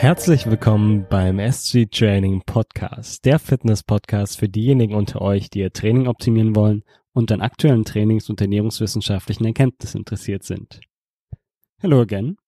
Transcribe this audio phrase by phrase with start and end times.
[0.00, 5.74] Herzlich willkommen beim SG Training Podcast, der Fitness Podcast für diejenigen unter euch, die ihr
[5.74, 10.80] Training optimieren wollen und an aktuellen Trainings- und ernährungswissenschaftlichen Erkenntnissen interessiert sind.
[11.80, 12.38] Hello again.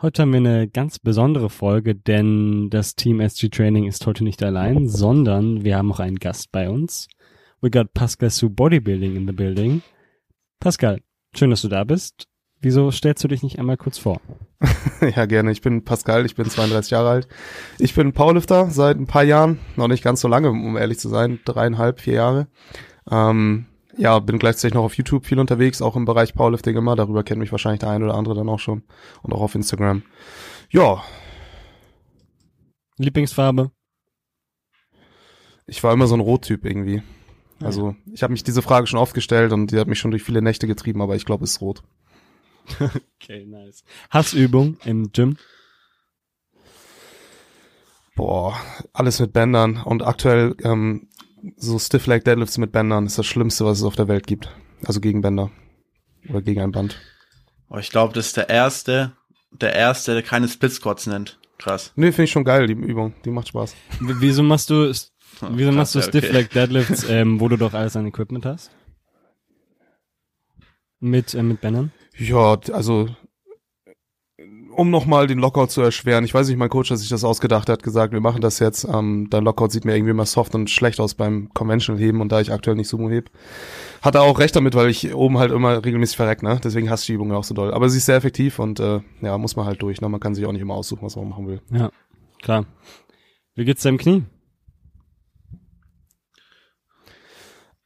[0.00, 4.42] Heute haben wir eine ganz besondere Folge, denn das Team SG Training ist heute nicht
[4.42, 7.06] allein, sondern wir haben auch einen Gast bei uns.
[7.60, 9.82] We got Pascal Su Bodybuilding in the building.
[10.58, 11.02] Pascal,
[11.36, 12.31] schön, dass du da bist.
[12.62, 14.20] Wieso stellst du dich nicht einmal kurz vor?
[15.16, 15.50] ja, gerne.
[15.50, 17.28] Ich bin Pascal, ich bin 32 Jahre alt.
[17.80, 21.08] Ich bin Powerlifter seit ein paar Jahren, noch nicht ganz so lange, um ehrlich zu
[21.08, 22.46] sein, dreieinhalb, vier Jahre.
[23.10, 26.94] Ähm, ja, bin gleichzeitig noch auf YouTube viel unterwegs, auch im Bereich Powerlifting immer.
[26.94, 28.84] Darüber kennt mich wahrscheinlich der ein oder andere dann auch schon.
[29.22, 30.04] Und auch auf Instagram.
[30.70, 31.02] Ja.
[32.96, 33.72] Lieblingsfarbe?
[35.66, 37.02] Ich war immer so ein Rottyp irgendwie.
[37.60, 40.22] Also ich habe mich diese Frage schon oft gestellt und die hat mich schon durch
[40.22, 41.82] viele Nächte getrieben, aber ich glaube, es ist rot.
[43.20, 43.84] okay, nice.
[44.10, 45.36] Hassübung im Gym?
[48.14, 48.60] Boah,
[48.92, 51.08] alles mit Bändern und aktuell ähm,
[51.56, 54.54] so Stiff Leg Deadlifts mit Bändern ist das Schlimmste, was es auf der Welt gibt.
[54.84, 55.50] Also gegen Bänder
[56.28, 57.00] oder gegen ein Band.
[57.68, 59.12] Oh, ich glaube, das ist der erste,
[59.50, 61.38] der erste, der keine Split Squats nennt.
[61.58, 61.92] Krass.
[61.96, 63.14] Nee, finde ich schon geil, die Übung.
[63.24, 63.74] Die macht Spaß.
[64.00, 65.08] W wieso machst du, wieso
[65.40, 66.32] Krass, machst du ja, Stiff okay.
[66.32, 68.70] Leg Deadlifts, ähm, wo du doch alles an Equipment hast?
[71.00, 71.92] Mit, äh, mit Bändern?
[72.18, 73.08] Ja, also
[74.74, 76.24] um nochmal den Lockout zu erschweren.
[76.24, 78.84] Ich weiß nicht, mein Coach hat sich das ausgedacht, hat gesagt, wir machen das jetzt.
[78.84, 82.32] Ähm, dein Lockout sieht mir irgendwie immer soft und schlecht aus beim Conventional heben und
[82.32, 83.30] da ich aktuell nicht Sumo heb.
[84.00, 86.60] Hat er auch recht damit, weil ich oben halt immer regelmäßig verreck, ne?
[86.62, 87.72] Deswegen hasst die Übung auch so doll.
[87.72, 90.00] Aber sie ist sehr effektiv und äh, ja, muss man halt durch.
[90.00, 90.08] Ne?
[90.08, 91.60] Man kann sich auch nicht immer aussuchen, was man machen will.
[91.70, 91.90] Ja,
[92.40, 92.64] klar.
[93.54, 94.24] Wie geht's deinem Knie?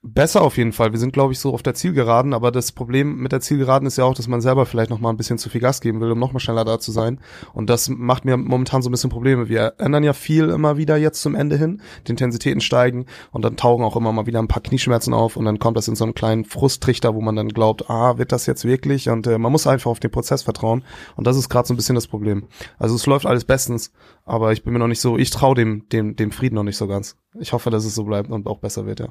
[0.08, 0.92] Besser auf jeden Fall.
[0.92, 3.98] Wir sind, glaube ich, so auf der Zielgeraden, aber das Problem mit der Zielgeraden ist
[3.98, 6.12] ja auch, dass man selber vielleicht noch mal ein bisschen zu viel Gas geben will,
[6.12, 7.18] um noch mal schneller da zu sein.
[7.52, 9.48] Und das macht mir momentan so ein bisschen Probleme.
[9.48, 11.82] Wir ändern ja viel immer wieder jetzt zum Ende hin.
[12.06, 15.44] Die Intensitäten steigen und dann tauchen auch immer mal wieder ein paar Knieschmerzen auf und
[15.44, 18.46] dann kommt das in so einen kleinen Frusttrichter, wo man dann glaubt, ah, wird das
[18.46, 19.08] jetzt wirklich?
[19.08, 20.84] Und äh, man muss einfach auf den Prozess vertrauen.
[21.16, 22.46] Und das ist gerade so ein bisschen das Problem.
[22.78, 23.92] Also es läuft alles bestens,
[24.24, 26.76] aber ich bin mir noch nicht so, ich traue dem, dem, dem Frieden noch nicht
[26.76, 27.16] so ganz.
[27.40, 29.08] Ich hoffe, dass es so bleibt und auch besser wird, ja.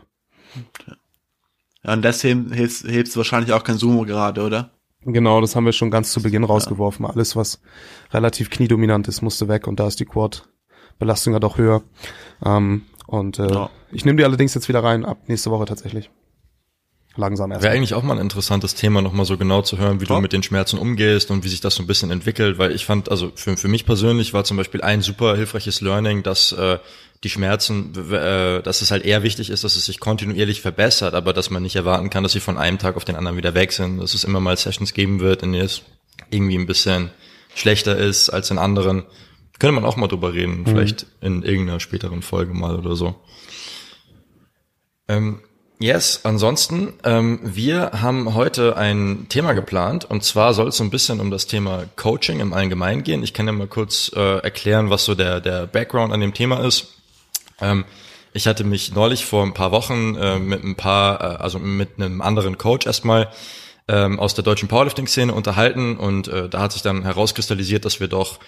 [1.84, 4.72] Ja, und deswegen hebst, hebst du wahrscheinlich auch kein Sumo gerade, oder?
[5.02, 7.06] Genau, das haben wir schon ganz zu Beginn rausgeworfen.
[7.06, 7.62] Alles, was
[8.12, 11.84] relativ kniedominant ist, musste weg und da ist die Quad-Belastung ja doch höher.
[12.44, 13.70] Ähm, und äh, Ja.
[13.92, 16.10] ich nehme die allerdings jetzt wieder rein, ab nächste Woche tatsächlich.
[17.18, 17.64] Langsam erst.
[17.64, 20.16] Wäre eigentlich auch mal ein interessantes Thema, nochmal so genau zu hören, wie Ja.
[20.16, 22.86] du mit den Schmerzen umgehst und wie sich das so ein bisschen entwickelt, weil ich
[22.86, 26.78] fand, also für, für mich persönlich war zum Beispiel ein super hilfreiches Learning, dass äh,
[27.24, 31.32] die Schmerzen, äh, dass es halt eher wichtig ist, dass es sich kontinuierlich verbessert, aber
[31.32, 33.72] dass man nicht erwarten kann, dass sie von einem Tag auf den anderen wieder weg
[33.72, 35.84] sind, dass es immer mal Sessions geben wird, in denen es
[36.32, 37.12] irgendwie ein bisschen
[37.56, 39.04] schlechter ist als in anderen.
[39.58, 43.16] Könnte man auch mal drüber reden, vielleicht in irgendeiner späteren Folge mal oder so.
[45.08, 45.40] Ähm,
[45.80, 50.90] yes, ansonsten, ähm, wir haben heute ein Thema geplant und zwar soll es so ein
[50.90, 53.24] bisschen um das Thema Coaching im Allgemeinen gehen.
[53.24, 56.66] Ich kann ja mal kurz äh, erklären, was so der, der Background an dem Thema
[56.66, 56.96] ist.
[57.62, 57.86] Ähm,
[58.34, 61.98] ich hatte mich neulich vor ein paar Wochen äh, mit ein paar, äh, also mit
[61.98, 63.30] einem anderen Coach erstmal
[63.88, 68.08] ähm, aus der deutschen Powerlifting-Szene unterhalten und äh, da hat sich dann herauskristallisiert, dass wir
[68.08, 68.40] doch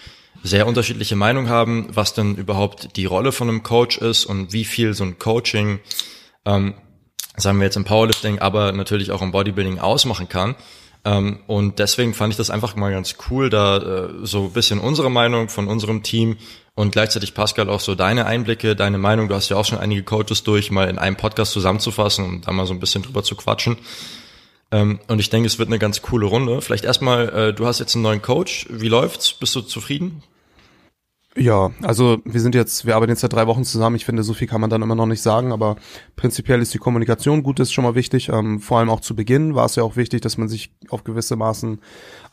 [0.42, 4.64] sehr unterschiedliche Meinungen haben, was denn überhaupt die Rolle von einem Coach ist und wie
[4.64, 5.80] viel so ein Coaching
[6.44, 6.74] ähm,
[7.38, 10.56] sagen wir jetzt im Powerlifting, aber natürlich auch im Bodybuilding ausmachen kann.
[11.04, 14.78] Ähm, und deswegen fand ich das einfach mal ganz cool, da äh, so ein bisschen
[14.78, 16.36] unsere Meinung von unserem Team
[16.74, 20.02] und gleichzeitig Pascal auch so deine Einblicke, deine Meinung, du hast ja auch schon einige
[20.02, 23.36] Coaches durch, mal in einem Podcast zusammenzufassen und da mal so ein bisschen drüber zu
[23.36, 23.78] quatschen.
[24.70, 26.60] Ähm, und ich denke, es wird eine ganz coole Runde.
[26.60, 28.66] Vielleicht erstmal, äh, du hast jetzt einen neuen Coach.
[28.70, 29.32] Wie läuft's?
[29.32, 30.22] Bist du zufrieden?
[31.38, 33.94] Ja, also wir sind jetzt, wir arbeiten jetzt seit drei Wochen zusammen.
[33.94, 35.76] Ich finde, so viel kann man dann immer noch nicht sagen, aber
[36.16, 38.28] prinzipiell ist die Kommunikation gut, ist schon mal wichtig.
[38.30, 41.04] Ähm, vor allem auch zu Beginn war es ja auch wichtig, dass man sich auf
[41.04, 41.80] gewisse Maßen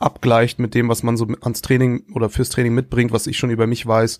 [0.00, 3.50] abgleicht mit dem, was man so ans Training oder fürs Training mitbringt, was ich schon
[3.50, 4.18] über mich weiß.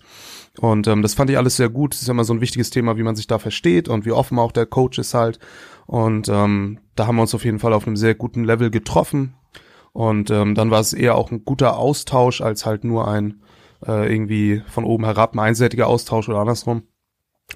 [0.61, 1.93] Und ähm, das fand ich alles sehr gut.
[1.93, 4.13] Das ist ja immer so ein wichtiges Thema, wie man sich da versteht und wie
[4.13, 5.37] offen auch der Coach ist halt.
[5.85, 9.33] Und ähm, da haben wir uns auf jeden Fall auf einem sehr guten Level getroffen.
[9.91, 13.41] Und ähm, dann war es eher auch ein guter Austausch als halt nur ein
[13.85, 16.83] äh, irgendwie von oben herab ein einseitiger Austausch oder andersrum.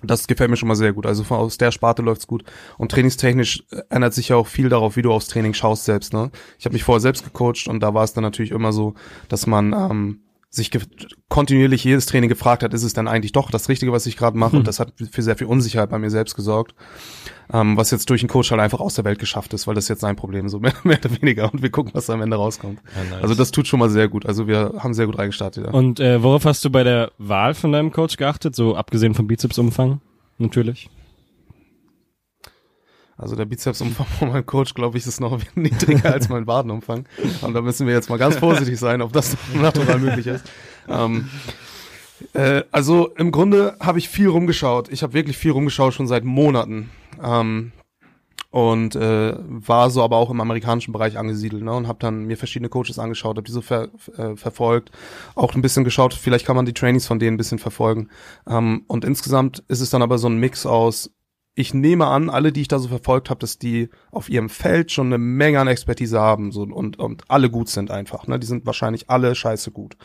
[0.04, 1.06] Das gefällt mir schon mal sehr gut.
[1.06, 2.44] Also von aus der Sparte läuft's gut.
[2.78, 6.14] Und trainingstechnisch äh, ändert sich ja auch viel darauf, wie du aufs Training schaust selbst.
[6.14, 6.32] Ne?
[6.60, 8.94] Ich habe mich vorher selbst gecoacht und da war es dann natürlich immer so,
[9.28, 10.22] dass man ähm,
[10.54, 10.70] sich
[11.30, 14.38] kontinuierlich jedes Training gefragt hat, ist es dann eigentlich doch das Richtige, was ich gerade
[14.38, 14.58] mache?
[14.58, 16.76] Und das hat für sehr viel Unsicherheit bei mir selbst gesorgt,
[17.54, 19.86] ähm, was jetzt durch einen Coach halt einfach aus der Welt geschafft ist, weil das
[19.86, 21.52] ist jetzt sein Problem, so mehr, mehr oder weniger.
[21.54, 22.82] Und wir gucken, was am Ende rauskommt.
[22.96, 23.24] Ja, nice.
[23.24, 24.26] Also das tut schon mal sehr gut.
[24.26, 25.68] Also wir haben sehr gut reingestartet.
[25.68, 25.72] Ja.
[25.72, 28.54] Und äh, worauf hast du bei der Wahl von deinem Coach geachtet?
[28.54, 30.02] So abgesehen vom Bizepsumfang,
[30.38, 30.90] natürlich.
[33.22, 37.06] Also der Bizepsumfang von meinem Coach, glaube ich, ist noch niedriger als mein Wadenumfang.
[37.42, 40.44] Und da müssen wir jetzt mal ganz vorsichtig sein, ob das natural möglich ist.
[40.90, 41.30] Ähm,
[42.34, 44.90] äh, also im Grunde habe ich viel rumgeschaut.
[44.90, 46.90] Ich habe wirklich viel rumgeschaut, schon seit Monaten.
[47.24, 47.72] Ähm,
[48.52, 51.74] und äh, war so aber auch im amerikanischen Bereich angesiedelt ne?
[51.74, 53.88] und habe dann mir verschiedene Coaches angeschaut, habe die so ver,
[54.18, 54.92] äh, verfolgt,
[55.36, 58.10] auch ein bisschen geschaut, vielleicht kann man die Trainings von denen ein bisschen verfolgen.
[58.46, 61.12] Ähm, und insgesamt ist es dann aber so ein Mix aus
[61.54, 64.90] ich nehme an, alle, die ich da so verfolgt habe, dass die auf ihrem Feld
[64.90, 68.26] schon eine Menge an Expertise haben so, und, und alle gut sind einfach.
[68.26, 68.40] Ne?
[68.40, 69.98] Die sind wahrscheinlich alle scheiße gut.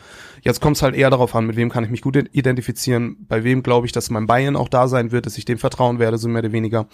[0.43, 3.45] Jetzt kommt es halt eher darauf an, mit wem kann ich mich gut identifizieren, bei
[3.45, 6.19] wem glaube ich, dass mein Bayern auch da sein wird, dass ich dem vertrauen werde,
[6.19, 6.89] so mehr oder weniger.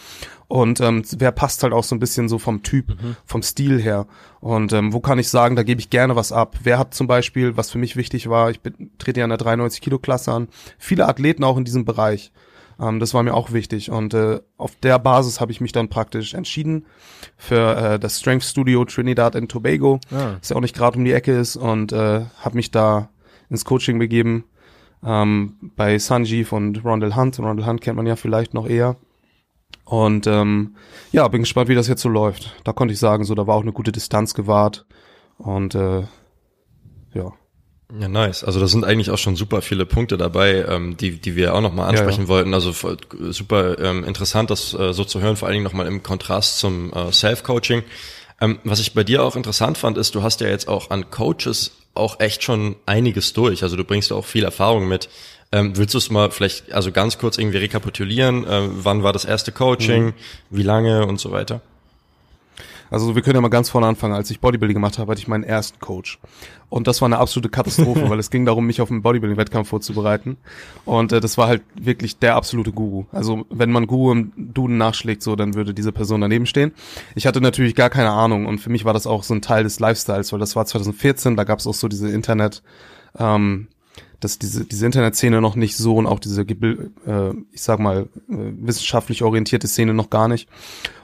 [0.49, 3.16] Und ähm, wer passt halt auch so ein bisschen so vom Typ, mhm.
[3.25, 4.06] vom Stil her.
[4.40, 6.56] Und ähm, wo kann ich sagen, da gebe ich gerne was ab.
[6.62, 9.38] Wer hat zum Beispiel, was für mich wichtig war, ich bin, trete ja in der
[9.38, 10.48] 93 Kilo Klasse an,
[10.78, 12.32] viele Athleten auch in diesem Bereich.
[12.82, 13.90] Ähm, das war mir auch wichtig.
[13.90, 16.87] Und äh, auf der Basis habe ich mich dann praktisch entschieden
[17.37, 20.37] für äh, das Strength Studio Trinidad and Tobago, ah.
[20.38, 23.08] das ja auch nicht gerade um die Ecke ist und äh, habe mich da
[23.49, 24.44] ins Coaching begeben
[25.05, 27.38] ähm, bei Sanjeev und Rondell Hunt.
[27.38, 28.96] Rondell Hunt kennt man ja vielleicht noch eher.
[29.84, 30.76] Und ähm,
[31.12, 32.55] ja, bin gespannt, wie das jetzt so läuft.
[32.64, 34.87] Da konnte ich sagen, so da war auch eine gute Distanz gewahrt
[35.38, 36.05] und äh,
[37.14, 37.32] ja.
[37.98, 38.42] Ja, nice.
[38.42, 41.60] Also da sind eigentlich auch schon super viele Punkte dabei, ähm, die, die wir auch
[41.60, 42.28] nochmal ansprechen ja, ja.
[42.28, 42.54] wollten.
[42.54, 42.72] Also
[43.30, 46.92] super ähm, interessant, das äh, so zu hören, vor allen Dingen nochmal im Kontrast zum
[46.92, 47.82] äh, Self-Coaching.
[48.40, 51.10] Ähm, was ich bei dir auch interessant fand, ist, du hast ja jetzt auch an
[51.10, 53.62] Coaches auch echt schon einiges durch.
[53.62, 55.10] Also du bringst auch viel Erfahrung mit.
[55.52, 58.46] Ähm, willst du es mal vielleicht also ganz kurz irgendwie rekapitulieren?
[58.46, 60.06] Äh, wann war das erste Coaching?
[60.06, 60.14] Mhm.
[60.48, 61.60] Wie lange und so weiter?
[62.92, 64.12] Also wir können ja mal ganz vorne anfangen.
[64.12, 66.18] Als ich Bodybuilding gemacht habe, hatte ich meinen ersten Coach.
[66.68, 70.36] Und das war eine absolute Katastrophe, weil es ging darum, mich auf einen Bodybuilding-Wettkampf vorzubereiten.
[70.84, 73.06] Und äh, das war halt wirklich der absolute Guru.
[73.10, 76.72] Also wenn man Guru im Duden nachschlägt, so, dann würde diese Person daneben stehen.
[77.14, 79.64] Ich hatte natürlich gar keine Ahnung und für mich war das auch so ein Teil
[79.64, 82.62] des Lifestyles, weil das war 2014, da gab es auch so diese Internet,
[83.18, 83.68] ähm,
[84.22, 88.06] dass diese, diese Internetszene noch nicht so und auch diese, äh, ich sag mal, äh,
[88.28, 90.48] wissenschaftlich orientierte Szene noch gar nicht.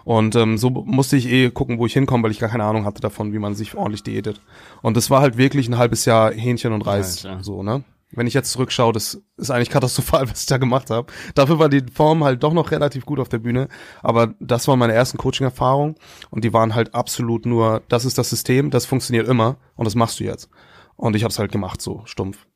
[0.05, 2.85] Und ähm, so musste ich eh gucken, wo ich hinkomme, weil ich gar keine Ahnung
[2.85, 4.41] hatte davon, wie man sich ordentlich diätet.
[4.83, 7.85] Und das war halt wirklich ein halbes Jahr Hähnchen und Reis, ja, so, ne?
[8.11, 11.13] Wenn ich jetzt zurückschaue, das ist eigentlich katastrophal, was ich da gemacht habe.
[11.35, 13.69] Dafür war die Form halt doch noch relativ gut auf der Bühne.
[14.03, 15.97] Aber das waren meine ersten Coaching-Erfahrungen
[16.31, 19.95] und die waren halt absolut nur, das ist das System, das funktioniert immer und das
[19.95, 20.49] machst du jetzt.
[20.97, 22.48] Und ich habe es halt gemacht, so stumpf.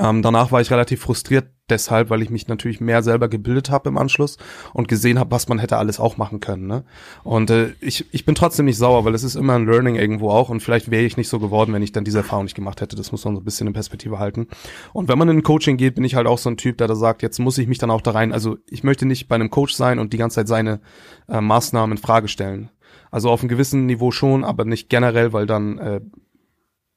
[0.00, 3.90] Ähm, danach war ich relativ frustriert deshalb, weil ich mich natürlich mehr selber gebildet habe
[3.90, 4.38] im Anschluss
[4.72, 6.66] und gesehen habe, was man hätte alles auch machen können.
[6.66, 6.84] Ne?
[7.22, 10.30] Und äh, ich, ich bin trotzdem nicht sauer, weil es ist immer ein Learning irgendwo
[10.30, 12.80] auch und vielleicht wäre ich nicht so geworden, wenn ich dann diese Erfahrung nicht gemacht
[12.80, 12.96] hätte.
[12.96, 14.48] Das muss man so ein bisschen in Perspektive halten.
[14.94, 16.88] Und wenn man in ein Coaching geht, bin ich halt auch so ein Typ, der
[16.88, 19.34] da sagt, jetzt muss ich mich dann auch da rein, also ich möchte nicht bei
[19.34, 20.80] einem Coach sein und die ganze Zeit seine
[21.28, 22.70] äh, Maßnahmen in Frage stellen.
[23.10, 26.00] Also auf einem gewissen Niveau schon, aber nicht generell, weil dann, äh,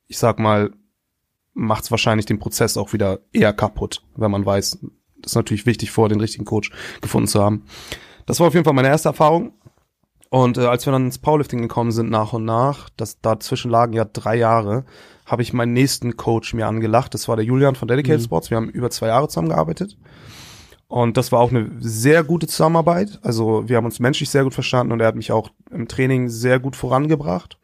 [0.07, 0.71] ich sag mal,
[1.53, 4.79] macht es wahrscheinlich den Prozess auch wieder eher kaputt, wenn man weiß,
[5.21, 6.71] das ist natürlich wichtig, vor den richtigen Coach
[7.01, 7.63] gefunden zu haben.
[8.25, 9.53] Das war auf jeden Fall meine erste Erfahrung.
[10.29, 13.93] Und äh, als wir dann ins Powerlifting gekommen sind, nach und nach, das dazwischen lagen
[13.93, 14.83] ja drei Jahre,
[15.25, 17.13] habe ich meinen nächsten Coach mir angelacht.
[17.13, 18.25] Das war der Julian von Dedicated mhm.
[18.25, 18.49] Sports.
[18.49, 19.97] Wir haben über zwei Jahre zusammengearbeitet.
[20.87, 23.19] Und das war auch eine sehr gute Zusammenarbeit.
[23.23, 26.29] Also wir haben uns menschlich sehr gut verstanden und er hat mich auch im Training
[26.29, 27.57] sehr gut vorangebracht.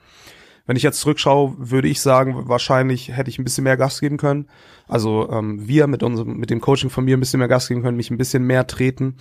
[0.70, 4.18] Wenn ich jetzt zurückschaue, würde ich sagen, wahrscheinlich hätte ich ein bisschen mehr Gas geben
[4.18, 4.48] können.
[4.88, 7.82] Also ähm, wir mit unserem, mit dem Coaching von mir ein bisschen mehr Gas geben
[7.82, 9.16] können, mich ein bisschen mehr treten.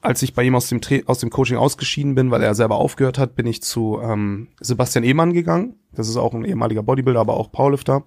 [0.00, 3.18] Als ich bei ihm aus dem, aus dem Coaching ausgeschieden bin, weil er selber aufgehört
[3.18, 5.74] hat, bin ich zu ähm, Sebastian Ehmann gegangen.
[5.92, 8.04] Das ist auch ein ehemaliger Bodybuilder, aber auch Powerlifter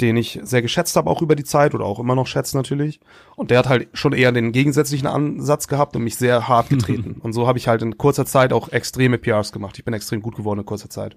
[0.00, 3.00] den ich sehr geschätzt habe, auch über die Zeit oder auch immer noch schätze natürlich.
[3.36, 7.16] Und der hat halt schon eher den gegensätzlichen Ansatz gehabt und mich sehr hart getreten.
[7.20, 9.78] und so habe ich halt in kurzer Zeit auch extreme PRs gemacht.
[9.78, 11.14] Ich bin extrem gut geworden in kurzer Zeit.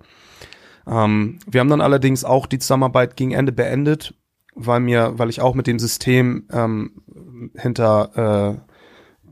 [0.86, 4.14] Ähm, wir haben dann allerdings auch die Zusammenarbeit gegen Ende beendet,
[4.54, 7.02] weil mir, weil ich auch mit dem System ähm,
[7.56, 8.74] hinter äh,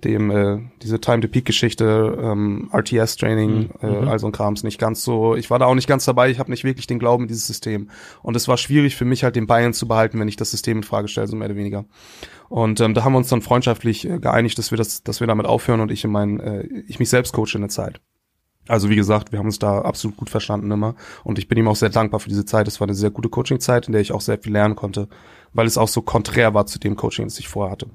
[0.06, 4.06] dem äh, diese Time-to-Peak-Geschichte, ähm, RTS-Training, mhm.
[4.06, 5.36] äh, also ein Krams nicht ganz so.
[5.36, 6.30] Ich war da auch nicht ganz dabei.
[6.30, 7.90] Ich habe nicht wirklich den Glauben in dieses System.
[8.22, 10.78] Und es war schwierig für mich halt den Bayern zu behalten, wenn ich das System
[10.78, 11.86] in Frage stelle, so mehr oder weniger.
[12.48, 15.28] Und ähm, da haben wir uns dann freundschaftlich äh, geeinigt, dass wir das, dass wir
[15.28, 18.00] damit aufhören und ich in mein, äh, ich mich selbst coache in der Zeit.
[18.68, 21.68] Also wie gesagt, wir haben uns da absolut gut verstanden immer und ich bin ihm
[21.68, 22.68] auch sehr dankbar für diese Zeit.
[22.68, 25.08] Es war eine sehr gute Coaching-Zeit, in der ich auch sehr viel lernen konnte,
[25.54, 27.88] weil es auch so konträr war zu dem Coaching, das ich vorher hatte.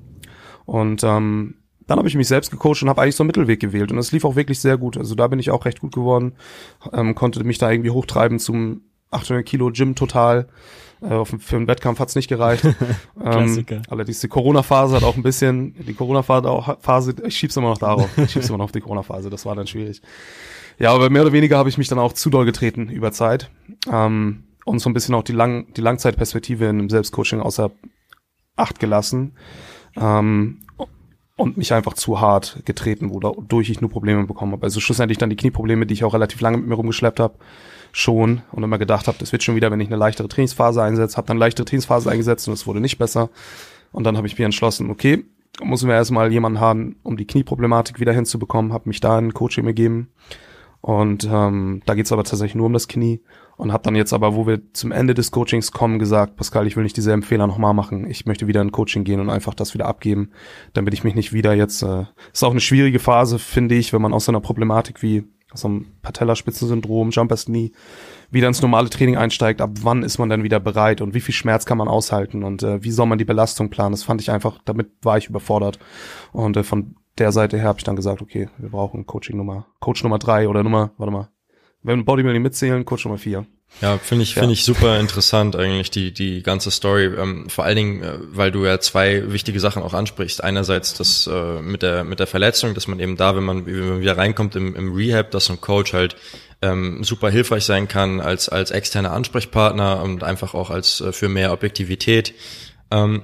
[0.67, 1.57] Und ähm,
[1.91, 4.13] dann habe ich mich selbst gecoacht und habe eigentlich so einen Mittelweg gewählt und es
[4.13, 4.97] lief auch wirklich sehr gut.
[4.97, 6.35] Also da bin ich auch recht gut geworden,
[6.93, 10.47] ähm, konnte mich da irgendwie hochtreiben zum 800 Kilo Gym total.
[11.03, 12.65] Äh, auf, für einen Wettkampf hat's nicht gereicht.
[13.25, 18.09] ähm, allerdings die Corona-Phase hat auch ein bisschen, die Corona-Phase, ich schieb's immer noch darauf,
[18.19, 20.01] ich schieb's immer noch auf die Corona-Phase, das war dann schwierig.
[20.79, 23.51] Ja, aber mehr oder weniger habe ich mich dann auch zu doll getreten über Zeit.
[23.91, 27.73] Ähm, und so ein bisschen auch die, Lang die Langzeitperspektive in einem Selbstcoaching außer
[28.55, 29.33] Acht gelassen.
[29.97, 30.61] Ähm,
[31.41, 34.65] und mich einfach zu hart getreten, wodurch ich nur Probleme bekommen habe.
[34.65, 37.35] Also schlussendlich dann die Knieprobleme, die ich auch relativ lange mit mir rumgeschleppt habe,
[37.93, 41.17] schon und immer gedacht habe, das wird schon wieder, wenn ich eine leichtere Trainingsphase einsetze,
[41.17, 43.31] habe dann leichtere Trainingsphase eingesetzt und es wurde nicht besser.
[43.91, 45.25] Und dann habe ich mir entschlossen, okay,
[45.65, 49.65] müssen wir erstmal jemanden haben, um die Knieproblematik wieder hinzubekommen, habe mich da in Coaching
[49.65, 50.11] gegeben.
[50.83, 53.23] Und ähm, da geht's aber tatsächlich nur um das Knie
[53.61, 56.77] und habe dann jetzt aber, wo wir zum Ende des Coachings kommen, gesagt, Pascal, ich
[56.77, 58.09] will nicht dieselben Fehler nochmal machen.
[58.09, 60.31] Ich möchte wieder in Coaching gehen und einfach das wieder abgeben,
[60.73, 64.01] damit ich mich nicht wieder jetzt, äh, ist auch eine schwierige Phase, finde ich, wenn
[64.01, 67.73] man aus so einer Problematik wie aus einem Patellaspitzensyndrom, Jumpers Knee,
[68.31, 71.35] wieder ins normale Training einsteigt, ab wann ist man dann wieder bereit und wie viel
[71.35, 73.93] Schmerz kann man aushalten und äh, wie soll man die Belastung planen?
[73.93, 75.79] Das fand ich einfach, damit war ich überfordert.
[76.33, 79.67] Und äh, von der Seite her habe ich dann gesagt, okay, wir brauchen Coaching Nummer,
[79.81, 81.29] Coach Nummer drei oder Nummer, warte mal,
[81.83, 83.47] wenn Bodybuilding mitzählen, Coach Nummer vier.
[83.81, 87.05] Ja, finde ich, finde ich super interessant eigentlich die, die ganze Story.
[87.05, 90.43] Ähm, vor allen Dingen, äh, weil du ja zwei wichtige Sachen auch ansprichst.
[90.43, 93.89] Einerseits das äh, mit der, mit der Verletzung, dass man eben da, wenn man, wenn
[93.89, 96.17] man wieder reinkommt im, im Rehab, dass so ein Coach halt
[96.63, 101.29] ähm, super hilfreich sein kann als, als externer Ansprechpartner und einfach auch als äh, für
[101.29, 102.35] mehr Objektivität.
[102.91, 103.23] Ähm,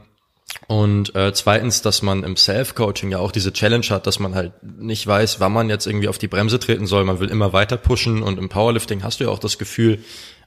[0.68, 4.52] und äh, zweitens, dass man im Self-Coaching ja auch diese Challenge hat, dass man halt
[4.62, 7.04] nicht weiß, wann man jetzt irgendwie auf die Bremse treten soll.
[7.04, 10.00] Man will immer weiter pushen und im Powerlifting hast du ja auch das Gefühl,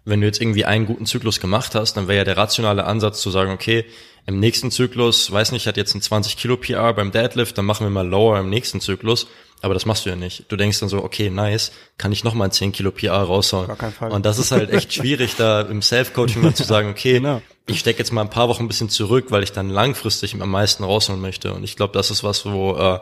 [0.06, 3.22] wenn du jetzt irgendwie einen guten Zyklus gemacht hast, dann wäre ja der rationale Ansatz
[3.22, 3.86] zu sagen, okay,
[4.26, 7.86] im nächsten Zyklus, weiß nicht, hat jetzt ein 20 Kilo PR beim Deadlift, dann machen
[7.86, 9.28] wir mal Lower im nächsten Zyklus.
[9.62, 10.46] Aber das machst du ja nicht.
[10.50, 13.68] Du denkst dann so, okay, nice, kann ich noch mal 10 Kilo PR raushauen.
[13.68, 14.12] Gar kein Fall.
[14.12, 17.42] Und das ist halt echt schwierig, da im Self-Coaching mal zu sagen, okay, genau.
[17.68, 20.50] ich stecke jetzt mal ein paar Wochen ein bisschen zurück, weil ich dann langfristig am
[20.50, 21.54] meisten rausholen möchte.
[21.54, 23.00] Und ich glaube, das ist was, wo äh,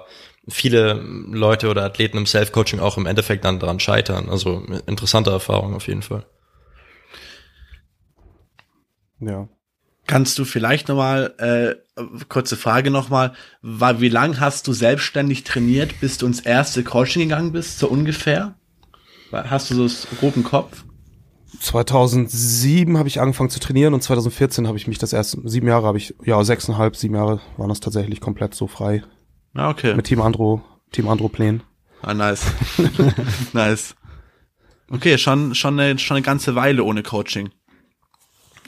[0.47, 4.29] viele Leute oder Athleten im Self-Coaching auch im Endeffekt dann dran scheitern.
[4.29, 6.25] Also interessante Erfahrung auf jeden Fall.
[9.19, 9.47] Ja.
[10.07, 15.99] Kannst du vielleicht nochmal, äh, kurze Frage nochmal, war, wie lang hast du selbstständig trainiert,
[15.99, 18.55] bis du ins erste Coaching gegangen bist, so ungefähr?
[19.31, 20.85] Hast du so das groben Kopf?
[21.59, 25.87] 2007 habe ich angefangen zu trainieren und 2014 habe ich mich das erste, sieben Jahre
[25.87, 29.03] habe ich, ja, sechseinhalb, sieben Jahre waren das tatsächlich komplett so frei.
[29.53, 29.95] Ah, okay.
[29.95, 30.61] Mit Team Andro,
[30.91, 31.63] Team Andro Plänen.
[32.01, 32.45] Ah, nice.
[33.53, 33.95] nice.
[34.89, 37.49] Okay, schon, schon eine, schon eine ganze Weile ohne Coaching.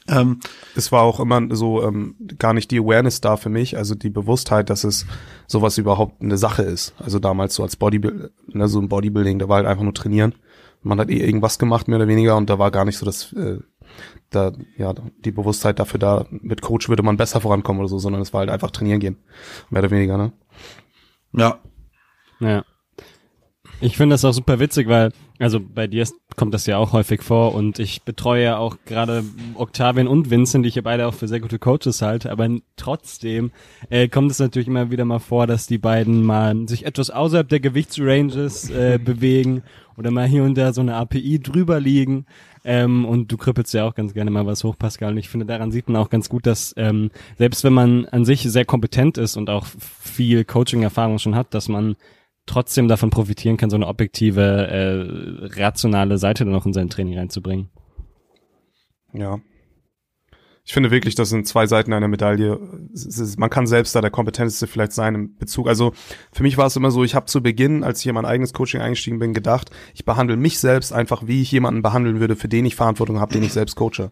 [0.09, 0.39] Ähm,
[0.75, 4.09] es war auch immer so ähm, gar nicht die Awareness da für mich, also die
[4.09, 5.05] Bewusstheit, dass es
[5.47, 6.93] sowas überhaupt eine Sache ist.
[6.97, 10.33] Also damals so als Bodybuilding, ne, so ein Bodybuilding, da war halt einfach nur trainieren.
[10.81, 13.33] Man hat eh irgendwas gemacht, mehr oder weniger, und da war gar nicht so das,
[13.33, 13.59] äh,
[14.29, 14.93] da, ja,
[15.25, 18.39] die Bewusstheit dafür da, mit Coach würde man besser vorankommen oder so, sondern es war
[18.39, 19.17] halt einfach trainieren gehen.
[19.69, 20.31] Mehr oder weniger, ne?
[21.33, 21.59] Ja.
[22.39, 22.63] Ja.
[23.81, 26.05] Ich finde das auch super witzig, weil, also bei dir
[26.35, 29.23] kommt das ja auch häufig vor und ich betreue ja auch gerade
[29.55, 33.51] Octavian und Vincent, die ich ja beide auch für sehr gute Coaches halte, aber trotzdem
[33.89, 37.47] äh, kommt es natürlich immer wieder mal vor, dass die beiden mal sich etwas außerhalb
[37.47, 39.63] der Gewichtsranges äh, bewegen
[39.97, 42.25] oder mal hier und da so eine API drüber liegen.
[42.65, 45.11] Ähm, und du krippelst ja auch ganz gerne mal was hoch, Pascal.
[45.11, 48.25] Und ich finde, daran sieht man auch ganz gut, dass ähm, selbst wenn man an
[48.25, 51.95] sich sehr kompetent ist und auch viel Coaching-Erfahrung schon hat, dass man
[52.49, 57.17] trotzdem davon profitieren kann, so eine objektive, äh, rationale Seite dann noch in sein Training
[57.17, 57.69] reinzubringen.
[59.13, 59.39] Ja.
[60.69, 62.59] Ich finde wirklich, das sind zwei Seiten einer Medaille.
[63.37, 65.67] man kann selbst da der kompetenteste vielleicht sein im Bezug.
[65.67, 65.93] Also
[66.31, 68.53] für mich war es immer so, ich habe zu Beginn, als ich in mein eigenes
[68.53, 72.47] Coaching eingestiegen bin, gedacht, ich behandle mich selbst einfach, wie ich jemanden behandeln würde, für
[72.47, 74.11] den ich Verantwortung habe, den ich selbst coache.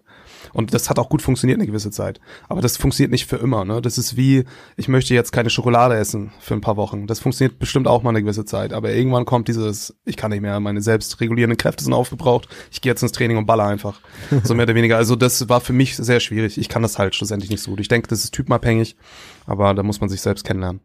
[0.51, 2.19] Und das hat auch gut funktioniert eine gewisse Zeit.
[2.49, 3.63] Aber das funktioniert nicht für immer.
[3.63, 3.79] Ne?
[3.79, 4.45] Das ist wie,
[4.77, 7.05] ich möchte jetzt keine Schokolade essen für ein paar Wochen.
[7.05, 8.73] Das funktioniert bestimmt auch mal eine gewisse Zeit.
[8.73, 12.47] Aber irgendwann kommt dieses, ich kann nicht mehr, meine selbstregulierenden Kräfte sind aufgebraucht.
[12.71, 13.99] Ich gehe jetzt ins Training und baller einfach.
[14.43, 14.97] So mehr oder weniger.
[14.97, 16.46] Also das war für mich sehr schwierig.
[16.55, 17.81] Ich kann das halt schlussendlich nicht so gut.
[17.81, 18.95] Ich denke, das ist typenabhängig.
[19.45, 20.79] Aber da muss man sich selbst kennenlernen.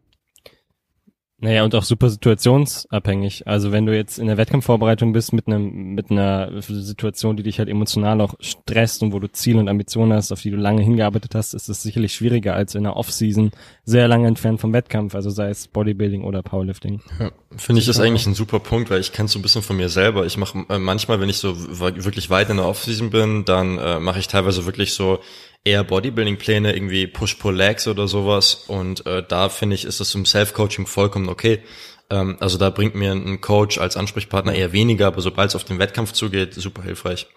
[1.43, 3.47] Naja, und auch super situationsabhängig.
[3.47, 7.59] Also wenn du jetzt in der Wettkampfvorbereitung bist mit einem, mit einer Situation, die dich
[7.59, 10.81] halt emotional auch stresst und wo du Ziele und Ambitionen hast, auf die du lange
[10.81, 13.51] hingearbeitet hast, ist es sicherlich schwieriger als in der Off-Season
[13.83, 17.01] sehr lange entfernt vom Wettkampf, also sei es Bodybuilding oder Powerlifting.
[17.19, 19.75] Ja, Finde ich das eigentlich ein super Punkt, weil ich kenne so ein bisschen von
[19.75, 20.25] mir selber.
[20.25, 23.99] Ich mache äh, manchmal, wenn ich so wirklich weit in der Off-Season bin, dann äh,
[23.99, 25.19] mache ich teilweise wirklich so
[25.63, 28.65] eher Bodybuilding-Pläne, irgendwie Push-Pull-Legs oder sowas.
[28.67, 31.63] Und äh, da finde ich, ist es im Self-Coaching vollkommen okay.
[32.09, 35.63] Ähm, also da bringt mir ein Coach als Ansprechpartner eher weniger, aber sobald es auf
[35.63, 37.27] den Wettkampf zugeht, super hilfreich.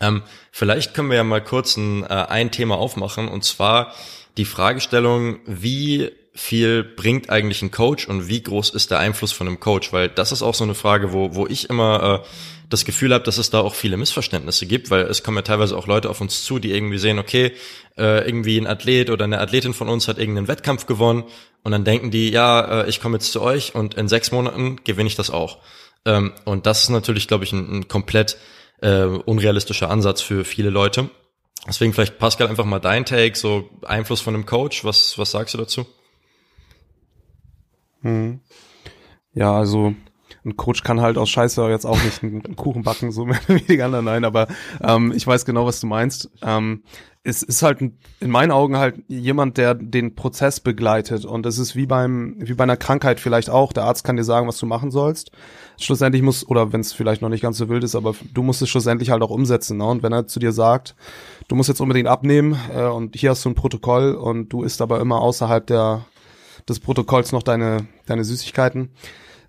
[0.00, 3.94] Ähm, vielleicht können wir ja mal kurz ein, äh, ein Thema aufmachen, und zwar
[4.36, 9.46] die Fragestellung, wie viel bringt eigentlich ein Coach und wie groß ist der Einfluss von
[9.46, 9.92] einem Coach?
[9.92, 12.28] Weil das ist auch so eine Frage, wo, wo ich immer äh,
[12.70, 15.76] das Gefühl habe, dass es da auch viele Missverständnisse gibt, weil es kommen ja teilweise
[15.76, 17.52] auch Leute auf uns zu, die irgendwie sehen, okay,
[17.98, 21.24] äh, irgendwie ein Athlet oder eine Athletin von uns hat irgendeinen Wettkampf gewonnen
[21.62, 24.76] und dann denken die, ja, äh, ich komme jetzt zu euch und in sechs Monaten
[24.82, 25.58] gewinne ich das auch.
[26.06, 28.38] Ähm, und das ist natürlich, glaube ich, ein, ein komplett
[28.80, 31.10] äh, unrealistischer Ansatz für viele Leute.
[31.68, 35.52] Deswegen vielleicht Pascal einfach mal dein Take, so Einfluss von einem Coach, was, was sagst
[35.52, 35.86] du dazu?
[38.02, 38.40] Hm.
[39.32, 39.94] Ja, also
[40.44, 43.82] ein Coach kann halt aus Scheiße jetzt auch nicht einen Kuchen backen, so mehr die
[43.82, 44.48] anderen, nein, aber
[44.80, 46.30] ähm, ich weiß genau, was du meinst.
[46.42, 46.82] Ähm,
[47.22, 51.76] es ist halt in meinen Augen halt jemand, der den Prozess begleitet und es ist
[51.76, 53.74] wie beim wie bei einer Krankheit vielleicht auch.
[53.74, 55.30] Der Arzt kann dir sagen, was du machen sollst.
[55.78, 58.62] Schlussendlich muss oder wenn es vielleicht noch nicht ganz so wild ist, aber du musst
[58.62, 59.76] es schlussendlich halt auch umsetzen.
[59.76, 59.84] Ne?
[59.84, 60.96] Und wenn er zu dir sagt,
[61.48, 64.80] du musst jetzt unbedingt abnehmen äh, und hier hast du ein Protokoll und du isst
[64.80, 66.06] aber immer außerhalb der
[66.68, 68.90] des Protokolls noch deine deine Süßigkeiten,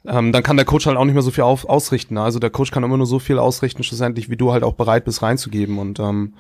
[0.05, 2.15] ähm, dann kann der Coach halt auch nicht mehr so viel auf, ausrichten.
[2.15, 2.23] Ne?
[2.23, 5.05] Also der Coach kann immer nur so viel ausrichten, schlussendlich, wie du halt auch bereit
[5.05, 5.77] bist reinzugeben.
[5.77, 6.35] Und ähm,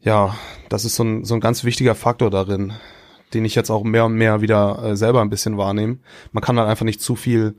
[0.00, 0.34] ja,
[0.68, 2.74] das ist so ein, so ein ganz wichtiger Faktor darin,
[3.32, 5.98] den ich jetzt auch mehr und mehr wieder äh, selber ein bisschen wahrnehme.
[6.32, 7.56] Man kann halt einfach nicht zu viel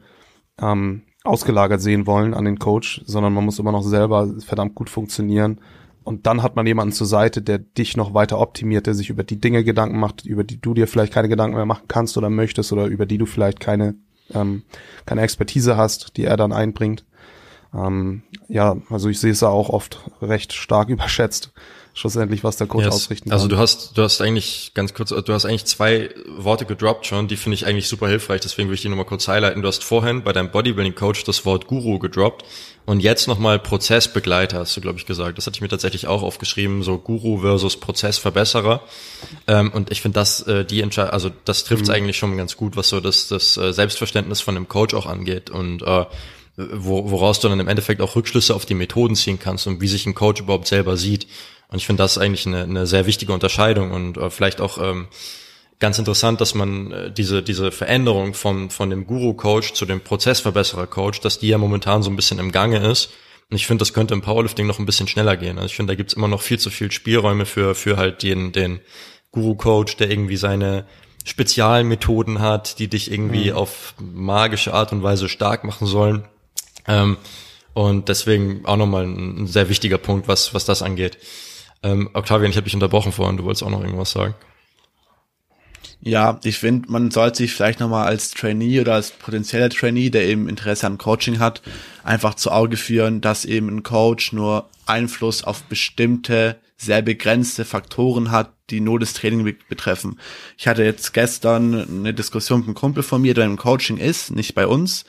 [0.62, 4.90] ähm, ausgelagert sehen wollen an den Coach, sondern man muss immer noch selber verdammt gut
[4.90, 5.62] funktionieren.
[6.12, 9.24] Und dann hat man jemanden zur Seite, der dich noch weiter optimiert, der sich über
[9.24, 12.30] die Dinge Gedanken macht, über die du dir vielleicht keine Gedanken mehr machen kannst oder
[12.30, 13.96] möchtest oder über die du vielleicht keine
[14.34, 14.64] ähm,
[15.06, 17.06] keine Expertise hast, die er dann einbringt.
[17.74, 21.54] Ähm, ja, also ich sehe es da auch oft recht stark überschätzt,
[21.94, 22.94] schlussendlich, was der Coach yes.
[22.96, 23.52] ausrichten also kann.
[23.52, 27.28] Also du hast, du hast eigentlich ganz kurz, du hast eigentlich zwei Worte gedroppt schon,
[27.28, 29.62] die finde ich eigentlich super hilfreich, deswegen will ich die nochmal kurz highlighten.
[29.62, 32.46] Du hast vorhin bei deinem Bodybuilding-Coach das Wort Guru gedroppt
[32.86, 35.38] und jetzt nochmal Prozessbegleiter, hast du, glaube ich, gesagt.
[35.38, 38.82] Das hatte ich mir tatsächlich auch aufgeschrieben, so Guru versus Prozessverbesserer.
[39.48, 41.96] Ähm, und ich finde, das, äh, die Entscheidung, also das trifft es mhm.
[41.96, 45.50] eigentlich schon ganz gut, was so das, das äh, Selbstverständnis von einem Coach auch angeht.
[45.50, 46.06] Und äh,
[46.58, 49.88] wo, woraus du dann im Endeffekt auch Rückschlüsse auf die Methoden ziehen kannst und wie
[49.88, 51.28] sich ein Coach überhaupt selber sieht.
[51.72, 55.08] Und ich finde das eigentlich eine, eine sehr wichtige Unterscheidung und äh, vielleicht auch ähm,
[55.80, 61.22] ganz interessant, dass man äh, diese, diese Veränderung von, von dem Guru-Coach zu dem Prozessverbesserer-Coach,
[61.22, 63.10] dass die ja momentan so ein bisschen im Gange ist.
[63.50, 65.58] Und ich finde, das könnte im Powerlifting noch ein bisschen schneller gehen.
[65.58, 68.52] Also ich finde, da gibt's immer noch viel zu viel Spielräume für, für halt den,
[68.52, 68.82] den
[69.32, 70.86] Guru-Coach, der irgendwie seine
[71.24, 73.58] Spezialmethoden hat, die dich irgendwie mhm.
[73.58, 76.26] auf magische Art und Weise stark machen sollen.
[76.88, 77.18] Ähm,
[77.74, 81.18] und deswegen auch nochmal ein, ein sehr wichtiger Punkt, was, was das angeht.
[81.84, 84.36] Ähm, Octavian, ich habe dich unterbrochen vorhin, du wolltest auch noch irgendwas sagen.
[86.04, 90.26] Ja, ich finde, man sollte sich vielleicht nochmal als Trainee oder als potenzieller Trainee, der
[90.26, 91.62] eben Interesse an Coaching hat,
[92.04, 98.32] einfach zu Auge führen, dass eben ein Coach nur Einfluss auf bestimmte, sehr begrenzte Faktoren
[98.32, 100.20] hat, die nur das Training betreffen.
[100.58, 104.32] Ich hatte jetzt gestern eine Diskussion mit einem Kumpel von mir, der im Coaching ist,
[104.32, 105.06] nicht bei uns,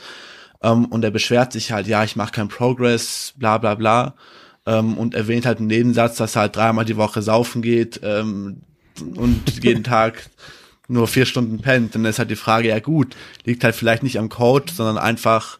[0.62, 4.14] ähm, und er beschwert sich halt, ja, ich mache keinen Progress, bla bla bla
[4.66, 8.62] ähm, und erwähnt halt im Nebensatz, dass er halt dreimal die Woche saufen geht ähm,
[9.16, 10.30] und jeden Tag
[10.88, 11.94] nur vier Stunden pennt.
[11.94, 15.58] Dann ist halt die Frage, ja gut, liegt halt vielleicht nicht am Code, sondern einfach,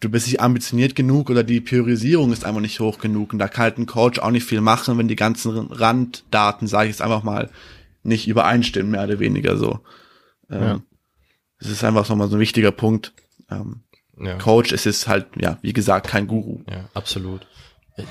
[0.00, 3.32] du bist nicht ambitioniert genug oder die Priorisierung ist einfach nicht hoch genug.
[3.32, 6.88] Und da kann halt ein Coach auch nicht viel machen, wenn die ganzen Randdaten, sage
[6.88, 7.50] ich jetzt einfach mal,
[8.02, 9.80] nicht übereinstimmen, mehr oder weniger so.
[10.50, 10.80] Ähm, ja.
[11.58, 13.12] Das ist einfach nochmal so ein wichtiger Punkt.
[13.50, 13.80] Ähm,
[14.20, 14.36] ja.
[14.36, 16.60] Coach ist es halt, ja, wie gesagt, kein Guru.
[16.70, 17.46] Ja, absolut.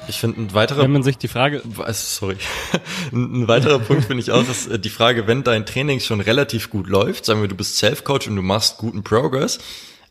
[0.07, 2.37] Ich finde ein weiterer wenn man sich die Frage sorry.
[3.11, 6.69] Ein weiterer Punkt finde ich auch ist äh, die Frage wenn dein Training schon relativ
[6.69, 9.59] gut läuft sagen wir du bist Self Coach und du machst guten Progress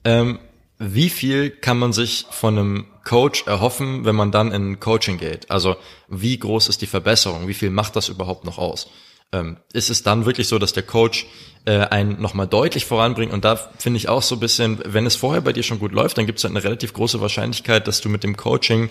[0.05, 0.39] ähm,
[0.79, 5.51] wie viel kann man sich von einem Coach erhoffen wenn man dann in Coaching geht?
[5.51, 5.77] Also
[6.09, 7.49] wie groß ist die Verbesserung?
[7.49, 8.91] Wie viel macht das überhaupt noch aus?
[9.33, 11.27] Ähm, ist es dann wirklich so, dass der Coach
[11.67, 13.33] äh, einen nochmal deutlich voranbringt.
[13.33, 15.93] Und da finde ich auch so ein bisschen, wenn es vorher bei dir schon gut
[15.93, 18.89] läuft, dann gibt es halt eine relativ große Wahrscheinlichkeit, dass du mit dem Coaching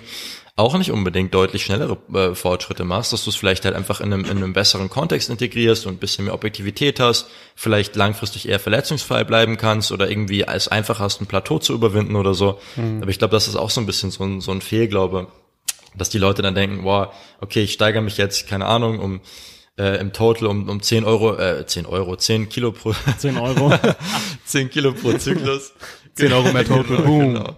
[0.57, 4.13] auch nicht unbedingt deutlich schnellere äh, Fortschritte machst, dass du es vielleicht halt einfach in
[4.13, 8.59] einem, in einem besseren Kontext integrierst und ein bisschen mehr Objektivität hast, vielleicht langfristig eher
[8.59, 12.59] verletzungsfrei bleiben kannst oder irgendwie es einfach hast, ein Plateau zu überwinden oder so.
[12.77, 13.01] Mhm.
[13.01, 15.27] Aber ich glaube, das ist auch so ein bisschen so ein, so ein Fehlglaube,
[15.93, 17.11] dass die Leute dann denken, boah,
[17.41, 19.21] okay, ich steigere mich jetzt, keine Ahnung, um
[19.77, 23.73] äh, im Total um, um 10 Euro, äh, 10 Euro, 10 Kilo pro 10 Euro.
[24.45, 25.73] 10 Kilo pro Zyklus.
[26.15, 27.33] 10 Euro mehr Total, boom.
[27.33, 27.55] Genau.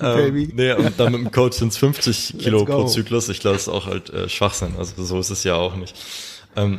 [0.00, 3.30] Ähm, nee, und dann mit dem Coach sind es 50 Kilo pro Zyklus.
[3.30, 4.74] Ich glaube, das ist auch halt äh, Schwachsinn.
[4.78, 5.94] Also so ist es ja auch nicht.
[6.56, 6.78] Ähm,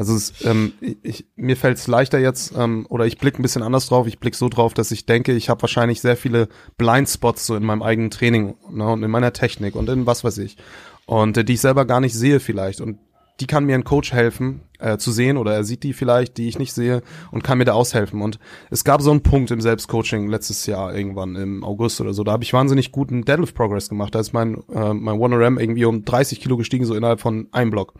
[0.00, 3.62] also es, ähm, ich, mir fällt es leichter jetzt, ähm, oder ich blicke ein bisschen
[3.62, 4.06] anders drauf.
[4.06, 7.64] Ich blicke so drauf, dass ich denke, ich habe wahrscheinlich sehr viele Blindspots so in
[7.64, 10.56] meinem eigenen Training ne, und in meiner Technik und in was weiß ich
[11.04, 12.98] und äh, die ich selber gar nicht sehe vielleicht und
[13.40, 16.48] die kann mir ein Coach helfen äh, zu sehen oder er sieht die vielleicht, die
[16.48, 18.22] ich nicht sehe und kann mir da aushelfen.
[18.22, 18.38] Und
[18.70, 22.24] es gab so einen Punkt im Selbstcoaching letztes Jahr irgendwann im August oder so.
[22.24, 24.14] Da habe ich wahnsinnig guten Deadlift Progress gemacht.
[24.14, 27.48] Da ist mein äh, mein One RM irgendwie um 30 Kilo gestiegen so innerhalb von
[27.52, 27.94] einem Block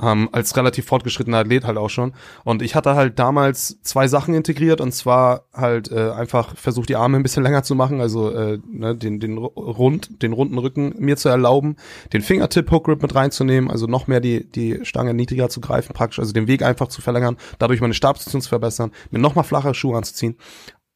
[0.00, 2.12] ähm, als relativ fortgeschrittener Athlet halt auch schon.
[2.44, 6.96] Und ich hatte halt damals zwei Sachen integriert und zwar halt äh, einfach versucht, die
[6.96, 10.94] Arme ein bisschen länger zu machen, also äh, ne, den, den rund, den runden Rücken
[10.98, 11.76] mir zu erlauben,
[12.12, 15.94] den Fingertip Hook Grip mit reinzunehmen, also noch mehr die, die Stange niedriger zu greifen,
[16.08, 19.42] praktisch, also den Weg einfach zu verlängern, dadurch meine Stabsposition zu verbessern, mir noch mal
[19.42, 20.36] flache Schuhe anzuziehen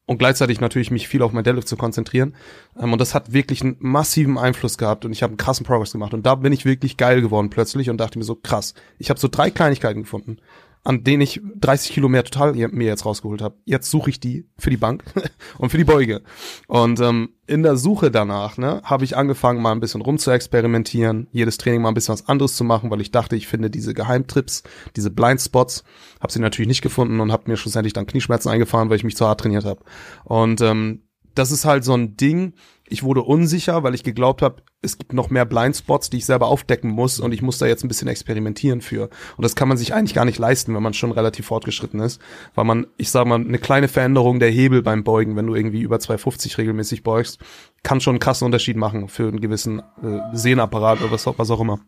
[0.07, 2.35] und gleichzeitig natürlich mich viel auf mein Deadlift zu konzentrieren.
[2.79, 5.92] Ähm, und das hat wirklich einen massiven Einfluss gehabt und ich habe einen krassen Progress
[5.92, 6.14] gemacht.
[6.14, 9.20] Und da bin ich wirklich geil geworden plötzlich und dachte mir so, krass, ich habe
[9.20, 10.38] so drei Kleinigkeiten gefunden
[10.85, 13.57] an denen ich 30 Kilo mehr total mir jetzt rausgeholt habe.
[13.64, 15.05] Jetzt suche ich die für die Bank
[15.59, 16.23] und für die Beuge.
[16.66, 21.59] Und ähm, in der Suche danach ne, habe ich angefangen, mal ein bisschen rumzuexperimentieren, jedes
[21.59, 24.64] Training mal ein bisschen was anderes zu machen, weil ich dachte, ich finde diese Geheimtrips,
[24.97, 25.85] diese Blindspots,
[26.21, 29.16] habe sie natürlich nicht gefunden und habe mir schlussendlich dann Knieschmerzen eingefahren, weil ich mich
[29.16, 29.85] zu hart trainiert habe.
[30.25, 31.03] Und ähm,
[31.35, 32.55] das ist halt so ein Ding,
[32.92, 36.49] ich wurde unsicher, weil ich geglaubt habe, es gibt noch mehr Blindspots, die ich selber
[36.49, 39.09] aufdecken muss und ich muss da jetzt ein bisschen experimentieren für.
[39.37, 42.21] Und das kann man sich eigentlich gar nicht leisten, wenn man schon relativ fortgeschritten ist,
[42.55, 45.81] weil man, ich sag mal, eine kleine Veränderung der Hebel beim Beugen, wenn du irgendwie
[45.81, 47.38] über 250 regelmäßig beugst,
[47.83, 51.61] kann schon einen krassen Unterschied machen für einen gewissen äh, Sehnapparat oder was, was auch
[51.61, 51.81] immer.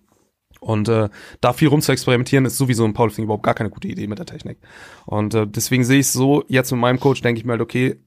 [0.61, 1.11] Und äh,
[1.43, 4.19] da viel rum zu experimentieren, ist sowieso ein Powerlifting überhaupt gar keine gute Idee mit
[4.19, 4.59] der Technik.
[5.05, 8.01] Und äh, deswegen sehe ich so, jetzt mit meinem Coach denke ich mir halt, okay,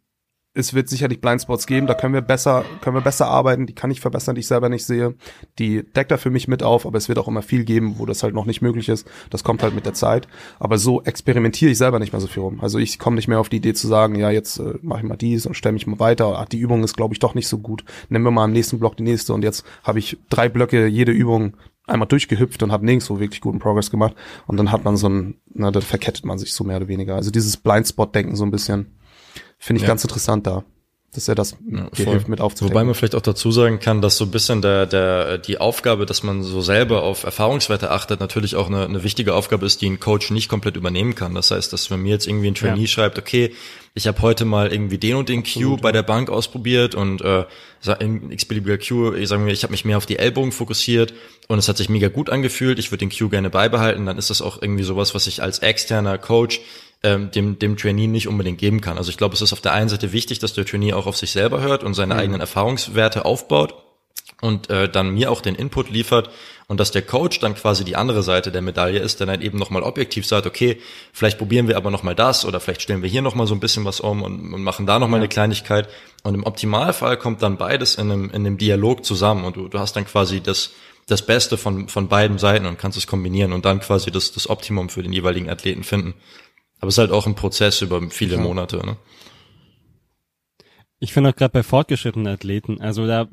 [0.58, 3.92] es wird sicherlich Blindspots geben, da können wir besser, können wir besser arbeiten, die kann
[3.92, 5.16] ich verbessern, die ich selber nicht sehe.
[5.60, 8.06] Die deckt er für mich mit auf, aber es wird auch immer viel geben, wo
[8.06, 9.08] das halt noch nicht möglich ist.
[9.30, 10.28] Das kommt halt mit der Zeit.
[10.60, 12.60] Aber so experimentiere ich selber nicht mehr so viel rum.
[12.62, 15.06] Also ich komme nicht mehr auf die Idee zu sagen, ja, jetzt äh, mache ich
[15.06, 16.40] mal dies und stelle mich mal weiter.
[16.40, 17.84] Ach, die Übung ist, glaube ich, doch nicht so gut.
[18.10, 21.12] Nehmen wir mal im nächsten Block die nächste und jetzt habe ich drei Blöcke, jede
[21.12, 21.54] Übung
[21.86, 24.16] einmal durchgehüpft und habe nirgendwo wirklich guten Progress gemacht.
[24.46, 27.16] Und dann hat man so ein, na, dann verkettet man sich so mehr oder weniger.
[27.16, 28.97] Also dieses Blindspot-Denken so ein bisschen.
[29.58, 29.88] Finde ich ja.
[29.88, 30.64] ganz interessant da
[31.18, 32.76] dass er das ja, hilft mit aufzudecken.
[32.76, 36.06] Wobei man vielleicht auch dazu sagen kann, dass so ein bisschen der, der, die Aufgabe,
[36.06, 39.90] dass man so selber auf Erfahrungswerte achtet, natürlich auch eine, eine wichtige Aufgabe ist, die
[39.90, 41.34] ein Coach nicht komplett übernehmen kann.
[41.34, 42.88] Das heißt, dass wenn mir jetzt irgendwie ein Trainee ja.
[42.88, 43.52] schreibt, okay,
[43.96, 47.46] ich habe heute mal irgendwie den und den Q bei der Bank ausprobiert und äh,
[48.00, 51.16] in x-beliebiger Q, ich sage mir, ich habe mich mehr auf die Ellbogen fokussiert
[51.48, 54.30] und es hat sich mega gut angefühlt, ich würde den Q gerne beibehalten, dann ist
[54.30, 56.62] das auch irgendwie sowas, was ich als externer Coach
[57.04, 58.98] ähm, dem, dem Trainee nicht unbedingt geben kann.
[58.98, 61.18] Also ich glaube, es ist auf der einen Seite wichtig, dass der Trainee auch auf
[61.18, 62.20] sich selber hört und seine mhm.
[62.20, 63.76] eigenen Erfahrungswerte aufbaut
[64.42, 66.30] und äh, dann mir auch den Input liefert
[66.68, 69.58] und dass der Coach dann quasi die andere Seite der Medaille ist, der dann eben
[69.58, 70.80] nochmal objektiv sagt, okay,
[71.14, 73.86] vielleicht probieren wir aber nochmal das oder vielleicht stellen wir hier nochmal so ein bisschen
[73.86, 75.24] was um und, und machen da nochmal ja.
[75.24, 75.88] eine Kleinigkeit
[76.24, 79.80] und im Optimalfall kommt dann beides in einem, in einem Dialog zusammen und du, du
[79.80, 80.72] hast dann quasi das,
[81.08, 84.50] das Beste von, von beiden Seiten und kannst es kombinieren und dann quasi das, das
[84.50, 86.16] Optimum für den jeweiligen Athleten finden.
[86.80, 88.42] Aber es ist halt auch ein Prozess über viele ja.
[88.42, 88.78] Monate.
[88.78, 88.98] Ne?
[91.00, 93.28] Ich finde auch gerade bei fortgeschrittenen Athleten, also da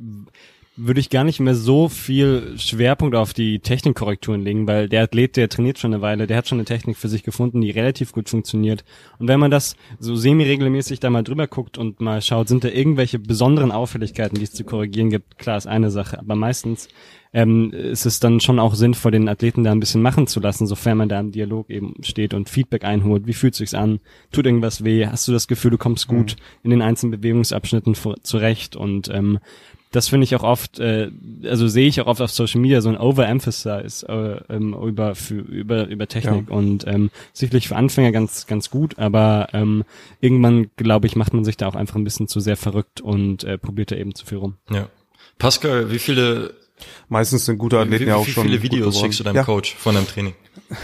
[0.76, 5.37] würde ich gar nicht mehr so viel Schwerpunkt auf die Technikkorrekturen legen, weil der Athlet,
[5.37, 8.12] der trainiert schon eine Weile, der hat schon eine Technik für sich gefunden, die relativ
[8.12, 8.85] gut funktioniert.
[9.18, 12.68] Und wenn man das so semi-regelmäßig da mal drüber guckt und mal schaut, sind da
[12.68, 16.88] irgendwelche besonderen Auffälligkeiten, die es zu korrigieren gibt, klar ist eine Sache, aber meistens
[17.35, 20.68] ähm, ist es dann schon auch sinnvoll, den Athleten da ein bisschen machen zu lassen,
[20.68, 23.27] sofern man da im Dialog eben steht und Feedback einholt.
[23.27, 23.99] Wie fühlt sich's an?
[24.31, 25.07] Tut irgendwas weh?
[25.07, 26.61] Hast du das Gefühl, du kommst gut mhm.
[26.62, 28.77] in den einzelnen Bewegungsabschnitten zurecht?
[28.77, 29.40] Und ähm,
[29.90, 31.11] das finde ich auch oft, äh,
[31.44, 35.35] also sehe ich auch oft auf Social Media so ein Overemphasis äh, ähm, über für,
[35.35, 36.57] über über Technik ja.
[36.57, 39.85] und ähm, sicherlich für Anfänger ganz ganz gut, aber ähm,
[40.20, 43.44] irgendwann glaube ich macht man sich da auch einfach ein bisschen zu sehr verrückt und
[43.44, 44.57] äh, probiert da eben zu viel rum.
[44.68, 44.88] Ja,
[45.38, 46.55] Pascal, wie viele
[47.08, 48.44] Meistens sind gute Athleten wie, ja auch wie schon.
[48.44, 50.34] viele gut Videos schickst du deinem ja, Coach von deinem Training?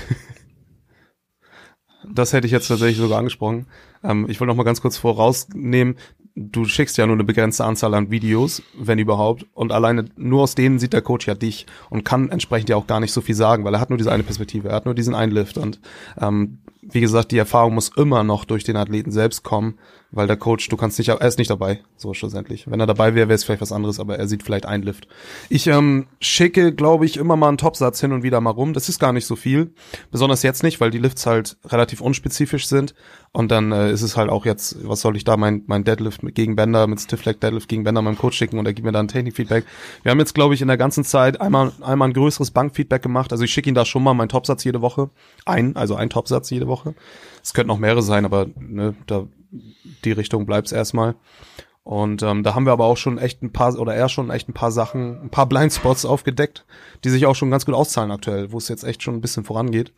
[2.12, 3.66] Das hätte ich jetzt tatsächlich sogar angesprochen.
[4.02, 5.96] Ähm, ich wollte noch mal ganz kurz vorausnehmen,
[6.34, 10.54] du schickst ja nur eine begrenzte Anzahl an Videos, wenn überhaupt, und alleine nur aus
[10.54, 13.34] denen sieht der Coach ja dich und kann entsprechend ja auch gar nicht so viel
[13.34, 15.80] sagen, weil er hat nur diese eine Perspektive, er hat nur diesen einen Lift und
[16.20, 16.58] ähm,
[16.92, 19.78] wie gesagt, die Erfahrung muss immer noch durch den Athleten selbst kommen,
[20.10, 22.68] weil der Coach, du kannst nicht, er ist nicht dabei, so schlussendlich.
[22.68, 25.06] Wenn er dabei wäre, wäre es vielleicht was anderes, aber er sieht vielleicht einen Lift.
[25.48, 28.72] Ich ähm, schicke, glaube ich, immer mal einen Topsatz hin und wieder mal rum.
[28.72, 29.72] Das ist gar nicht so viel,
[30.10, 32.94] besonders jetzt nicht, weil die Lifts halt relativ unspezifisch sind.
[33.32, 36.20] Und dann äh, ist es halt auch jetzt, was soll ich da mein, mein Deadlift
[36.34, 38.90] gegen Bender, mit Stiff Leg Deadlift gegen Bender meinem Coach schicken und er gibt mir
[38.92, 39.64] dann Technikfeedback.
[40.02, 43.30] Wir haben jetzt, glaube ich, in der ganzen Zeit einmal, einmal ein größeres Bankfeedback gemacht.
[43.30, 45.10] Also ich schicke ihm da schon mal meinen Topsatz jede Woche.
[45.46, 46.94] Ein, also ein Topsatz jede Woche.
[47.40, 49.26] Es könnten noch mehrere sein, aber ne, da
[50.04, 51.14] die Richtung bleibt's erstmal.
[51.84, 54.48] Und ähm, da haben wir aber auch schon echt ein paar, oder er schon echt
[54.48, 56.64] ein paar Sachen, ein paar Blindspots aufgedeckt,
[57.04, 59.44] die sich auch schon ganz gut auszahlen aktuell, wo es jetzt echt schon ein bisschen
[59.44, 59.92] vorangeht.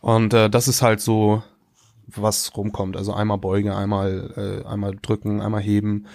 [0.00, 1.42] Und äh, das ist halt so,
[2.16, 2.96] was rumkommt.
[2.96, 6.06] Also einmal Beuge, einmal, äh, einmal drücken, einmal heben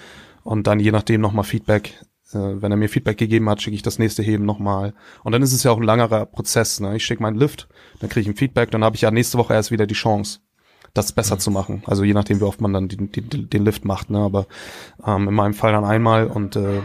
[0.44, 2.00] und dann je nachdem nochmal Feedback.
[2.32, 4.94] Äh, wenn er mir Feedback gegeben hat, schicke ich das nächste Heben nochmal.
[5.24, 6.80] Und dann ist es ja auch ein langerer Prozess.
[6.80, 6.96] Ne?
[6.96, 7.68] Ich schicke meinen Lift,
[8.00, 10.40] dann kriege ich ein Feedback, dann habe ich ja nächste Woche erst wieder die Chance
[10.96, 11.84] das besser zu machen.
[11.86, 14.10] Also je nachdem, wie oft man dann den, den, den Lift macht.
[14.10, 14.20] Ne?
[14.20, 14.48] Aber
[15.06, 16.82] ähm, in meinem Fall dann einmal und äh,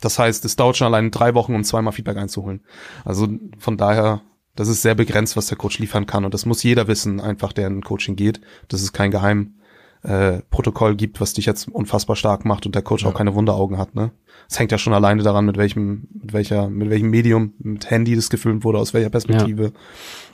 [0.00, 2.62] das heißt, es dauert schon allein drei Wochen, um zweimal Feedback einzuholen.
[3.04, 4.22] Also von daher,
[4.56, 7.52] das ist sehr begrenzt, was der Coach liefern kann und das muss jeder wissen, einfach
[7.52, 8.40] der in Coaching geht.
[8.68, 9.54] Das ist kein Geheim.
[10.02, 13.10] Äh, Protokoll gibt, was dich jetzt unfassbar stark macht und der Coach Ja.
[13.10, 14.12] auch keine Wunderaugen hat, ne?
[14.48, 18.16] Es hängt ja schon alleine daran, mit welchem, mit welcher, mit welchem Medium, mit Handy
[18.16, 19.72] das gefilmt wurde, aus welcher Perspektive.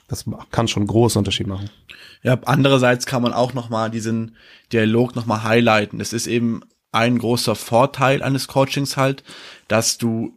[0.06, 1.68] Das kann schon einen großen Unterschied machen.
[2.22, 4.36] Ja, andererseits kann man auch nochmal diesen
[4.72, 6.00] Dialog nochmal highlighten.
[6.00, 6.60] Es ist eben
[6.92, 9.24] ein großer Vorteil eines Coachings halt,
[9.66, 10.32] dass du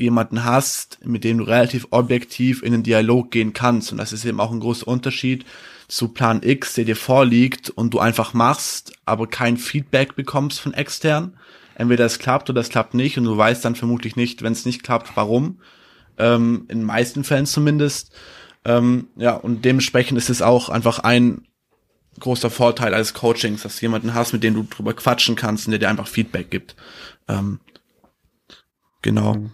[0.00, 3.92] jemanden hast, mit dem du relativ objektiv in den Dialog gehen kannst.
[3.92, 5.44] Und das ist eben auch ein großer Unterschied
[5.88, 10.74] zu Plan X, der dir vorliegt und du einfach machst, aber kein Feedback bekommst von
[10.74, 11.36] extern.
[11.74, 14.66] Entweder es klappt oder es klappt nicht und du weißt dann vermutlich nicht, wenn es
[14.66, 15.60] nicht klappt, warum.
[16.18, 18.12] Ähm, in meisten Fällen zumindest.
[18.64, 21.46] Ähm, ja, und dementsprechend ist es auch einfach ein
[22.18, 25.72] großer Vorteil als Coachings, dass du jemanden hast, mit dem du drüber quatschen kannst und
[25.72, 26.76] der dir einfach Feedback gibt.
[27.28, 27.60] Ähm,
[29.02, 29.50] genau.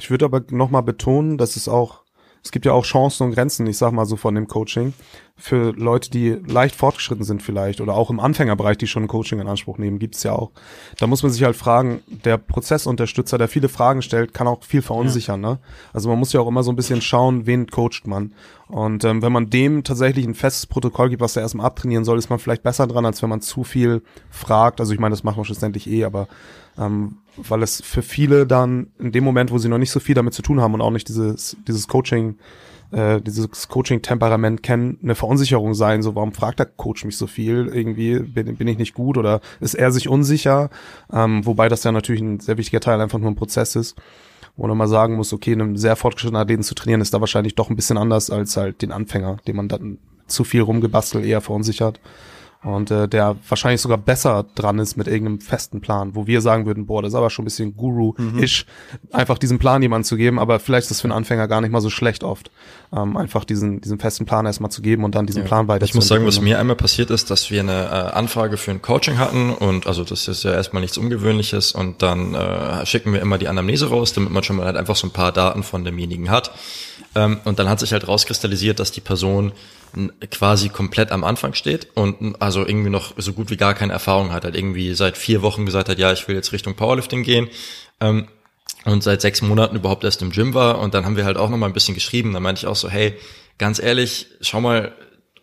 [0.00, 2.04] Ich würde aber nochmal betonen, dass es auch,
[2.42, 4.94] es gibt ja auch Chancen und Grenzen, ich sag mal so von dem Coaching,
[5.40, 9.40] für Leute, die leicht fortgeschritten sind vielleicht oder auch im Anfängerbereich, die schon ein Coaching
[9.40, 10.50] in Anspruch nehmen, gibt's ja auch.
[10.98, 14.82] Da muss man sich halt fragen, der Prozessunterstützer, der viele Fragen stellt, kann auch viel
[14.82, 15.40] verunsichern.
[15.40, 15.58] Ne?
[15.92, 18.32] Also man muss ja auch immer so ein bisschen schauen, wen coacht man.
[18.68, 22.18] Und ähm, wenn man dem tatsächlich ein festes Protokoll gibt, was er erstmal abtrainieren soll,
[22.18, 24.80] ist man vielleicht besser dran, als wenn man zu viel fragt.
[24.80, 26.28] Also ich meine, das macht man schlussendlich eh, aber
[26.78, 30.14] ähm, weil es für viele dann in dem Moment, wo sie noch nicht so viel
[30.14, 32.36] damit zu tun haben und auch nicht dieses, dieses Coaching,
[32.92, 37.68] äh, dieses Coaching-Temperament kennen, eine Verunsicherung sein, so warum fragt der Coach mich so viel,
[37.72, 40.70] irgendwie bin, bin ich nicht gut oder ist er sich unsicher,
[41.12, 43.96] ähm, wobei das ja natürlich ein sehr wichtiger Teil einfach nur ein Prozess ist,
[44.56, 47.54] wo man mal sagen muss, okay, einem sehr fortgeschrittenen Athleten zu trainieren, ist da wahrscheinlich
[47.54, 51.40] doch ein bisschen anders als halt den Anfänger, den man dann zu viel rumgebastelt eher
[51.40, 52.00] verunsichert
[52.62, 56.66] und äh, der wahrscheinlich sogar besser dran ist mit irgendeinem festen Plan, wo wir sagen
[56.66, 58.66] würden, boah, das ist aber schon ein bisschen Guru-ish,
[59.12, 61.70] einfach diesen Plan jemandem zu geben, aber vielleicht ist das für einen Anfänger gar nicht
[61.70, 62.50] mal so schlecht oft,
[62.94, 65.94] ähm, einfach diesen, diesen festen Plan erstmal zu geben und dann diesen Plan weiter Ich
[65.94, 69.16] muss sagen, was mir einmal passiert ist, dass wir eine äh, Anfrage für ein Coaching
[69.16, 73.38] hatten und also das ist ja erstmal nichts Ungewöhnliches und dann äh, schicken wir immer
[73.38, 76.30] die Anamnese raus, damit man schon mal halt einfach so ein paar Daten von demjenigen
[76.30, 76.52] hat.
[77.14, 79.52] Ähm, und dann hat sich halt rauskristallisiert, dass die Person
[80.30, 84.32] quasi komplett am Anfang steht und also irgendwie noch so gut wie gar keine Erfahrung
[84.32, 87.48] hat, halt irgendwie seit vier Wochen gesagt hat, ja, ich will jetzt Richtung Powerlifting gehen.
[88.00, 88.28] Ähm,
[88.84, 90.78] und seit sechs Monaten überhaupt erst im Gym war.
[90.78, 92.32] Und dann haben wir halt auch noch mal ein bisschen geschrieben.
[92.32, 93.14] Da meinte ich auch so, hey,
[93.58, 94.92] ganz ehrlich, schau mal,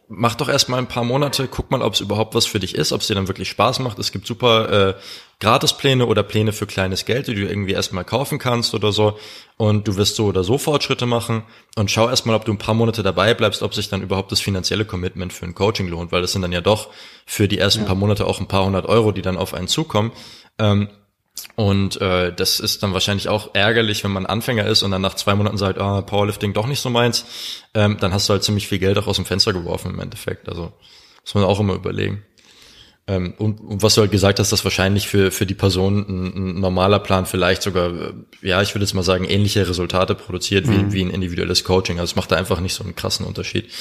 [0.09, 2.75] mach doch erst mal ein paar Monate, guck mal, ob es überhaupt was für dich
[2.75, 3.99] ist, ob es dir dann wirklich Spaß macht.
[3.99, 4.93] Es gibt super äh,
[5.39, 9.17] Gratispläne oder Pläne für kleines Geld, die du irgendwie erstmal kaufen kannst oder so.
[9.57, 11.43] Und du wirst so oder so Fortschritte machen.
[11.75, 14.39] Und schau erstmal, ob du ein paar Monate dabei bleibst, ob sich dann überhaupt das
[14.39, 16.89] finanzielle Commitment für ein Coaching lohnt, weil das sind dann ja doch
[17.25, 20.11] für die ersten paar Monate auch ein paar hundert Euro, die dann auf einen zukommen.
[20.57, 20.89] Ähm,
[21.57, 25.15] und äh, das ist dann wahrscheinlich auch ärgerlich, wenn man Anfänger ist und dann nach
[25.15, 27.25] zwei Monaten sagt, ah, Powerlifting doch nicht so meins,
[27.73, 30.47] ähm, dann hast du halt ziemlich viel Geld auch aus dem Fenster geworfen im Endeffekt.
[30.49, 30.71] Also
[31.23, 32.23] muss man auch immer überlegen.
[33.07, 36.25] Ähm, und, und was du halt gesagt hast, dass wahrscheinlich für, für die Person ein,
[36.35, 40.69] ein normaler Plan vielleicht sogar, äh, ja, ich würde jetzt mal sagen, ähnliche Resultate produziert
[40.69, 41.99] wie, wie ein individuelles Coaching.
[41.99, 43.71] Also es macht da einfach nicht so einen krassen Unterschied.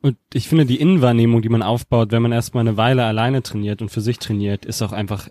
[0.00, 3.80] Und ich finde, die Innenwahrnehmung, die man aufbaut, wenn man erstmal eine Weile alleine trainiert
[3.80, 5.28] und für sich trainiert, ist auch einfach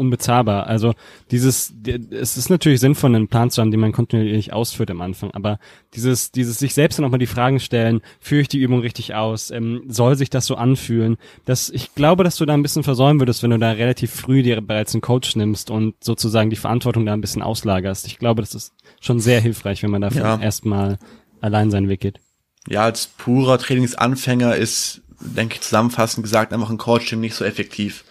[0.00, 0.66] unbezahlbar.
[0.66, 0.94] Also
[1.30, 1.72] dieses,
[2.10, 5.58] es ist natürlich sinnvoll, einen Plan zu haben, den man kontinuierlich ausführt am Anfang, aber
[5.94, 9.14] dieses, dieses sich selbst dann auch mal die Fragen stellen, führe ich die Übung richtig
[9.14, 12.82] aus, ähm, soll sich das so anfühlen, das, ich glaube, dass du da ein bisschen
[12.82, 16.56] versäumen würdest, wenn du da relativ früh dir bereits einen Coach nimmst und sozusagen die
[16.56, 18.06] Verantwortung da ein bisschen auslagerst.
[18.06, 20.40] Ich glaube, das ist schon sehr hilfreich, wenn man dafür ja.
[20.40, 20.98] erstmal
[21.40, 22.20] allein sein Weg geht.
[22.68, 28.04] Ja, als purer Trainingsanfänger ist, denke ich, zusammenfassend gesagt, einfach ein Coaching nicht so effektiv.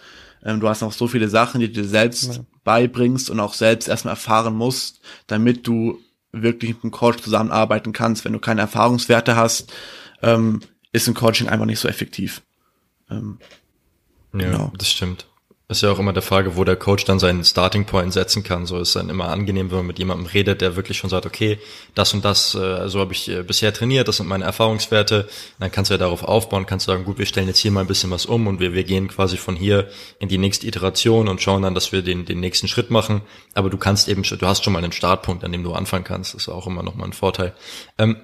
[0.44, 2.44] Ähm, du hast noch so viele Sachen, die du dir selbst ja.
[2.64, 5.98] beibringst und auch selbst erstmal erfahren musst, damit du
[6.32, 8.24] wirklich mit einem Coach zusammenarbeiten kannst.
[8.24, 9.72] Wenn du keine Erfahrungswerte hast,
[10.22, 10.60] ähm,
[10.92, 12.42] ist ein Coaching einfach nicht so effektiv.
[13.10, 13.38] Ähm,
[14.32, 14.72] ja, genau.
[14.76, 15.26] das stimmt.
[15.70, 18.66] Ist ja auch immer der Frage, wo der Coach dann seinen Starting Point setzen kann.
[18.66, 21.60] So ist dann immer angenehm, wenn man mit jemandem redet, der wirklich schon sagt, okay,
[21.94, 25.28] das und das, äh, so habe ich äh, bisher trainiert, das sind meine Erfahrungswerte.
[25.60, 27.82] Dann kannst du ja darauf aufbauen, kannst du sagen, gut, wir stellen jetzt hier mal
[27.82, 31.28] ein bisschen was um und wir, wir gehen quasi von hier in die nächste Iteration
[31.28, 33.20] und schauen dann, dass wir den, den nächsten Schritt machen.
[33.54, 36.34] Aber du kannst eben, du hast schon mal einen Startpunkt, an dem du anfangen kannst.
[36.34, 37.54] Das ist auch immer nochmal ein Vorteil.
[37.96, 38.16] Ähm,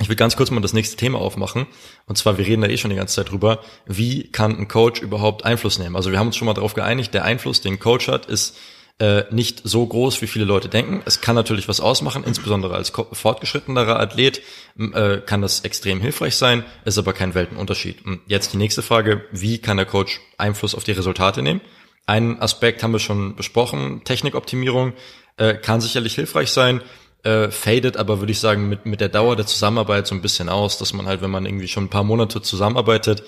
[0.00, 1.66] ich will ganz kurz mal das nächste Thema aufmachen.
[2.06, 5.00] Und zwar, wir reden da eh schon die ganze Zeit drüber, wie kann ein Coach
[5.00, 5.96] überhaupt Einfluss nehmen?
[5.96, 8.58] Also wir haben uns schon mal darauf geeinigt, der Einfluss, den ein Coach hat, ist
[8.98, 11.02] äh, nicht so groß, wie viele Leute denken.
[11.04, 14.42] Es kann natürlich was ausmachen, insbesondere als fortgeschrittenerer Athlet
[14.78, 18.04] äh, kann das extrem hilfreich sein, ist aber kein Weltenunterschied.
[18.04, 21.60] Und jetzt die nächste Frage, wie kann der Coach Einfluss auf die Resultate nehmen?
[22.06, 24.92] Einen Aspekt haben wir schon besprochen, Technikoptimierung
[25.36, 26.80] äh, kann sicherlich hilfreich sein
[27.22, 30.48] äh, fadet aber, würde ich sagen, mit, mit der Dauer der Zusammenarbeit so ein bisschen
[30.48, 33.22] aus, dass man halt, wenn man irgendwie schon ein paar Monate zusammenarbeitet,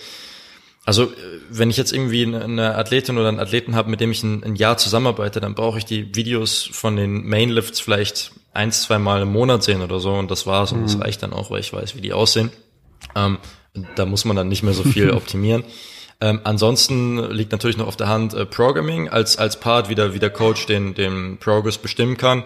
[0.88, 1.08] also äh,
[1.50, 4.56] wenn ich jetzt irgendwie eine Athletin oder einen Athleten habe, mit dem ich ein, ein
[4.56, 9.32] Jahr zusammenarbeite, dann brauche ich die Videos von den Mainlifts vielleicht eins, zwei Mal im
[9.32, 10.78] Monat sehen oder so und das war's mhm.
[10.78, 11.02] und das mhm.
[11.02, 12.50] reicht dann auch, weil ich weiß, wie die aussehen.
[13.14, 13.38] Ähm,
[13.96, 15.64] da muss man dann nicht mehr so viel optimieren.
[16.20, 20.14] Ähm, ansonsten liegt natürlich noch auf der Hand äh, Programming als als Part, wie der,
[20.14, 22.44] wie der Coach den, den Progress bestimmen kann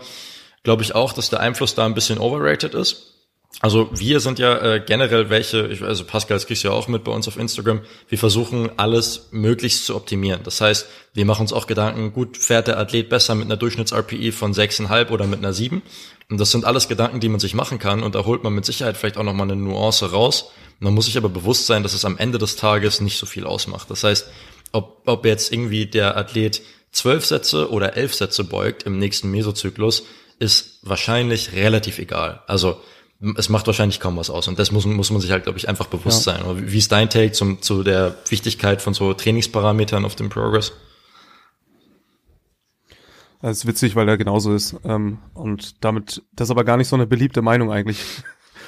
[0.62, 3.12] glaube ich auch, dass der Einfluss da ein bisschen overrated ist.
[3.61, 6.88] Also wir sind ja äh, generell welche, ich, also Pascal, das kriegst du ja auch
[6.88, 10.40] mit bei uns auf Instagram, wir versuchen alles möglichst zu optimieren.
[10.42, 14.33] Das heißt, wir machen uns auch Gedanken, gut, fährt der Athlet besser mit einer Durchschnitts-RPI
[14.33, 15.83] von 6,5 oder mit einer 7?
[16.31, 18.64] Und das sind alles Gedanken, die man sich machen kann und da holt man mit
[18.64, 20.51] Sicherheit vielleicht auch nochmal eine Nuance raus.
[20.81, 23.44] Man muss sich aber bewusst sein, dass es am Ende des Tages nicht so viel
[23.44, 23.90] ausmacht.
[23.90, 24.29] Das heißt,
[24.72, 30.05] ob, ob jetzt irgendwie der Athlet zwölf Sätze oder elf Sätze beugt im nächsten Mesozyklus,
[30.42, 32.42] ist wahrscheinlich relativ egal.
[32.46, 32.81] Also
[33.37, 34.48] es macht wahrscheinlich kaum was aus.
[34.48, 36.35] Und das muss, muss man sich halt, glaube ich, einfach bewusst ja.
[36.35, 36.70] sein.
[36.72, 40.72] Wie ist dein Take zum, zu der Wichtigkeit von so Trainingsparametern auf dem Progress?
[43.40, 44.74] Das ist witzig, weil er genauso ist.
[44.85, 47.98] Ähm, und damit, das ist aber gar nicht so eine beliebte Meinung eigentlich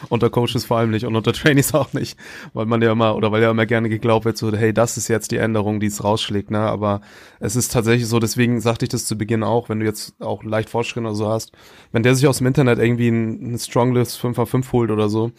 [0.08, 2.18] unter Coaches vor allem nicht und unter Trainees auch nicht,
[2.52, 5.08] weil man ja immer oder weil ja immer gerne geglaubt wird, so hey, das ist
[5.08, 6.60] jetzt die Änderung, die es rausschlägt, ne?
[6.60, 7.00] Aber
[7.40, 10.44] es ist tatsächlich so, deswegen sagte ich das zu Beginn auch, wenn du jetzt auch
[10.44, 11.52] leicht Fortschritt oder so hast,
[11.92, 15.32] wenn der sich aus dem Internet irgendwie ein, ein Stronglist 5x5 holt oder so,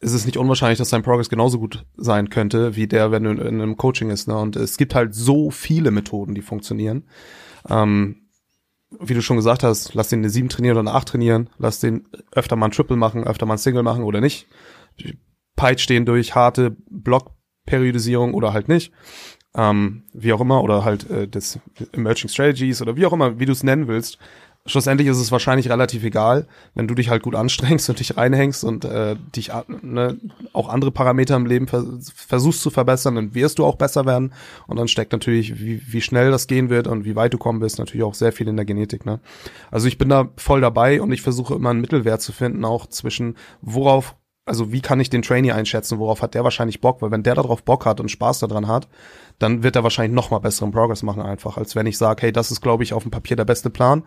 [0.00, 3.30] ist es nicht unwahrscheinlich, dass sein Progress genauso gut sein könnte, wie der, wenn du
[3.30, 4.28] in, in einem Coaching ist.
[4.28, 4.36] Ne?
[4.36, 7.04] Und es gibt halt so viele Methoden, die funktionieren.
[7.68, 8.16] Ähm,
[8.98, 11.80] wie du schon gesagt hast, lass den eine 7 trainieren oder eine 8 trainieren, lass
[11.80, 14.48] den öfter mal ein Triple machen, öfter mal ein Single machen oder nicht.
[15.56, 18.92] Peitsch den durch harte Blockperiodisierung oder halt nicht.
[19.54, 21.58] Ähm, wie auch immer, oder halt äh, das
[21.92, 24.18] Emerging Strategies oder wie auch immer, wie du es nennen willst
[24.66, 28.62] schlussendlich ist es wahrscheinlich relativ egal, wenn du dich halt gut anstrengst und dich reinhängst
[28.62, 29.50] und äh, dich
[29.82, 30.18] ne,
[30.52, 34.32] auch andere Parameter im Leben vers versuchst zu verbessern, dann wirst du auch besser werden.
[34.66, 37.60] Und dann steckt natürlich, wie, wie schnell das gehen wird und wie weit du kommen
[37.60, 39.06] wirst, natürlich auch sehr viel in der Genetik.
[39.06, 39.20] Ne?
[39.70, 42.86] Also ich bin da voll dabei und ich versuche immer einen Mittelwert zu finden, auch
[42.86, 47.12] zwischen worauf also wie kann ich den Trainee einschätzen, worauf hat der wahrscheinlich Bock, weil
[47.12, 48.88] wenn der darauf Bock hat und Spaß daran hat,
[49.38, 52.32] dann wird er wahrscheinlich noch mal besseren Progress machen einfach, als wenn ich sage, hey,
[52.32, 54.02] das ist glaube ich auf dem Papier der beste Plan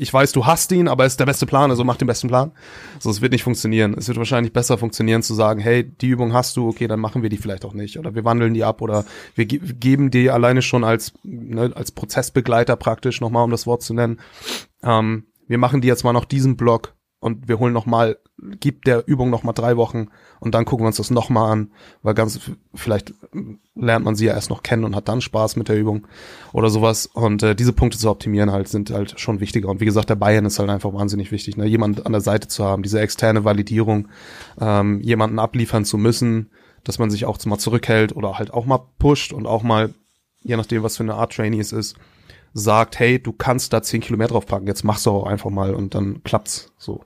[0.00, 2.28] ich weiß, du hast ihn, aber es ist der beste Plan, also mach den besten
[2.28, 2.52] Plan.
[3.00, 3.94] So, es wird nicht funktionieren.
[3.98, 7.22] Es wird wahrscheinlich besser funktionieren zu sagen, hey, die Übung hast du, okay, dann machen
[7.22, 7.98] wir die vielleicht auch nicht.
[7.98, 11.90] Oder wir wandeln die ab oder wir ge geben die alleine schon als, ne, als
[11.90, 14.20] Prozessbegleiter praktisch, nochmal um das Wort zu nennen.
[14.84, 18.18] Ähm, wir machen die jetzt mal noch diesen Block und wir holen noch mal,
[18.60, 21.50] gibt der Übung noch mal drei Wochen und dann gucken wir uns das noch mal
[21.50, 22.38] an, weil ganz
[22.74, 23.12] vielleicht
[23.74, 26.06] lernt man sie ja erst noch kennen und hat dann Spaß mit der Übung
[26.52, 29.84] oder sowas und äh, diese Punkte zu optimieren halt sind halt schon wichtiger und wie
[29.84, 31.66] gesagt der Bayern ist halt einfach wahnsinnig wichtig, ne?
[31.66, 34.08] jemand an der Seite zu haben, diese externe Validierung,
[34.60, 36.50] ähm, jemanden abliefern zu müssen,
[36.84, 39.92] dass man sich auch mal zurückhält oder halt auch mal pusht und auch mal
[40.42, 41.96] je nachdem was für eine Art Trainee es ist
[42.54, 45.94] sagt, hey, du kannst da zehn Kilometer draufpacken, jetzt machst du auch einfach mal und
[45.94, 47.04] dann klappt's so.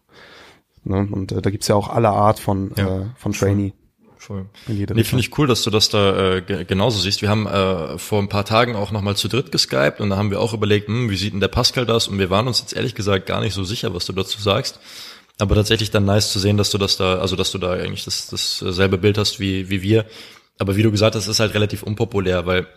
[0.84, 1.08] Ne?
[1.10, 3.72] Und äh, da gibt's ja auch alle Art von, ja, äh, von Trainee.
[4.16, 4.46] voll.
[4.66, 7.22] Nee, finde ich cool, dass du das da äh, genauso siehst.
[7.22, 10.30] Wir haben äh, vor ein paar Tagen auch nochmal zu dritt geskypt und da haben
[10.30, 12.08] wir auch überlegt, hm, wie sieht denn der Pascal das?
[12.08, 14.80] Und wir waren uns jetzt ehrlich gesagt gar nicht so sicher, was du dazu sagst.
[15.38, 18.04] Aber tatsächlich dann nice zu sehen, dass du das da, also dass du da eigentlich
[18.04, 20.06] das, dasselbe Bild hast wie, wie wir.
[20.58, 22.68] Aber wie du gesagt hast, ist halt relativ unpopulär, weil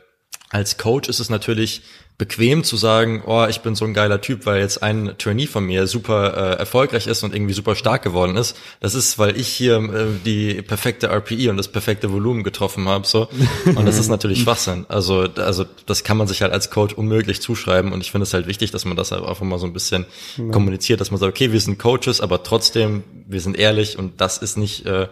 [0.49, 1.81] als Coach ist es natürlich
[2.17, 5.65] bequem zu sagen, oh, ich bin so ein geiler Typ, weil jetzt ein Trainee von
[5.65, 8.55] mir super äh, erfolgreich ist und irgendwie super stark geworden ist.
[8.79, 13.05] Das ist, weil ich hier äh, die perfekte RPI und das perfekte Volumen getroffen habe,
[13.05, 13.27] so.
[13.65, 14.85] Und das ist natürlich Schwachsinn.
[14.87, 17.91] Also, also das kann man sich halt als Coach unmöglich zuschreiben.
[17.91, 20.05] Und ich finde es halt wichtig, dass man das halt einfach mal so ein bisschen
[20.37, 20.49] ja.
[20.51, 24.37] kommuniziert, dass man sagt, okay, wir sind Coaches, aber trotzdem, wir sind ehrlich und das
[24.37, 25.09] ist nicht, äh,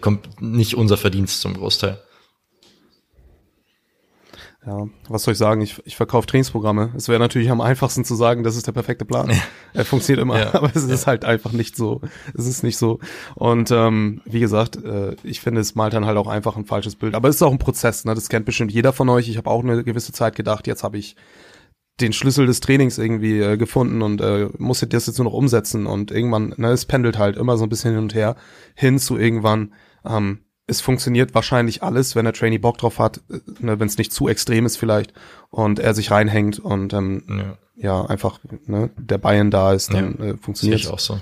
[0.00, 2.00] kommt nicht unser Verdienst zum Großteil.
[4.68, 5.62] Ja, was soll ich sagen?
[5.62, 6.92] Ich, ich verkaufe Trainingsprogramme.
[6.94, 9.32] Es wäre natürlich am einfachsten zu sagen, das ist der perfekte Plan.
[9.72, 10.52] er funktioniert immer, ja.
[10.54, 12.02] aber es ist halt einfach nicht so.
[12.36, 12.98] Es ist nicht so.
[13.34, 16.96] Und ähm, wie gesagt, äh, ich finde, es malt dann halt auch einfach ein falsches
[16.96, 17.14] Bild.
[17.14, 18.14] Aber es ist auch ein Prozess, ne?
[18.14, 19.30] Das kennt bestimmt jeder von euch.
[19.30, 21.16] Ich habe auch eine gewisse Zeit gedacht, jetzt habe ich
[22.00, 25.86] den Schlüssel des Trainings irgendwie äh, gefunden und äh, musste das jetzt nur noch umsetzen.
[25.86, 28.36] Und irgendwann, ne, es pendelt halt immer so ein bisschen hin und her,
[28.74, 29.72] hin zu irgendwann,
[30.04, 33.98] ähm, es funktioniert wahrscheinlich alles, wenn der Trainee Bock drauf hat, äh, ne, wenn es
[33.98, 35.12] nicht zu extrem ist vielleicht
[35.50, 37.58] und er sich reinhängt und ähm, ja.
[37.76, 40.88] ja einfach ne, der Bayern da ist, dann ja, äh, funktioniert es.
[40.88, 41.20] auch so,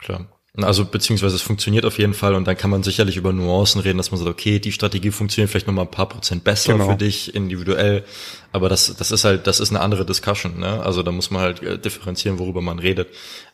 [0.00, 0.26] klar.
[0.62, 3.98] Also beziehungsweise es funktioniert auf jeden Fall und dann kann man sicherlich über Nuancen reden,
[3.98, 6.88] dass man sagt, okay, die Strategie funktioniert vielleicht nochmal ein paar Prozent besser genau.
[6.88, 8.04] für dich individuell,
[8.52, 10.82] aber das, das ist halt, das ist eine andere Discussion, ne?
[10.82, 13.08] Also da muss man halt äh, differenzieren, worüber man redet.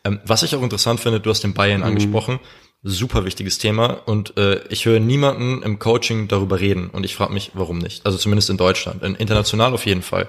[0.05, 1.87] Ähm, was ich auch interessant finde, du hast den Bayern mhm.
[1.87, 2.39] angesprochen,
[2.83, 7.33] super wichtiges Thema und äh, ich höre niemanden im Coaching darüber reden und ich frage
[7.33, 8.05] mich, warum nicht?
[8.05, 10.27] Also zumindest in Deutschland, in, international auf jeden Fall.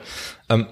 [0.48, 0.66] Ähm,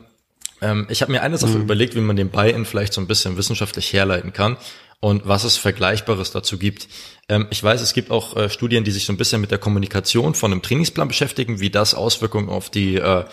[0.61, 1.63] ähm, ich habe mir eine Sache mhm.
[1.63, 4.57] überlegt, wie man den Buy-in vielleicht so ein bisschen wissenschaftlich herleiten kann
[5.03, 6.87] und was es Vergleichbares dazu gibt.
[7.29, 9.59] Ähm, ich weiß, es gibt auch äh, Studien, die sich so ein bisschen mit der
[9.59, 13.25] Kommunikation von einem Trainingsplan beschäftigen, wie das Auswirkungen auf die äh,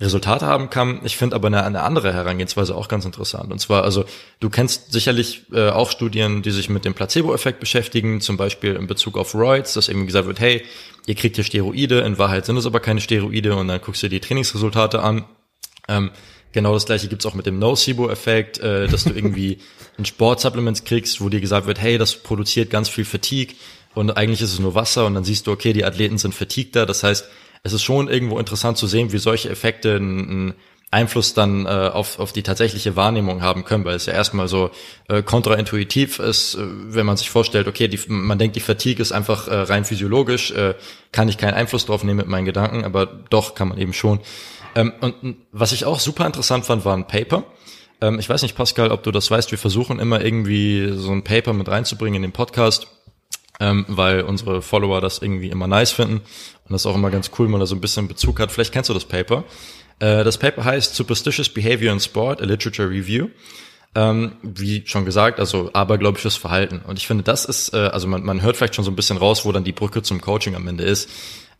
[0.00, 1.00] Resultate haben kann.
[1.02, 3.50] Ich finde aber eine, eine andere Herangehensweise auch ganz interessant.
[3.50, 4.04] Und zwar, also
[4.38, 8.86] du kennst sicherlich äh, auch Studien, die sich mit dem Placebo-Effekt beschäftigen, zum Beispiel in
[8.86, 10.62] Bezug auf Roids, dass eben gesagt wird, hey,
[11.06, 14.08] ihr kriegt hier Steroide, in Wahrheit sind es aber keine Steroide und dann guckst du
[14.08, 15.24] dir die Trainingsresultate an.
[15.88, 16.12] Ähm,
[16.56, 19.58] genau das gleiche gibt's auch mit dem Nocebo-Effekt, äh, dass du irgendwie
[19.98, 23.54] ein Sportsupplement kriegst, wo dir gesagt wird, hey, das produziert ganz viel Fatigue
[23.94, 26.86] und eigentlich ist es nur Wasser und dann siehst du, okay, die Athleten sind fatiguter.
[26.86, 27.26] Das heißt,
[27.62, 30.54] es ist schon irgendwo interessant zu sehen, wie solche Effekte einen
[30.90, 34.70] Einfluss dann äh, auf, auf die tatsächliche Wahrnehmung haben können, weil es ja erstmal so
[35.08, 39.12] äh, kontraintuitiv ist, äh, wenn man sich vorstellt, okay, die, man denkt, die Fatigue ist
[39.12, 40.74] einfach äh, rein physiologisch, äh,
[41.12, 44.20] kann ich keinen Einfluss drauf nehmen mit meinen Gedanken, aber doch kann man eben schon.
[44.76, 47.42] Ähm, und was ich auch super interessant fand, war ein Paper.
[48.00, 51.24] Ähm, ich weiß nicht, Pascal, ob du das weißt, wir versuchen immer irgendwie so ein
[51.24, 52.86] Paper mit reinzubringen in den Podcast
[53.60, 57.46] ähm, weil unsere Follower das irgendwie immer nice finden und das auch immer ganz cool,
[57.46, 58.52] wenn man da so ein bisschen Bezug hat.
[58.52, 59.44] Vielleicht kennst du das Paper.
[59.98, 63.28] Äh, das Paper heißt Superstitious Behavior in Sport, a Literature Review.
[63.94, 66.82] Ähm, wie schon gesagt, also abergläubisches Verhalten.
[66.86, 69.16] Und ich finde, das ist, äh, also man, man hört vielleicht schon so ein bisschen
[69.16, 71.08] raus, wo dann die Brücke zum Coaching am Ende ist.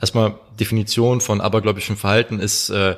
[0.01, 2.97] Erstmal Definition von abergläubischem Verhalten ist äh,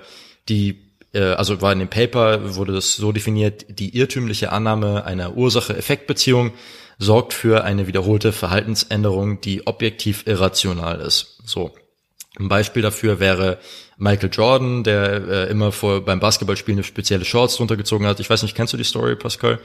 [0.48, 5.36] die äh, also war in dem Paper, wurde das so definiert, die irrtümliche Annahme einer
[5.36, 6.52] Ursache-Effekt-Beziehung
[6.98, 11.38] sorgt für eine wiederholte Verhaltensänderung, die objektiv irrational ist.
[11.44, 11.74] So.
[12.38, 13.58] Ein Beispiel dafür wäre
[13.96, 18.20] Michael Jordan, der äh, immer vor beim Basketballspielen eine spezielle Shorts drunter gezogen hat.
[18.20, 19.58] Ich weiß nicht, kennst du die Story, Pascal?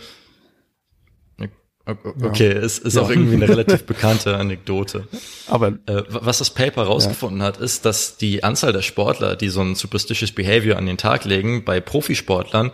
[1.85, 2.59] Okay, ja.
[2.59, 3.01] es ist ja.
[3.01, 5.07] auch irgendwie eine relativ bekannte Anekdote.
[5.47, 7.47] Aber äh, was das Paper rausgefunden ja.
[7.47, 11.25] hat, ist, dass die Anzahl der Sportler, die so ein superstitious Behavior an den Tag
[11.25, 12.71] legen, bei Profisportlern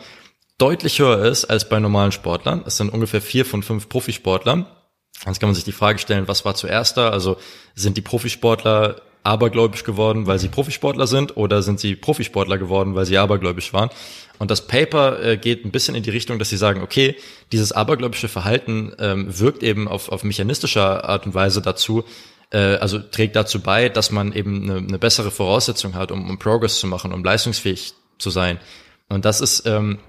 [0.59, 2.63] deutlich höher ist als bei normalen Sportlern.
[2.67, 4.67] Es sind ungefähr vier von fünf Profisportlern.
[5.25, 7.09] Jetzt kann man sich die Frage stellen, was war zuerst da?
[7.09, 7.37] Also
[7.75, 13.05] sind die Profisportler abergläubisch geworden, weil sie Profisportler sind, oder sind sie Profisportler geworden, weil
[13.05, 13.89] sie abergläubisch waren?
[14.37, 17.15] Und das Paper äh, geht ein bisschen in die Richtung, dass sie sagen, okay,
[17.51, 22.05] dieses abergläubische Verhalten ähm, wirkt eben auf, auf mechanistischer Art und Weise dazu,
[22.51, 26.39] äh, also trägt dazu bei, dass man eben eine, eine bessere Voraussetzung hat, um, um
[26.39, 28.59] Progress zu machen, um leistungsfähig zu sein.
[29.09, 29.99] Und das ist ähm,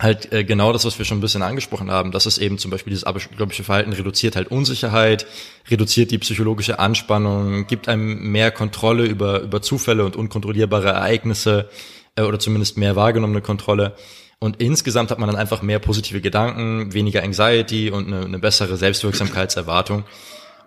[0.00, 2.70] halt äh, genau das, was wir schon ein bisschen angesprochen haben, dass es eben zum
[2.70, 5.26] Beispiel dieses abergläubische Verhalten reduziert halt Unsicherheit,
[5.68, 11.68] reduziert die psychologische Anspannung, gibt einem mehr Kontrolle über, über Zufälle und unkontrollierbare Ereignisse
[12.16, 13.94] äh, oder zumindest mehr wahrgenommene Kontrolle.
[14.38, 18.78] Und insgesamt hat man dann einfach mehr positive Gedanken, weniger Anxiety und eine, eine bessere
[18.78, 20.04] Selbstwirksamkeitserwartung.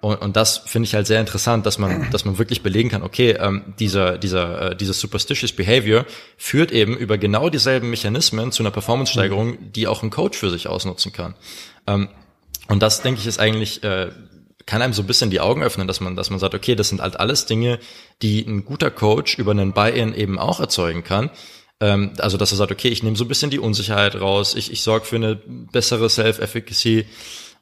[0.04, 3.04] Und, und das finde ich halt sehr interessant, dass man, dass man wirklich belegen kann,
[3.04, 6.06] okay, ähm, dieser, dieser, äh, dieses superstitious Behavior
[6.38, 10.68] führt eben über genau dieselben Mechanismen zu einer Performance-Steigerung, die auch ein Coach für sich
[10.68, 11.36] ausnutzen kann.
[11.88, 12.10] Ähm,
[12.68, 14.12] und das, denke ich, ist eigentlich äh,
[14.66, 16.90] kann einem so ein bisschen die Augen öffnen, dass man, dass man sagt, okay, das
[16.90, 17.80] sind halt alles Dinge,
[18.22, 21.30] die ein guter Coach über einen Buy-in eben auch erzeugen kann.
[21.80, 24.70] Ähm, also, dass er sagt, okay, ich nehme so ein bisschen die Unsicherheit raus, ich,
[24.72, 27.06] ich sorge für eine bessere Self-Efficacy,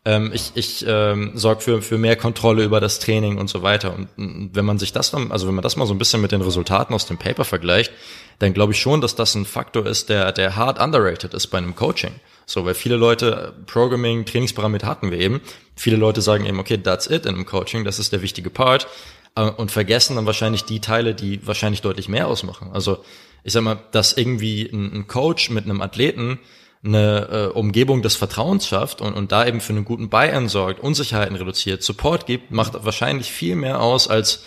[0.04, 3.94] ähm, ich, ich ähm, sorge für, für mehr Kontrolle über das Training und so weiter.
[3.94, 6.32] Und, und wenn man sich das, also wenn man das mal so ein bisschen mit
[6.32, 7.92] den Resultaten aus dem Paper vergleicht,
[8.40, 11.60] dann glaube ich schon, dass das ein Faktor ist, der, der hart underrated ist bei
[11.60, 12.14] einem Coaching.
[12.48, 15.42] So, weil viele Leute Programming, Trainingsparameter hatten wir eben.
[15.76, 18.88] Viele Leute sagen eben, okay, that's it in einem Coaching, das ist der wichtige Part
[19.36, 22.72] äh, und vergessen dann wahrscheinlich die Teile, die wahrscheinlich deutlich mehr ausmachen.
[22.74, 23.04] Also
[23.44, 26.40] ich sag mal, dass irgendwie ein, ein Coach mit einem Athleten
[26.84, 30.80] eine äh, Umgebung des Vertrauens schafft und, und da eben für einen guten Buy-in sorgt,
[30.80, 34.44] Unsicherheiten reduziert, Support gibt, macht wahrscheinlich viel mehr aus als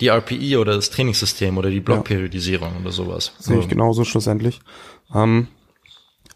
[0.00, 2.80] die RPI oder das Trainingssystem oder die Blockperiodisierung ja.
[2.80, 3.32] oder sowas.
[3.38, 4.60] Sehe ich genauso schlussendlich.
[5.14, 5.48] Ähm,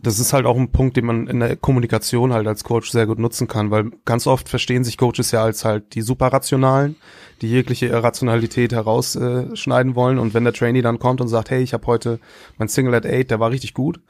[0.01, 3.07] das ist halt auch ein Punkt, den man in der Kommunikation halt als Coach sehr
[3.07, 6.97] gut nutzen kann, weil ganz oft verstehen sich Coaches ja als halt die superrationalen,
[7.41, 11.73] die jegliche Irrationalität herausschneiden wollen und wenn der Trainee dann kommt und sagt, hey, ich
[11.73, 12.21] habe heute
[12.59, 14.01] mein Single at Eight, der war richtig gut,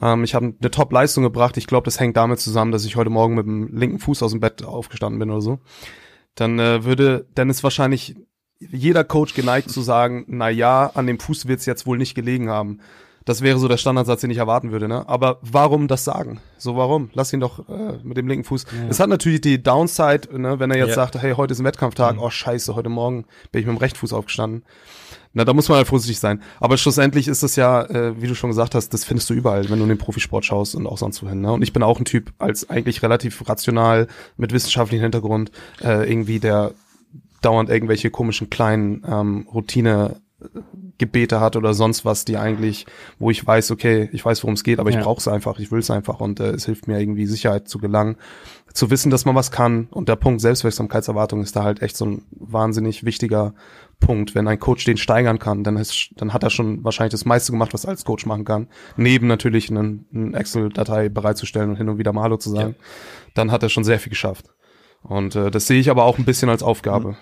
[0.00, 3.10] ähm, ich habe eine Top-Leistung gebracht, ich glaube, das hängt damit zusammen, dass ich heute
[3.10, 5.58] Morgen mit dem linken Fuß aus dem Bett aufgestanden bin oder so,
[6.34, 8.16] dann äh, würde, dann ist wahrscheinlich
[8.58, 12.48] jeder Coach geneigt zu sagen, na ja, an dem Fuß wird's jetzt wohl nicht gelegen
[12.48, 12.80] haben.
[13.24, 14.86] Das wäre so der Standardsatz, den ich erwarten würde.
[14.86, 15.08] Ne?
[15.08, 16.40] Aber warum das sagen?
[16.58, 17.08] So warum?
[17.14, 18.64] Lass ihn doch äh, mit dem linken Fuß.
[18.64, 18.88] Ja.
[18.90, 20.94] Es hat natürlich die Downside, ne, wenn er jetzt ja.
[20.94, 22.16] sagt, hey, heute ist ein Wettkampftag.
[22.16, 22.22] Mhm.
[22.22, 24.64] Oh scheiße, heute Morgen bin ich mit dem Rechtfuß aufgestanden.
[25.34, 26.40] Na, da muss man halt vorsichtig sein.
[26.60, 29.68] Aber schlussendlich ist es ja, äh, wie du schon gesagt hast, das findest du überall,
[29.68, 31.40] wenn du in den Profisport schaust und auch sonst wohin.
[31.40, 31.52] Ne?
[31.52, 34.06] Und ich bin auch ein Typ als eigentlich relativ rational
[34.36, 35.50] mit wissenschaftlichem Hintergrund
[35.82, 36.72] äh, irgendwie der
[37.42, 40.22] dauernd irgendwelche komischen kleinen ähm, Routine
[40.98, 42.86] Gebete hat oder sonst was, die eigentlich,
[43.18, 44.98] wo ich weiß, okay, ich weiß, worum es geht, aber ja.
[44.98, 47.68] ich brauche es einfach, ich will es einfach und äh, es hilft mir irgendwie Sicherheit
[47.68, 48.16] zu gelangen,
[48.74, 52.06] zu wissen, dass man was kann und der Punkt Selbstwirksamkeitserwartung ist da halt echt so
[52.06, 53.54] ein wahnsinnig wichtiger
[54.00, 54.34] Punkt.
[54.34, 57.52] Wenn ein Coach den steigern kann, dann, ist, dann hat er schon wahrscheinlich das meiste
[57.52, 58.68] gemacht, was er als Coach machen kann.
[58.96, 62.84] Neben natürlich einen, einen Excel-Datei bereitzustellen und hin und wieder mal Hallo zu sagen, ja.
[63.34, 64.46] dann hat er schon sehr viel geschafft.
[65.02, 67.10] Und äh, das sehe ich aber auch ein bisschen als Aufgabe.
[67.10, 67.16] Mhm.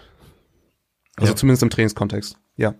[1.16, 1.36] Also ja.
[1.36, 2.74] zumindest im Trainingskontext, ja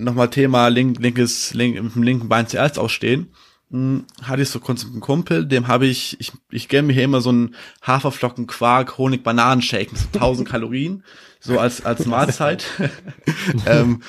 [0.00, 3.34] nochmal Thema link, linkes, link, dem linken Bein zuerst ausstehen,
[3.70, 6.92] hm, hatte ich so kurz mit einem Kumpel, dem habe ich, ich, ich gönne mir
[6.92, 11.04] hier immer so einen Haferflocken, Quark, Honig, Bananenshake mit so 1000 Kalorien,
[11.40, 12.64] so als, als Mahlzeit.
[13.66, 14.02] ähm,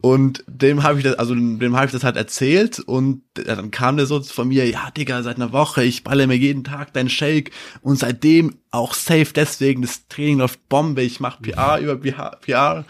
[0.00, 3.96] und dem habe ich das, also dem habe ich das halt erzählt und dann kam
[3.96, 7.08] der so von mir, ja Digga, seit einer Woche, ich balle mir jeden Tag deinen
[7.08, 12.36] Shake und seitdem auch safe deswegen, das Training läuft Bombe, ich mache PR über PR,
[12.42, 12.84] PR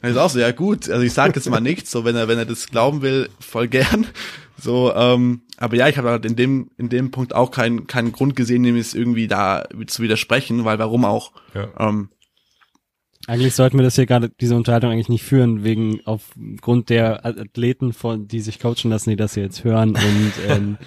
[0.00, 2.28] dann ist auch so, ja gut, also ich sage jetzt mal nichts, so wenn er,
[2.28, 4.06] wenn er das glauben will, voll gern.
[4.60, 8.12] So, ähm, aber ja, ich habe halt in dem, in dem Punkt auch keinen, keinen
[8.12, 11.32] Grund gesehen, dem es irgendwie da zu widersprechen, weil warum auch?
[11.54, 11.68] Ja.
[11.78, 12.08] Ähm,
[13.28, 17.92] eigentlich sollten wir das hier gerade, diese Unterhaltung eigentlich nicht führen, wegen aufgrund der Athleten,
[17.92, 20.78] von, die sich coachen lassen, die das hier jetzt hören und ähm,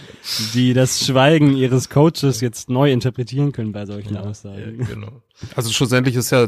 [0.55, 4.79] die das Schweigen ihres Coaches jetzt neu interpretieren können bei solchen ja, Aussagen.
[4.79, 5.21] Ja, genau.
[5.55, 6.47] Also schlussendlich ist ja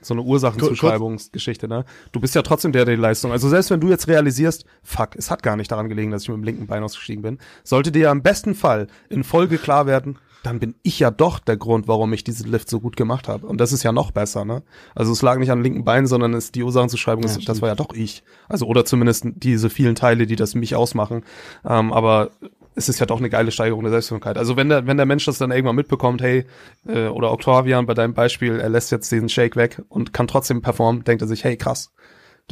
[0.00, 1.84] so eine Ursachenzuschreibungsgeschichte, ne?
[2.12, 3.30] Du bist ja trotzdem der, der die Leistung.
[3.30, 6.28] Also selbst wenn du jetzt realisierst, fuck, es hat gar nicht daran gelegen, dass ich
[6.28, 9.86] mit dem linken Bein ausgestiegen bin, sollte dir ja im besten Fall in Folge klar
[9.86, 13.28] werden, dann bin ich ja doch der Grund, warum ich diesen Lift so gut gemacht
[13.28, 13.46] habe.
[13.46, 14.62] Und das ist ja noch besser, ne?
[14.94, 17.68] Also es lag nicht am linken Bein, sondern es die Ursachenzuschreibung, ja, ist, das war
[17.68, 18.22] ja doch ich.
[18.48, 21.24] Also oder zumindest diese vielen Teile, die das mich ausmachen.
[21.64, 22.30] Ähm, aber
[22.74, 24.36] es ist ja doch eine geile Steigerung der Selbstwirksamkeit.
[24.36, 26.44] Also wenn der, wenn der Mensch das dann irgendwann mitbekommt, hey,
[26.86, 30.60] äh, oder Octavian bei deinem Beispiel, er lässt jetzt diesen Shake weg und kann trotzdem
[30.60, 31.92] performen, denkt er sich, hey, krass.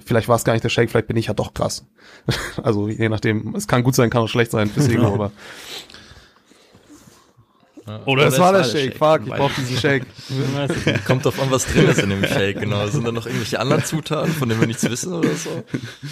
[0.03, 1.86] Vielleicht war es gar nicht der Shake, vielleicht bin ich ja doch krass.
[2.62, 5.32] also je nachdem, es kann gut sein, kann auch schlecht sein fürs Ego, aber
[8.07, 10.07] oder, es war der Shake, fuck, ich brauch diesen Shake.
[11.07, 12.87] Kommt drauf an, was drin ist in dem Shake, genau.
[12.87, 15.64] Sind da noch irgendwelche anderen Zutaten, von denen wir nichts wissen oder so?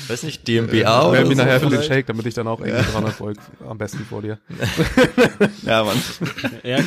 [0.08, 1.32] Weiß nicht, DMBA äh, oder so?
[1.32, 4.38] nachher für den Shake, damit ich dann auch irgendwie 300 Volt am besten vor dir.
[5.62, 5.96] ja, Mann.
[6.64, 6.78] Ja,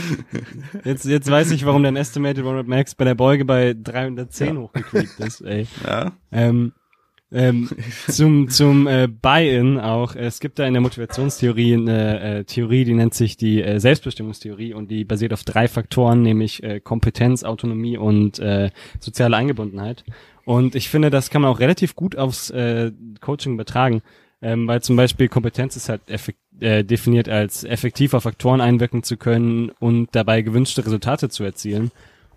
[0.83, 4.61] jetzt, jetzt weiß ich, warum dein Estimated 100 Max bei der Beuge bei 310 ja.
[4.61, 5.67] hochgekriegt ist, ey.
[5.85, 6.11] Ja.
[6.31, 6.73] Ähm,
[7.33, 7.69] ähm,
[8.07, 10.15] zum zum äh, Buy-in auch.
[10.15, 14.73] Es gibt da in der Motivationstheorie eine äh, Theorie, die nennt sich die äh, Selbstbestimmungstheorie
[14.73, 18.69] und die basiert auf drei Faktoren, nämlich äh, Kompetenz, Autonomie und äh,
[18.99, 20.03] soziale Eingebundenheit.
[20.45, 24.01] Und ich finde, das kann man auch relativ gut aufs äh, Coaching übertragen,
[24.41, 26.01] ähm, weil zum Beispiel Kompetenz ist halt
[26.59, 31.91] äh, definiert als effektiv auf Faktoren einwirken zu können und dabei gewünschte Resultate zu erzielen.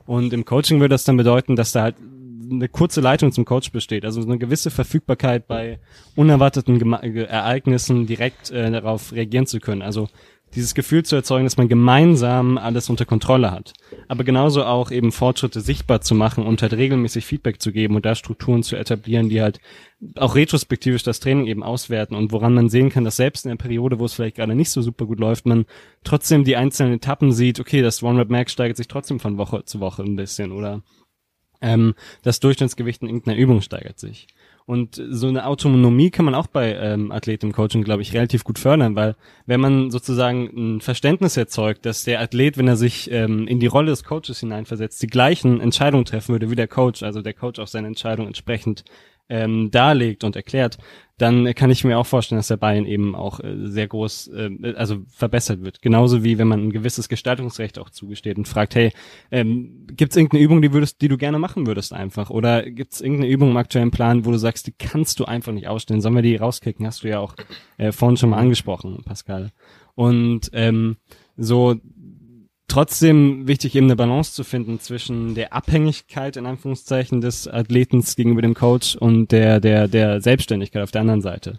[0.06, 1.96] Und im Coaching würde das dann bedeuten, dass da halt
[2.50, 4.04] eine kurze Leitung zum Coach besteht.
[4.04, 5.78] Also eine gewisse Verfügbarkeit bei
[6.14, 9.82] unerwarteten Gema Ereignissen direkt äh, darauf reagieren zu können.
[9.82, 10.08] Also
[10.54, 13.74] dieses Gefühl zu erzeugen, dass man gemeinsam alles unter Kontrolle hat.
[14.08, 18.06] Aber genauso auch eben Fortschritte sichtbar zu machen und halt regelmäßig Feedback zu geben und
[18.06, 19.60] da Strukturen zu etablieren, die halt
[20.14, 23.56] auch retrospektivisch das Training eben auswerten und woran man sehen kann, dass selbst in der
[23.56, 25.66] Periode, wo es vielleicht gerade nicht so super gut läuft, man
[26.04, 30.02] trotzdem die einzelnen Etappen sieht, okay, das One-Rep-Max steigert sich trotzdem von Woche zu Woche
[30.02, 30.82] ein bisschen oder
[31.60, 34.26] ähm, das Durchschnittsgewicht in irgendeiner Übung steigert sich.
[34.66, 38.96] Und so eine Autonomie kann man auch bei ähm, Athletencoaching, glaube ich, relativ gut fördern,
[38.96, 39.14] weil
[39.46, 43.68] wenn man sozusagen ein Verständnis erzeugt, dass der Athlet, wenn er sich ähm, in die
[43.68, 47.60] Rolle des Coaches hineinversetzt, die gleichen Entscheidungen treffen würde wie der Coach, also der Coach
[47.60, 48.82] auch seine Entscheidung entsprechend
[49.28, 50.78] ähm, darlegt und erklärt,
[51.18, 54.74] dann kann ich mir auch vorstellen, dass der Bayern eben auch äh, sehr groß, äh,
[54.76, 55.80] also verbessert wird.
[55.80, 58.92] Genauso wie wenn man ein gewisses Gestaltungsrecht auch zugesteht und fragt, hey,
[59.30, 62.28] ähm, gibt es irgendeine Übung, die würdest, die du gerne machen würdest einfach?
[62.28, 65.52] Oder gibt es irgendeine Übung im aktuellen Plan, wo du sagst, die kannst du einfach
[65.52, 66.02] nicht ausstellen?
[66.02, 66.86] Sollen wir die rauskicken?
[66.86, 67.34] Hast du ja auch
[67.78, 69.52] äh, vorhin schon mal angesprochen, Pascal.
[69.94, 70.98] Und ähm,
[71.38, 71.76] so
[72.76, 78.42] trotzdem wichtig, eben eine Balance zu finden zwischen der Abhängigkeit in Anführungszeichen des Athletens gegenüber
[78.42, 81.58] dem Coach und der, der, der Selbstständigkeit auf der anderen Seite.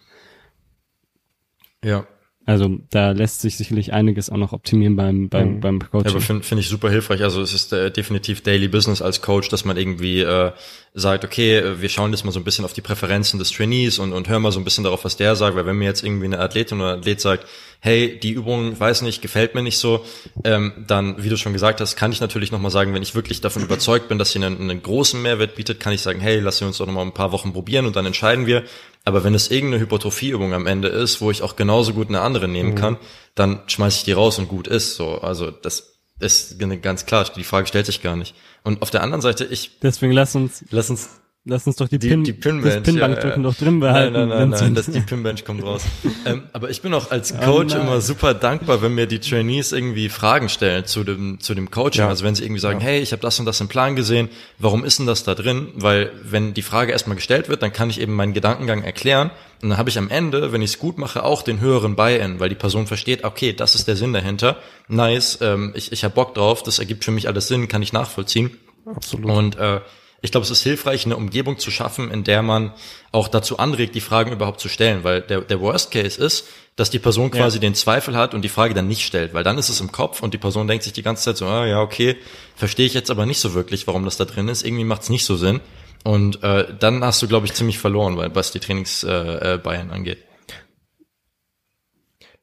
[1.83, 2.05] Ja.
[2.47, 5.59] Also da lässt sich sicherlich einiges auch noch optimieren beim, beim, mhm.
[5.59, 6.05] beim Coaching.
[6.05, 7.21] Ja, aber finde find ich super hilfreich.
[7.21, 10.53] Also es ist äh, definitiv Daily Business als Coach, dass man irgendwie äh,
[10.93, 13.99] sagt, okay, äh, wir schauen jetzt mal so ein bisschen auf die Präferenzen des Trainees
[13.99, 15.57] und, und hören mal so ein bisschen darauf, was der sagt.
[15.57, 17.45] Weil wenn mir jetzt irgendwie eine Athletin oder ein Athlet sagt,
[17.81, 20.05] hey, die Übung, weiß nicht, gefällt mir nicht so,
[20.45, 23.41] ähm, dann, wie du schon gesagt hast, kann ich natürlich nochmal sagen, wenn ich wirklich
[23.41, 26.61] davon überzeugt bin, dass sie einen, einen großen Mehrwert bietet, kann ich sagen, hey, lass
[26.61, 28.63] uns doch nochmal ein paar Wochen probieren und dann entscheiden wir.
[29.07, 32.49] Aber wenn es irgendeine Hypertrophieübung am Ende ist, wo ich auch genauso gut eine andere
[32.49, 32.75] nehmen mhm.
[32.75, 32.97] kann,
[33.35, 34.95] dann schmeiße ich die raus und gut ist.
[34.95, 37.23] So, also das ist ganz klar.
[37.33, 38.35] Die Frage stellt sich gar nicht.
[38.65, 41.97] Und auf der anderen Seite, ich deswegen lass uns lass uns Lass uns doch die,
[41.97, 43.37] die, Pin, die Pinbench, das Pinbank ja, ja.
[43.37, 44.13] doch drin behalten.
[44.13, 45.81] Nein, nein, nein, nein das, die Pinbench kommt raus.
[46.25, 49.19] ähm, aber ich bin auch als oh Coach oh immer super dankbar, wenn mir die
[49.19, 52.01] Trainees irgendwie Fragen stellen zu dem, zu dem Coaching.
[52.01, 52.09] Ja.
[52.09, 54.27] Also wenn sie irgendwie sagen, hey, ich habe das und das im Plan gesehen,
[54.59, 55.69] warum ist denn das da drin?
[55.75, 59.31] Weil wenn die Frage erstmal gestellt wird, dann kann ich eben meinen Gedankengang erklären.
[59.61, 62.41] Und dann habe ich am Ende, wenn ich es gut mache, auch den höheren Buy-in,
[62.41, 64.57] weil die Person versteht, okay, das ist der Sinn dahinter.
[64.89, 67.93] Nice, ähm, ich, ich habe Bock drauf, das ergibt für mich alles Sinn, kann ich
[67.93, 68.51] nachvollziehen.
[68.85, 69.31] Absolut.
[69.31, 69.79] Und äh,
[70.21, 72.73] ich glaube, es ist hilfreich, eine Umgebung zu schaffen, in der man
[73.11, 76.89] auch dazu anregt, die Fragen überhaupt zu stellen, weil der, der Worst Case ist, dass
[76.89, 77.61] die Person quasi ja.
[77.61, 80.21] den Zweifel hat und die Frage dann nicht stellt, weil dann ist es im Kopf
[80.21, 82.17] und die Person denkt sich die ganze Zeit so, ah, ja, okay,
[82.55, 85.09] verstehe ich jetzt aber nicht so wirklich, warum das da drin ist, irgendwie macht es
[85.09, 85.59] nicht so Sinn.
[86.03, 89.57] Und äh, dann hast du, glaube ich, ziemlich verloren, weil was die Trainingsbayern äh, äh,
[89.57, 90.19] Bayern angeht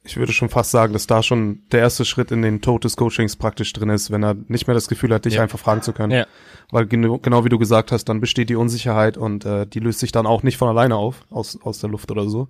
[0.06, 2.96] ich würde schon fast sagen, dass da schon der erste Schritt in den Tod des
[2.96, 5.42] Coachings praktisch drin ist, wenn er nicht mehr das Gefühl hat, dich ja.
[5.42, 6.12] einfach fragen zu können.
[6.12, 6.26] Ja.
[6.70, 10.00] Weil genau, genau wie du gesagt hast, dann besteht die Unsicherheit und äh, die löst
[10.00, 12.48] sich dann auch nicht von alleine auf, aus, aus der Luft oder so.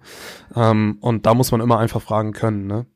[0.56, 2.86] Ähm, und da muss man immer einfach fragen können, ne?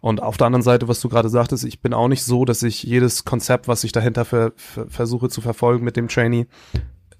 [0.00, 2.62] Und auf der anderen Seite, was du gerade sagtest, ich bin auch nicht so, dass
[2.62, 6.46] ich jedes Konzept, was ich dahinter ver, ver, versuche zu verfolgen mit dem Trainee,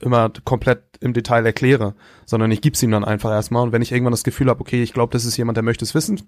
[0.00, 1.94] immer komplett im Detail erkläre,
[2.24, 3.62] sondern ich gebe es ihm dann einfach erstmal.
[3.62, 5.84] Und wenn ich irgendwann das Gefühl habe, okay, ich glaube, das ist jemand, der möchte
[5.84, 6.22] es wissen,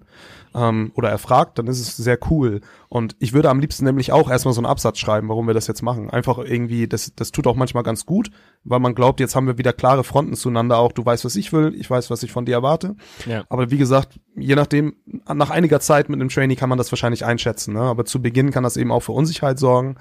[0.55, 2.61] ähm, oder er fragt, dann ist es sehr cool.
[2.87, 5.67] Und ich würde am liebsten nämlich auch erstmal so einen Absatz schreiben, warum wir das
[5.67, 6.09] jetzt machen.
[6.09, 8.31] Einfach irgendwie, das, das tut auch manchmal ganz gut,
[8.63, 10.77] weil man glaubt, jetzt haben wir wieder klare Fronten zueinander.
[10.77, 12.95] Auch du weißt, was ich will, ich weiß, was ich von dir erwarte.
[13.25, 13.43] Ja.
[13.49, 14.95] Aber wie gesagt, je nachdem,
[15.27, 17.73] nach einiger Zeit mit einem Trainee kann man das wahrscheinlich einschätzen.
[17.73, 17.81] Ne?
[17.81, 19.95] Aber zu Beginn kann das eben auch für Unsicherheit sorgen.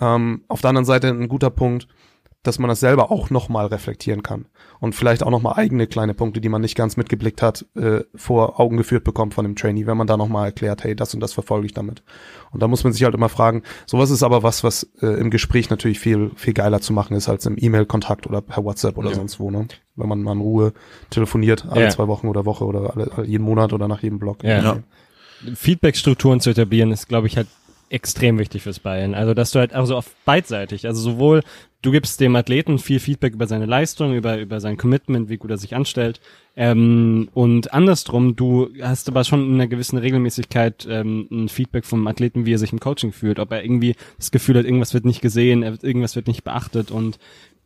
[0.00, 1.88] Ähm, auf der anderen Seite ein guter Punkt,
[2.42, 4.46] dass man das selber auch nochmal reflektieren kann
[4.80, 8.58] und vielleicht auch nochmal eigene kleine Punkte, die man nicht ganz mitgeblickt hat, äh, vor
[8.58, 11.34] Augen geführt bekommt von dem Trainee, wenn man da nochmal erklärt, hey, das und das
[11.34, 12.02] verfolge ich damit.
[12.50, 15.30] Und da muss man sich halt immer fragen, sowas ist aber was, was äh, im
[15.30, 19.10] Gespräch natürlich viel, viel geiler zu machen ist als im E-Mail-Kontakt oder per WhatsApp oder
[19.10, 19.16] ja.
[19.16, 19.68] sonst wo, ne?
[19.96, 20.72] Wenn man mal in Ruhe
[21.10, 21.90] telefoniert, alle ja.
[21.90, 24.42] zwei Wochen oder Woche oder alle, jeden Monat oder nach jedem Blog.
[24.42, 24.62] Ja.
[24.62, 24.78] ja.
[25.54, 27.48] Feedback-Strukturen zu etablieren ist, glaube ich, halt
[27.90, 29.14] extrem wichtig fürs Bayern.
[29.14, 31.42] Also, dass du halt also auf beidseitig, also sowohl
[31.82, 35.50] du gibst dem Athleten viel Feedback über seine Leistung, über, über sein Commitment, wie gut
[35.50, 36.20] er sich anstellt.
[36.56, 42.06] Ähm, und andersrum, du hast aber schon in einer gewissen Regelmäßigkeit ähm, ein Feedback vom
[42.06, 45.04] Athleten, wie er sich im Coaching fühlt, ob er irgendwie das Gefühl hat, irgendwas wird
[45.04, 47.18] nicht gesehen, irgendwas wird nicht beachtet und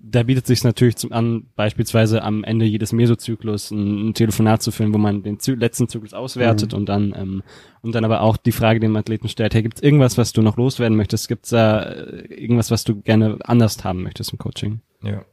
[0.06, 4.70] da bietet sich natürlich zum, an, beispielsweise am Ende jedes Mesozyklus ein, ein Telefonat zu
[4.70, 6.78] führen, wo man den Zy letzten Zyklus auswertet mhm.
[6.78, 7.42] und dann ähm,
[7.80, 10.56] und dann aber auch die Frage dem Athleten stellt, hey, gibt's irgendwas, was du noch
[10.56, 11.28] loswerden möchtest?
[11.28, 14.80] Gibt's da äh, irgendwas, was du gerne anders haben möchtest im Coaching?
[15.02, 15.24] Ja.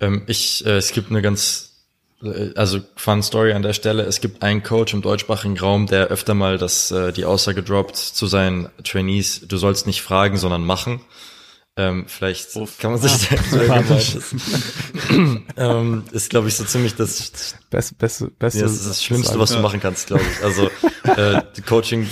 [0.00, 1.86] Ähm, ich, äh, es gibt eine ganz,
[2.22, 4.02] äh, also fun Story an der Stelle.
[4.02, 7.96] Es gibt einen Coach im deutschsprachigen Raum, der öfter mal das, äh, die Aussage droppt
[7.96, 11.00] zu seinen Trainees, du sollst nicht fragen, sondern machen.
[11.76, 12.78] Ähm, vielleicht Uff.
[12.78, 13.28] kann man sich
[13.68, 13.82] ah,
[15.56, 19.38] ähm, ist, glaube ich, so ziemlich das beste, beste, beste ja, das, ist das Schlimmste,
[19.40, 20.44] was du machen kannst, glaube ich.
[20.44, 20.70] Also
[21.02, 22.08] äh, die Coaching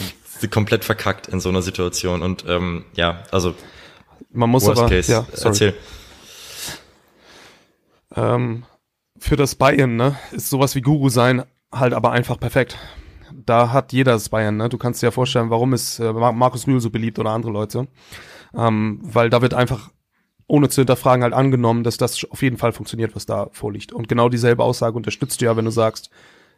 [0.50, 3.54] komplett verkackt in so einer Situation und ähm, ja, also
[4.32, 5.74] man muss Worst aber Case, ja, erzähl.
[8.16, 8.64] Ähm,
[9.16, 12.78] für das Buy-in, ne, ist sowas wie Guru sein halt aber einfach perfekt.
[13.32, 14.68] Da hat jeder das Bayern, ne?
[14.68, 17.88] Du kannst dir ja vorstellen, warum ist äh, Markus Rühl so beliebt oder andere Leute
[18.56, 19.90] ähm, weil da wird einfach
[20.46, 23.92] ohne zu hinterfragen halt angenommen, dass das auf jeden Fall funktioniert, was da vorliegt.
[23.92, 26.10] Und genau dieselbe Aussage unterstützt du ja, wenn du sagst,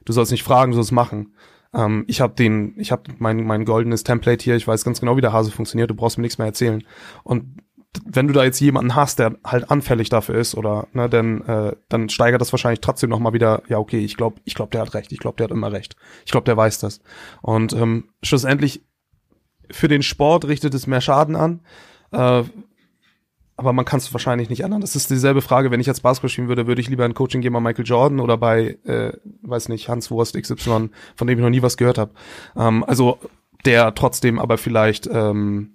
[0.04, 1.34] du sollst nicht fragen, du sollst machen.
[1.72, 5.16] Ähm, ich habe den, ich habe mein mein goldenes Template hier, ich weiß ganz genau,
[5.16, 6.82] wie der Hase funktioniert, du brauchst mir nichts mehr erzählen.
[7.22, 7.62] Und
[8.04, 11.76] wenn du da jetzt jemanden hast, der halt anfällig dafür ist oder ne, dann äh,
[11.88, 13.62] dann steigert das wahrscheinlich trotzdem noch mal wieder.
[13.68, 15.12] Ja, okay, ich glaube, ich glaube, der hat recht.
[15.12, 15.96] Ich glaube, der hat immer recht.
[16.24, 17.00] Ich glaube, der weiß das.
[17.42, 18.82] Und ähm, schlussendlich
[19.70, 21.60] für den Sport richtet es mehr Schaden an.
[22.12, 22.44] Äh,
[23.56, 24.80] aber man kann es wahrscheinlich nicht ändern.
[24.80, 27.40] Das ist dieselbe Frage, wenn ich jetzt Basketball spielen würde, würde ich lieber ein Coaching
[27.40, 29.12] gehen bei Michael Jordan oder bei, äh,
[29.42, 32.12] weiß nicht, Hans Wurst XY, von dem ich noch nie was gehört habe.
[32.56, 33.18] Ähm, also
[33.64, 35.74] der trotzdem aber vielleicht ähm,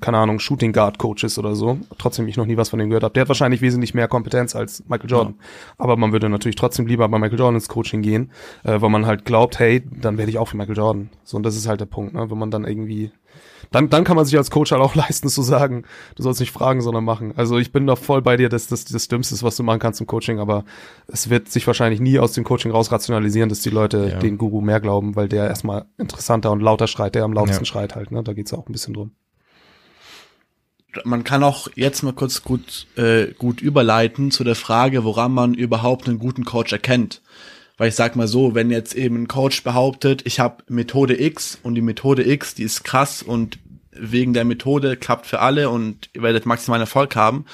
[0.00, 3.04] keine Ahnung, Shooting Guard Coaches oder so, trotzdem ich noch nie was von dem gehört
[3.04, 3.12] habe.
[3.12, 5.34] Der hat wahrscheinlich wesentlich mehr Kompetenz als Michael Jordan.
[5.38, 5.44] Ja.
[5.78, 8.30] Aber man würde natürlich trotzdem lieber bei Michael Jordan ins Coaching gehen,
[8.64, 11.10] äh, weil man halt glaubt, hey, dann werde ich auch wie Michael Jordan.
[11.24, 12.30] So, und das ist halt der Punkt, ne?
[12.30, 13.10] wenn man dann irgendwie,
[13.70, 16.52] dann, dann kann man sich als Coach halt auch leisten zu sagen, du sollst nicht
[16.52, 17.34] fragen, sondern machen.
[17.36, 19.80] Also ich bin da voll bei dir, dass das das Dümmste ist, was du machen
[19.80, 20.64] kannst im Coaching, aber
[21.06, 24.18] es wird sich wahrscheinlich nie aus dem Coaching raus rationalisieren, dass die Leute ja.
[24.18, 27.66] den Guru mehr glauben, weil der erstmal interessanter und lauter schreit, der am lautesten ja.
[27.66, 28.22] schreit halt, ne?
[28.22, 29.10] Da geht's auch ein bisschen drum
[31.04, 35.54] man kann auch jetzt mal kurz gut, äh, gut überleiten zu der Frage, woran man
[35.54, 37.22] überhaupt einen guten Coach erkennt.
[37.76, 41.58] Weil ich sag mal so, wenn jetzt eben ein Coach behauptet, ich habe Methode X
[41.62, 43.58] und die Methode X, die ist krass und
[43.92, 47.44] wegen der Methode klappt für alle und ihr werdet maximalen Erfolg haben,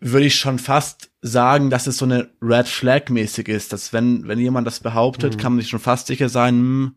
[0.00, 4.28] würde ich schon fast sagen, dass es so eine Red Flag mäßig ist, dass wenn,
[4.28, 5.38] wenn jemand das behauptet, mhm.
[5.38, 6.94] kann man sich schon fast sicher sein, hm,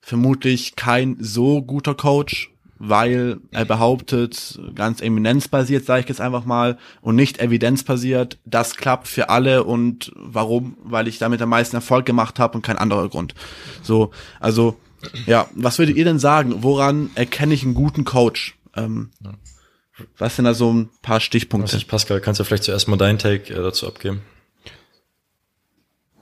[0.00, 6.78] vermutlich kein so guter Coach weil er behauptet, ganz eminenzbasiert, sage ich jetzt einfach mal,
[7.00, 10.76] und nicht evidenzbasiert, das klappt für alle und warum?
[10.82, 13.34] Weil ich damit am meisten Erfolg gemacht habe und kein anderer Grund.
[13.82, 14.10] So,
[14.40, 14.76] also
[15.26, 16.62] ja, was würdet ihr denn sagen?
[16.62, 18.56] Woran erkenne ich einen guten Coach?
[18.74, 19.10] Ähm,
[20.18, 21.74] was sind da so ein paar Stichpunkte?
[21.76, 24.22] Nicht, Pascal, kannst du vielleicht zuerst mal deinen Take äh, dazu abgeben?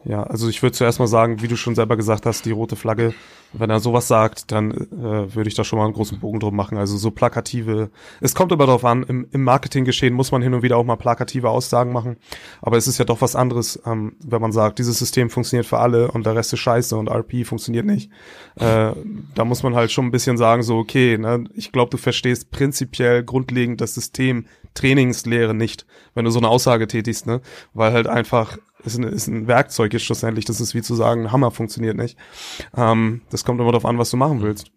[0.07, 2.77] Ja, also ich würde zuerst mal sagen, wie du schon selber gesagt hast, die rote
[2.77, 3.15] Flagge,
[3.55, 6.55] wenn er sowas sagt, dann äh, würde ich da schon mal einen großen Bogen drum
[6.55, 6.77] machen.
[6.77, 7.91] Also so plakative,
[8.21, 10.97] es kommt aber darauf an, im, im Marketinggeschehen muss man hin und wieder auch mal
[10.97, 12.17] plakative Aussagen machen,
[12.61, 15.79] aber es ist ja doch was anderes, ähm, wenn man sagt, dieses System funktioniert für
[15.79, 18.11] alle und der Rest ist scheiße und RP funktioniert nicht.
[18.57, 18.93] Äh,
[19.35, 22.51] da muss man halt schon ein bisschen sagen, so okay, ne, ich glaube, du verstehst
[22.51, 27.41] prinzipiell grundlegend das System Trainingslehre nicht, wenn du so eine Aussage tätigst, ne,
[27.73, 30.45] weil halt einfach ist ein, ist ein Werkzeug ist schlussendlich.
[30.45, 32.19] Das ist wie zu sagen, ein Hammer funktioniert nicht.
[32.77, 34.71] Ähm, das kommt immer darauf an, was du machen willst.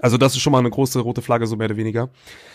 [0.00, 2.08] Also das ist schon mal eine große rote Flagge, so mehr oder weniger.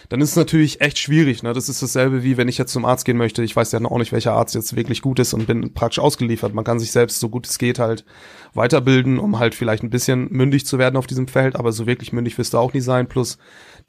[0.09, 1.43] Dann ist es natürlich echt schwierig.
[1.43, 1.53] Ne?
[1.53, 3.43] Das ist dasselbe wie, wenn ich jetzt zum Arzt gehen möchte.
[3.43, 5.99] Ich weiß ja noch auch nicht, welcher Arzt jetzt wirklich gut ist und bin praktisch
[5.99, 6.55] ausgeliefert.
[6.55, 8.05] Man kann sich selbst, so gut es geht, halt
[8.55, 11.55] weiterbilden, um halt vielleicht ein bisschen mündig zu werden auf diesem Feld.
[11.55, 13.07] Aber so wirklich mündig wirst du auch nie sein.
[13.07, 13.37] Plus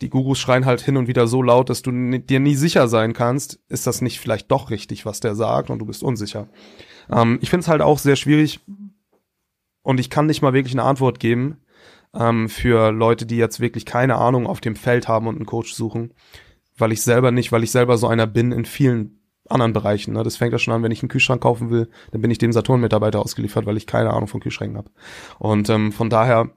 [0.03, 3.14] die Gurus schreien halt hin und wieder so laut, dass du dir nie sicher sein
[3.14, 6.49] kannst, ist das nicht vielleicht doch richtig, was der sagt und du bist unsicher.
[7.11, 8.61] Ähm, ich finde es halt auch sehr schwierig
[9.82, 11.59] und ich kann nicht mal wirklich eine Antwort geben
[12.14, 15.72] ähm, für Leute, die jetzt wirklich keine Ahnung auf dem Feld haben und einen Coach
[15.72, 16.12] suchen,
[16.76, 20.12] weil ich selber nicht, weil ich selber so einer bin in vielen anderen Bereichen.
[20.12, 20.22] Ne?
[20.22, 22.52] Das fängt ja schon an, wenn ich einen Kühlschrank kaufen will, dann bin ich dem
[22.52, 24.90] Saturn-Mitarbeiter ausgeliefert, weil ich keine Ahnung von Kühlschränken habe.
[25.38, 26.50] Und ähm, von daher,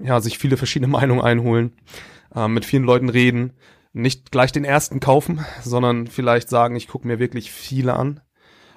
[0.00, 1.72] ja, sich viele verschiedene Meinungen einholen,
[2.34, 3.54] äh, mit vielen Leuten reden,
[3.92, 8.20] nicht gleich den ersten kaufen, sondern vielleicht sagen, ich gucke mir wirklich viele an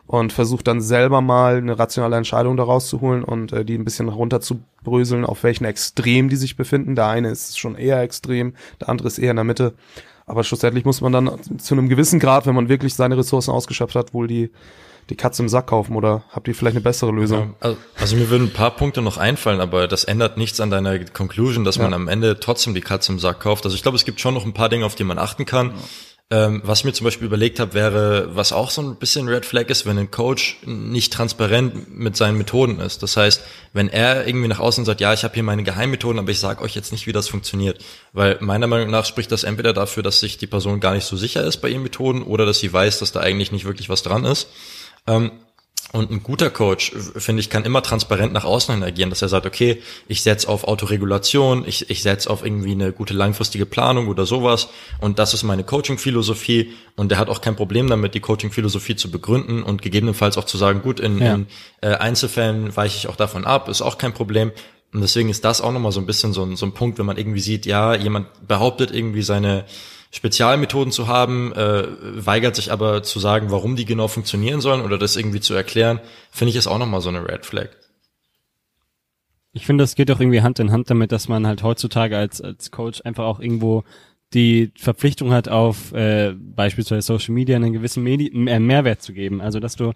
[0.09, 3.85] und versuche dann selber mal eine rationale Entscheidung daraus zu holen und äh, die ein
[3.85, 6.95] bisschen runterzubröseln, auf welchen Extrem die sich befinden.
[6.95, 9.75] Der eine ist schon eher extrem, der andere ist eher in der Mitte.
[10.25, 13.93] Aber schlussendlich muss man dann zu einem gewissen Grad, wenn man wirklich seine Ressourcen ausgeschöpft
[13.93, 14.49] hat, wohl die
[15.11, 17.55] die Katze im Sack kaufen oder habt ihr vielleicht eine bessere Lösung?
[17.63, 20.99] Ja, also, mir würden ein paar Punkte noch einfallen, aber das ändert nichts an deiner
[20.99, 21.83] Conclusion, dass ja.
[21.83, 23.65] man am Ende trotzdem die Katze im Sack kauft.
[23.65, 25.73] Also ich glaube, es gibt schon noch ein paar Dinge, auf die man achten kann.
[26.31, 29.47] Ähm, was ich mir zum Beispiel überlegt habe, wäre, was auch so ein bisschen Red
[29.47, 33.01] Flag ist, wenn ein Coach nicht transparent mit seinen Methoden ist.
[33.01, 33.41] Das heißt,
[33.73, 36.61] wenn er irgendwie nach außen sagt, ja, ich habe hier meine Geheimmethoden, aber ich sage
[36.61, 37.83] euch jetzt nicht, wie das funktioniert.
[38.13, 41.17] Weil meiner Meinung nach spricht das entweder dafür, dass sich die Person gar nicht so
[41.17, 44.03] sicher ist bei ihren Methoden oder dass sie weiß, dass da eigentlich nicht wirklich was
[44.03, 44.49] dran ist.
[45.07, 45.31] Ähm,
[45.91, 49.29] Und ein guter Coach, finde ich, kann immer transparent nach außen hin agieren, dass er
[49.29, 54.07] sagt, okay, ich setze auf Autoregulation, ich, ich setze auf irgendwie eine gute langfristige Planung
[54.07, 54.69] oder sowas
[54.99, 59.09] und das ist meine Coaching-Philosophie und der hat auch kein Problem damit, die Coaching-Philosophie zu
[59.09, 61.33] begründen und gegebenenfalls auch zu sagen, gut, in, ja.
[61.33, 61.47] in
[61.81, 64.51] äh, Einzelfällen weiche ich auch davon ab, ist auch kein Problem.
[64.93, 67.05] Und deswegen ist das auch nochmal so ein bisschen so ein, so ein Punkt, wenn
[67.05, 69.65] man irgendwie sieht, ja, jemand behauptet irgendwie seine
[70.11, 71.85] Spezialmethoden zu haben, äh,
[72.25, 75.99] weigert sich aber zu sagen, warum die genau funktionieren sollen oder das irgendwie zu erklären,
[76.31, 77.69] finde ich ist auch nochmal so eine Red Flag.
[79.51, 82.41] Ich finde, das geht auch irgendwie Hand in Hand damit, dass man halt heutzutage als,
[82.41, 83.83] als Coach einfach auch irgendwo
[84.33, 89.41] die Verpflichtung hat, auf äh, beispielsweise Social Media einen gewissen Medi äh, Mehrwert zu geben.
[89.41, 89.93] Also dass du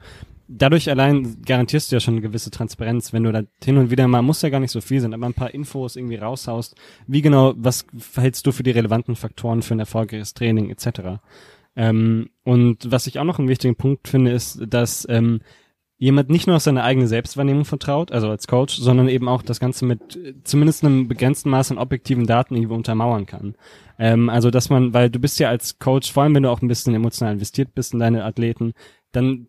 [0.47, 4.07] dadurch allein garantierst du ja schon eine gewisse Transparenz, wenn du da hin und wieder
[4.07, 6.75] mal, muss ja gar nicht so viel sein, aber ein paar Infos irgendwie raushaust.
[7.07, 11.21] Wie genau, was verhältst du für die relevanten Faktoren für ein erfolgreiches Training etc.
[11.75, 15.41] Ähm, und was ich auch noch einen wichtigen Punkt finde, ist, dass ähm,
[15.97, 19.59] jemand nicht nur auf seine eigene Selbstwahrnehmung vertraut, also als Coach, sondern eben auch das
[19.59, 23.55] Ganze mit äh, zumindest einem begrenzten Maß an objektiven Daten irgendwo untermauern kann.
[23.97, 26.61] Ähm, also dass man, weil du bist ja als Coach, vor allem wenn du auch
[26.61, 28.73] ein bisschen emotional investiert bist in deine Athleten,
[29.13, 29.47] dann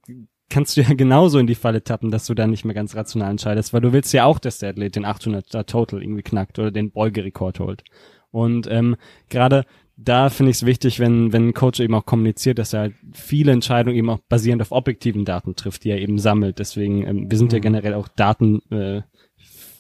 [0.50, 3.30] kannst du ja genauso in die Falle tappen, dass du dann nicht mehr ganz rational
[3.30, 6.70] entscheidest, weil du willst ja auch, dass der Athlet den 800er Total irgendwie knackt oder
[6.70, 7.84] den Beugerekord holt.
[8.30, 8.96] Und ähm,
[9.28, 9.64] gerade
[9.96, 12.94] da finde ich es wichtig, wenn, wenn ein Coach eben auch kommuniziert, dass er halt
[13.12, 16.58] viele Entscheidungen eben auch basierend auf objektiven Daten trifft, die er eben sammelt.
[16.58, 17.62] Deswegen, ähm, wir sind ja mhm.
[17.62, 19.02] generell auch Daten äh,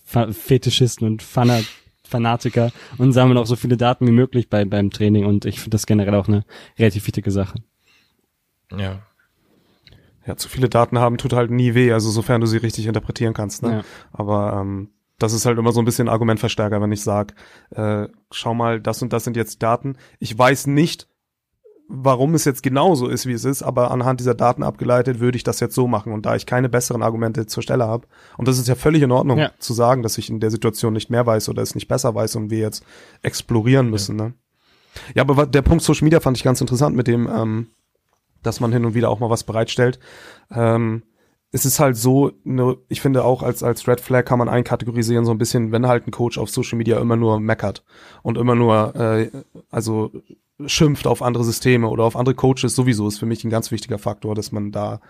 [0.04, 1.64] Fetischisten und Fanat
[2.06, 5.70] Fanatiker und sammeln auch so viele Daten wie möglich bei, beim Training und ich finde
[5.70, 6.44] das generell auch eine
[6.78, 7.54] relativ wichtige Sache.
[8.76, 9.02] Ja.
[10.26, 13.34] Ja, zu viele Daten haben tut halt nie weh, also sofern du sie richtig interpretieren
[13.34, 13.62] kannst.
[13.62, 13.70] Ne?
[13.70, 13.82] Ja.
[14.12, 17.34] Aber ähm, das ist halt immer so ein bisschen Argumentverstärker, wenn ich sage,
[17.70, 19.96] äh, schau mal, das und das sind jetzt Daten.
[20.18, 21.08] Ich weiß nicht,
[21.88, 25.44] warum es jetzt genauso ist, wie es ist, aber anhand dieser Daten abgeleitet würde ich
[25.44, 26.12] das jetzt so machen.
[26.12, 28.06] Und da ich keine besseren Argumente zur Stelle habe,
[28.38, 29.50] und das ist ja völlig in Ordnung ja.
[29.58, 32.36] zu sagen, dass ich in der Situation nicht mehr weiß oder es nicht besser weiß
[32.36, 32.84] und wir jetzt
[33.22, 34.18] explorieren müssen.
[34.18, 34.24] Ja.
[34.26, 34.34] Ne?
[35.14, 37.68] Ja, aber der Punkt Social Media fand ich ganz interessant mit dem, ähm,
[38.46, 39.98] dass man hin und wieder auch mal was bereitstellt.
[40.50, 41.02] Ähm,
[41.54, 45.24] es ist halt so, ne, ich finde auch als, als Red Flag kann man einkategorisieren,
[45.24, 47.84] so ein bisschen, wenn halt ein Coach auf Social Media immer nur meckert
[48.22, 49.30] und immer nur, äh,
[49.70, 50.10] also
[50.66, 53.98] schimpft auf andere Systeme oder auf andere Coaches sowieso, ist für mich ein ganz wichtiger
[53.98, 55.00] Faktor, dass man da,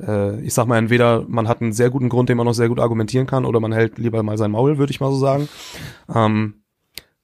[0.00, 2.68] äh, ich sag mal, entweder man hat einen sehr guten Grund, den man noch sehr
[2.68, 5.48] gut argumentieren kann, oder man hält lieber mal sein Maul, würde ich mal so sagen.
[6.12, 6.63] Ähm,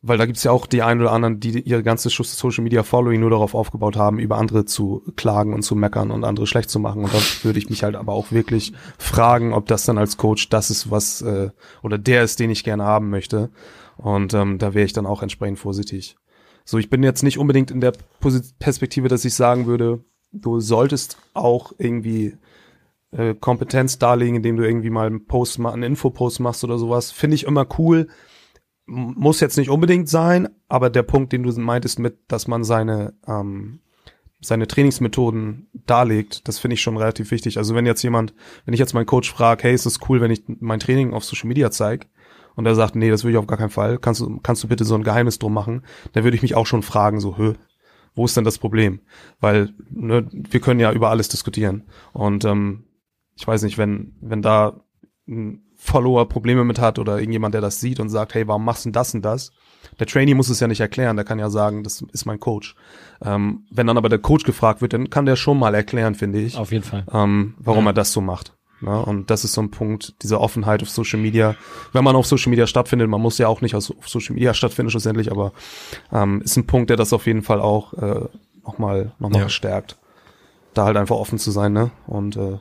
[0.02, 3.20] weil da gibt's ja auch die einen oder anderen, die ihre ganze Social Media Following
[3.20, 6.80] nur darauf aufgebaut haben, über andere zu klagen und zu meckern und andere schlecht zu
[6.80, 7.04] machen.
[7.04, 10.48] Und da würde ich mich halt aber auch wirklich fragen, ob das dann als Coach
[10.48, 11.50] das ist, was äh,
[11.82, 13.50] oder der ist, den ich gerne haben möchte.
[13.98, 16.16] Und ähm, da wäre ich dann auch entsprechend vorsichtig.
[16.64, 17.92] So, ich bin jetzt nicht unbedingt in der
[18.58, 22.38] Perspektive, dass ich sagen würde, du solltest auch irgendwie
[23.10, 27.10] äh, Kompetenz darlegen, indem du irgendwie mal einen Post, einen Infopost machst oder sowas.
[27.10, 28.08] Finde ich immer cool
[28.90, 33.14] muss jetzt nicht unbedingt sein, aber der Punkt, den du meintest mit, dass man seine
[33.26, 33.80] ähm,
[34.40, 37.58] seine Trainingsmethoden darlegt, das finde ich schon relativ wichtig.
[37.58, 38.34] Also wenn jetzt jemand,
[38.64, 41.24] wenn ich jetzt meinen Coach frage, hey, ist es cool, wenn ich mein Training auf
[41.24, 42.06] Social Media zeige,
[42.56, 44.68] und er sagt, nee, das will ich auf gar keinen Fall, kannst du, kannst du
[44.68, 45.82] bitte so ein Geheimnis drum machen,
[46.12, 47.54] dann würde ich mich auch schon fragen, so, hö,
[48.14, 49.00] wo ist denn das Problem?
[49.40, 51.84] Weil ne, wir können ja über alles diskutieren.
[52.12, 52.84] Und ähm,
[53.36, 54.80] ich weiß nicht, wenn, wenn da
[55.28, 58.84] ein Follower Probleme mit hat oder irgendjemand, der das sieht und sagt, hey, warum machst
[58.84, 59.50] du das und das?
[59.98, 62.74] Der Trainee muss es ja nicht erklären, der kann ja sagen, das ist mein Coach.
[63.24, 66.38] Ähm, wenn dann aber der Coach gefragt wird, dann kann der schon mal erklären, finde
[66.38, 66.58] ich.
[66.58, 67.06] Auf jeden Fall.
[67.12, 67.90] Ähm, warum ja.
[67.90, 68.52] er das so macht.
[68.82, 69.04] Na, ne?
[69.04, 71.54] und das ist so ein Punkt, diese Offenheit auf Social Media.
[71.92, 74.90] Wenn man auf Social Media stattfindet, man muss ja auch nicht auf Social Media stattfinden
[74.90, 75.52] schlussendlich, aber
[76.12, 78.26] ähm, ist ein Punkt, der das auf jeden Fall auch äh,
[78.64, 79.48] nochmal noch mal ja.
[79.48, 79.98] stärkt.
[80.74, 81.90] Da halt einfach offen zu sein, ne?
[82.06, 82.58] Und äh,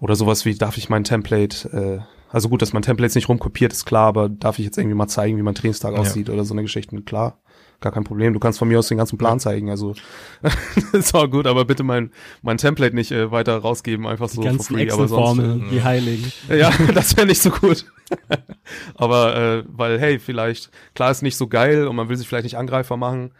[0.00, 1.68] oder sowas wie, darf ich mein Template,
[2.00, 4.96] äh, also gut, dass man Templates nicht rumkopiert, ist klar, aber darf ich jetzt irgendwie
[4.96, 5.98] mal zeigen, wie mein Trainingstag ja.
[5.98, 7.00] aussieht oder so eine Geschichte?
[7.02, 7.40] Klar,
[7.80, 8.32] gar kein Problem.
[8.32, 9.94] Du kannst von mir aus den ganzen Plan zeigen, also
[10.92, 14.48] ist auch gut, aber bitte mein, mein Template nicht äh, weiter rausgeben, einfach so die
[14.48, 14.90] ganzen for free.
[14.90, 16.32] Aber sonst, äh, die Heiligen.
[16.48, 17.84] Ja, das wäre nicht so gut.
[18.94, 22.44] aber äh, weil, hey, vielleicht, klar ist nicht so geil und man will sich vielleicht
[22.44, 23.32] nicht Angreifer machen.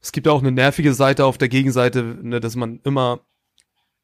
[0.00, 3.20] Es gibt auch eine nervige Seite auf der Gegenseite, ne, dass man immer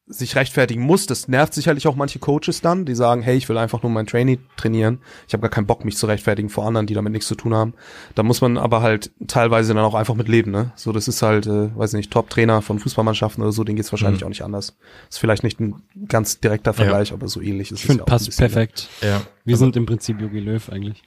[0.07, 1.07] sich rechtfertigen muss.
[1.07, 4.05] Das nervt sicherlich auch manche Coaches dann, die sagen, hey, ich will einfach nur mein
[4.05, 4.99] Trainee trainieren.
[5.27, 7.55] Ich habe gar keinen Bock, mich zu rechtfertigen vor anderen, die damit nichts zu tun
[7.55, 7.73] haben.
[8.13, 10.71] Da muss man aber halt teilweise dann auch einfach mit leben, ne?
[10.75, 14.21] So, das ist halt, äh, weiß nicht, Top-Trainer von Fußballmannschaften oder so, denen geht's wahrscheinlich
[14.21, 14.25] mhm.
[14.25, 14.77] auch nicht anders.
[15.09, 17.15] Ist vielleicht nicht ein ganz direkter Vergleich, ja.
[17.15, 17.85] aber so ähnlich ist ich es.
[17.85, 18.89] Ich finde, ja passt perfekt.
[19.01, 19.21] Ja.
[19.43, 21.03] Wir sind im Prinzip Jogi Löw eigentlich.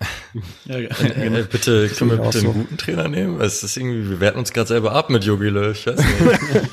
[0.65, 2.51] ja, äh, äh, bitte, können wir bitte so.
[2.51, 3.41] einen guten Trainer nehmen?
[3.41, 5.77] Es ist irgendwie, wir werten uns gerade selber ab mit Jogi Löw.
[5.77, 6.71] Ich weiß nicht.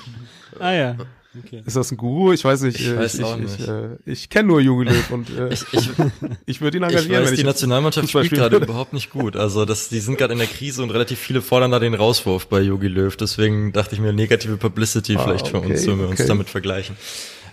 [0.59, 0.95] ah ja.
[1.43, 1.61] Okay.
[1.65, 2.31] Ist das ein Guru?
[2.33, 2.79] Ich weiß nicht.
[2.79, 3.59] Ich, äh, weiß ich, auch ich, nicht.
[3.59, 5.89] Ich, äh, ich kenne nur Jogi Löw und äh, ich, ich,
[6.45, 9.35] ich würde ihn ich engagieren, weiß, wenn die ich Nationalmannschaft spielt gerade überhaupt nicht gut.
[9.35, 12.47] Also das, die sind gerade in der Krise und relativ viele fordern da den Rauswurf
[12.47, 13.15] bei Yogi Löw.
[13.15, 16.27] Deswegen dachte ich mir, negative Publicity Ah, vielleicht für okay, uns, wenn wir uns okay.
[16.27, 16.95] damit vergleichen.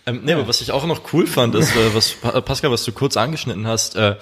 [0.07, 2.85] Ähm, nee, aber was ich auch noch cool fand, ist, äh, was Pa- Pascal, was
[2.85, 4.17] du kurz angeschnitten hast, äh,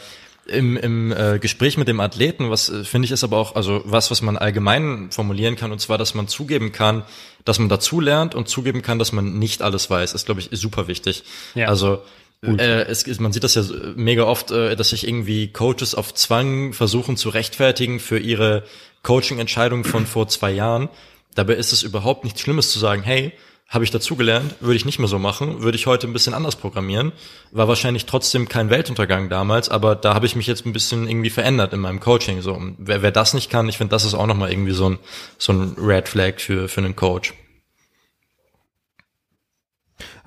[0.50, 3.82] im, im äh, Gespräch mit dem Athleten, was äh, finde ich ist aber auch, also
[3.84, 7.04] was, was man allgemein formulieren kann, und zwar, dass man zugeben kann,
[7.44, 10.48] dass man dazu lernt und zugeben kann, dass man nicht alles weiß, ist, glaube ich,
[10.52, 11.24] super wichtig.
[11.54, 11.68] Ja.
[11.68, 12.02] Also
[12.42, 16.14] äh, es, man sieht das ja so mega oft, äh, dass sich irgendwie Coaches auf
[16.14, 18.64] Zwang versuchen zu rechtfertigen für ihre
[19.02, 20.88] Coaching-Entscheidung von vor zwei Jahren.
[21.34, 23.32] Dabei ist es überhaupt nichts Schlimmes zu sagen, hey,
[23.70, 26.56] habe ich dazugelernt, würde ich nicht mehr so machen, würde ich heute ein bisschen anders
[26.56, 27.12] programmieren.
[27.52, 31.30] War wahrscheinlich trotzdem kein Weltuntergang damals, aber da habe ich mich jetzt ein bisschen irgendwie
[31.30, 32.42] verändert in meinem Coaching.
[32.42, 34.98] So, wer, wer das nicht kann, ich finde, das ist auch nochmal irgendwie so ein,
[35.38, 37.32] so ein Red Flag für, für einen Coach.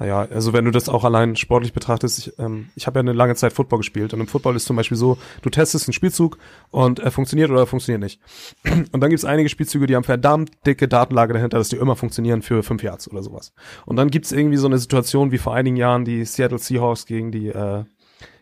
[0.06, 3.14] Ja, also wenn du das auch allein sportlich betrachtest, ich, ähm, ich habe ja eine
[3.14, 6.38] lange Zeit Football gespielt und im Football ist zum Beispiel so, du testest einen Spielzug
[6.72, 8.20] und er funktioniert oder er funktioniert nicht.
[8.92, 11.96] Und dann gibt es einige Spielzüge, die haben verdammt dicke Datenlage dahinter, dass die immer
[11.96, 13.54] funktionieren für fünf Yards oder sowas.
[13.86, 17.06] Und dann gibt es irgendwie so eine Situation wie vor einigen Jahren die Seattle Seahawks
[17.06, 17.84] gegen die äh,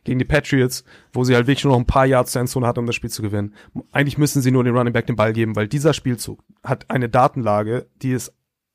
[0.03, 0.83] gegen die Patriots,
[1.13, 3.11] wo sie halt wirklich nur noch ein paar Yards zur Endzone hatten, um das Spiel
[3.11, 3.53] zu gewinnen.
[3.91, 7.07] Eigentlich müssen sie nur den Running Back den Ball geben, weil dieser Spielzug hat eine
[7.07, 8.33] Datenlage, die ist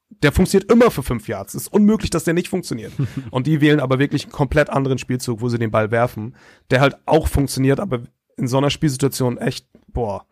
[0.08, 1.54] der funktioniert immer für fünf Yards.
[1.54, 2.92] Es ist unmöglich, dass der nicht funktioniert.
[3.30, 6.36] Und die wählen aber wirklich einen komplett anderen Spielzug, wo sie den Ball werfen,
[6.70, 8.02] der halt auch funktioniert, aber
[8.36, 10.26] in so einer Spielsituation echt, boah,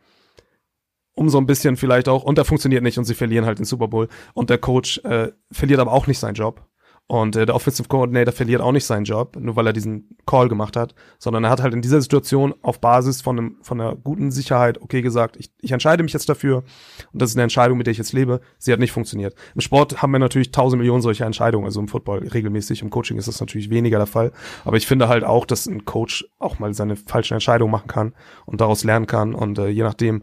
[1.15, 3.65] um so ein bisschen vielleicht auch, und der funktioniert nicht und sie verlieren halt den
[3.65, 4.09] Super Bowl.
[4.35, 6.67] Und der Coach äh, verliert aber auch nicht seinen Job.
[7.07, 10.49] Und äh, der Offensive Coordinator verliert auch nicht seinen Job, nur weil er diesen Call
[10.49, 13.95] gemacht hat, sondern er hat halt in dieser Situation auf Basis von, einem, von einer
[13.95, 16.65] guten Sicherheit, okay, gesagt, ich, ich entscheide mich jetzt dafür
[17.13, 18.41] und das ist eine Entscheidung, mit der ich jetzt lebe.
[18.57, 19.35] Sie hat nicht funktioniert.
[19.55, 23.19] Im Sport haben wir natürlich tausend Millionen solcher Entscheidungen, also im Football regelmäßig, im Coaching
[23.19, 24.33] ist das natürlich weniger der Fall.
[24.65, 28.15] Aber ich finde halt auch, dass ein Coach auch mal seine falschen Entscheidungen machen kann
[28.47, 30.23] und daraus lernen kann und äh, je nachdem,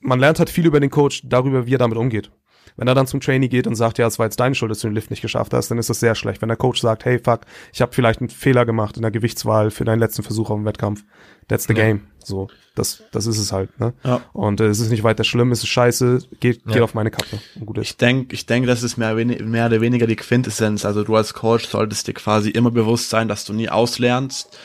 [0.00, 2.30] man lernt halt viel über den Coach, darüber, wie er damit umgeht.
[2.78, 4.78] Wenn er dann zum Trainee geht und sagt, ja, es war jetzt deine Schuld, dass
[4.78, 6.40] du den Lift nicht geschafft hast, dann ist das sehr schlecht.
[6.40, 7.40] Wenn der Coach sagt, hey, fuck,
[7.72, 10.64] ich habe vielleicht einen Fehler gemacht in der Gewichtswahl für deinen letzten Versuch auf dem
[10.64, 11.04] Wettkampf,
[11.48, 11.84] that's the Ja.
[11.84, 12.02] game.
[12.24, 13.78] So, das, das ist es halt.
[13.80, 13.94] Ne?
[14.04, 14.20] Ja.
[14.32, 16.72] Und äh, es ist nicht weiter schlimm, es ist scheiße, geht, Ja.
[16.74, 17.38] geht auf meine Kappe.
[17.64, 17.82] Gut ist.
[17.88, 20.84] Ich denke, ich denke, das ist mehr, mehr oder weniger die Quintessenz.
[20.84, 24.56] Also du als Coach solltest dir quasi immer bewusst sein, dass du nie auslernst,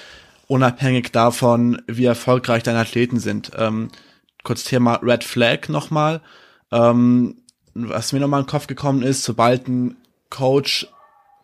[0.47, 3.51] unabhängig davon, wie erfolgreich deine Athleten sind.
[3.57, 3.89] Ähm,
[4.43, 6.21] kurz Thema Red Flag nochmal.
[6.71, 7.37] Ähm,
[7.73, 9.97] was mir nochmal in den Kopf gekommen ist, sobald ein
[10.29, 10.87] Coach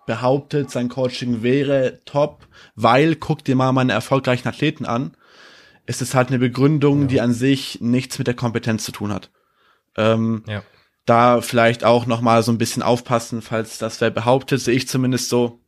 [0.06, 5.12] behauptet, sein Coaching wäre top, weil guck dir mal meine erfolgreichen Athleten an,
[5.86, 9.30] ist es halt eine Begründung, die an sich nichts mit der Kompetenz zu tun hat.
[9.98, 10.64] Ähm, Ja.
[11.06, 14.88] da vielleicht auch noch mal so ein bisschen aufpassen, falls das wer behauptet, sehe ich
[14.88, 15.60] zumindest so.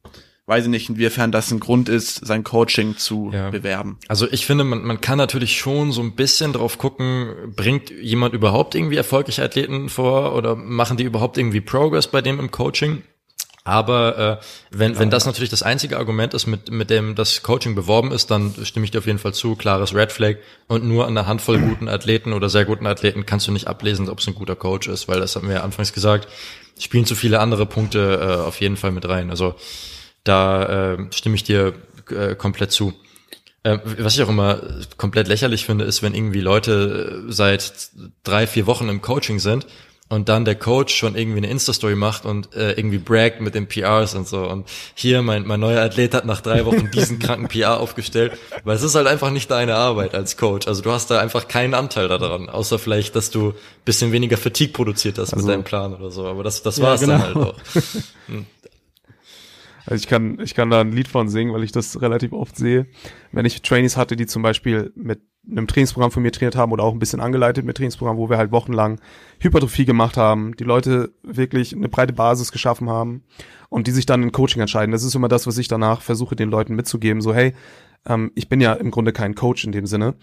[0.52, 3.52] Weiß ich nicht, inwiefern das ein Grund ist, sein Coaching zu Ja.
[3.52, 3.98] bewerben.
[4.10, 8.34] Also ich finde, man, man kann natürlich schon so ein bisschen drauf gucken, bringt jemand
[8.34, 13.02] überhaupt irgendwie erfolgreiche Athleten vor oder machen die überhaupt irgendwie Progress bei dem im Coaching?
[13.64, 17.74] Aber äh, wenn, wenn das natürlich das einzige Argument ist, mit, mit dem das Coaching
[17.74, 20.36] beworben ist, dann stimme ich dir auf jeden Fall zu, klares Red Flag.
[20.68, 24.10] Und nur an einer Handvoll guten Athleten oder sehr guten Athleten kannst du nicht ablesen,
[24.10, 26.28] ob es ein guter Coach ist, weil das haben wir ja anfangs gesagt,
[26.78, 29.30] spielen zu viele andere Punkte äh, auf jeden Fall mit rein.
[29.30, 29.56] Also
[30.24, 31.74] da äh, stimme ich dir
[32.10, 32.94] äh, komplett zu.
[33.64, 34.60] Äh, was ich auch immer
[34.98, 37.90] komplett lächerlich finde, ist, wenn irgendwie Leute äh, seit
[38.24, 39.68] drei, vier Wochen im Coaching sind
[40.10, 43.68] und dann der Coach schon irgendwie eine Insta-Story macht und äh, irgendwie braggt mit den
[43.68, 44.46] PRs und so.
[44.50, 48.76] Und hier, mein, mein neuer Athlet hat nach drei Wochen diesen kranken PR aufgestellt, weil
[48.76, 50.68] es ist halt einfach nicht deine Arbeit als Coach.
[50.68, 53.54] Also du hast da einfach keinen Anteil daran, außer vielleicht, dass du
[53.86, 56.26] bisschen weniger Fatigue produziert hast Also- mit deinem Plan oder so.
[56.26, 57.46] Aber das, das Ja, war's dann genau.
[57.46, 57.56] halt auch.
[59.86, 62.56] Also ich kann, ich kann da ein Lied von singen, weil ich das relativ oft
[62.56, 62.88] sehe.
[63.32, 66.84] Wenn ich Trainees hatte, die zum Beispiel mit einem Trainingsprogramm von mir trainiert haben oder
[66.84, 69.00] auch ein bisschen angeleitet mit Trainingsprogramm, wo wir halt wochenlang
[69.40, 73.24] Hypertrophie gemacht haben, die Leute wirklich eine breite Basis geschaffen haben
[73.70, 74.92] und die sich dann in Coaching entscheiden.
[74.92, 77.22] Das ist immer das, was ich danach versuche, den Leuten mitzugeben.
[77.22, 77.54] So, hey,
[78.06, 80.16] ähm, ich bin ja im Grunde kein Coach in dem Sinne.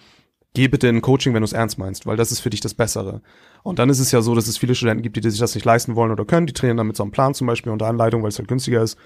[0.54, 2.74] Geh bitte in Coaching, wenn du es ernst meinst, weil das ist für dich das
[2.74, 3.20] Bessere.
[3.62, 5.64] Und dann ist es ja so, dass es viele Studenten gibt, die sich das nicht
[5.64, 6.46] leisten wollen oder können.
[6.46, 8.82] Die trainieren dann mit so einem Plan zum Beispiel unter Anleitung, weil es halt günstiger
[8.82, 8.96] ist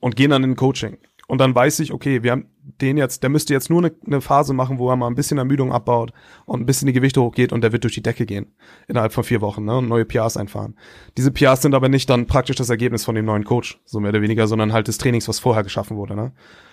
[0.00, 0.98] und gehen dann in Coaching.
[1.30, 2.46] Und dann weiß ich, okay, wir haben
[2.80, 5.38] den jetzt, der müsste jetzt nur eine, eine Phase machen, wo er mal ein bisschen
[5.38, 6.12] Ermüdung abbaut
[6.44, 8.52] und ein bisschen die Gewichte hochgeht und der wird durch die Decke gehen.
[8.88, 9.78] Innerhalb von vier Wochen, ne?
[9.78, 10.76] Und neue PRs einfahren.
[11.16, 14.10] Diese PRs sind aber nicht dann praktisch das Ergebnis von dem neuen Coach, so mehr
[14.10, 16.32] oder weniger, sondern halt des Trainings, was vorher geschaffen wurde, ne?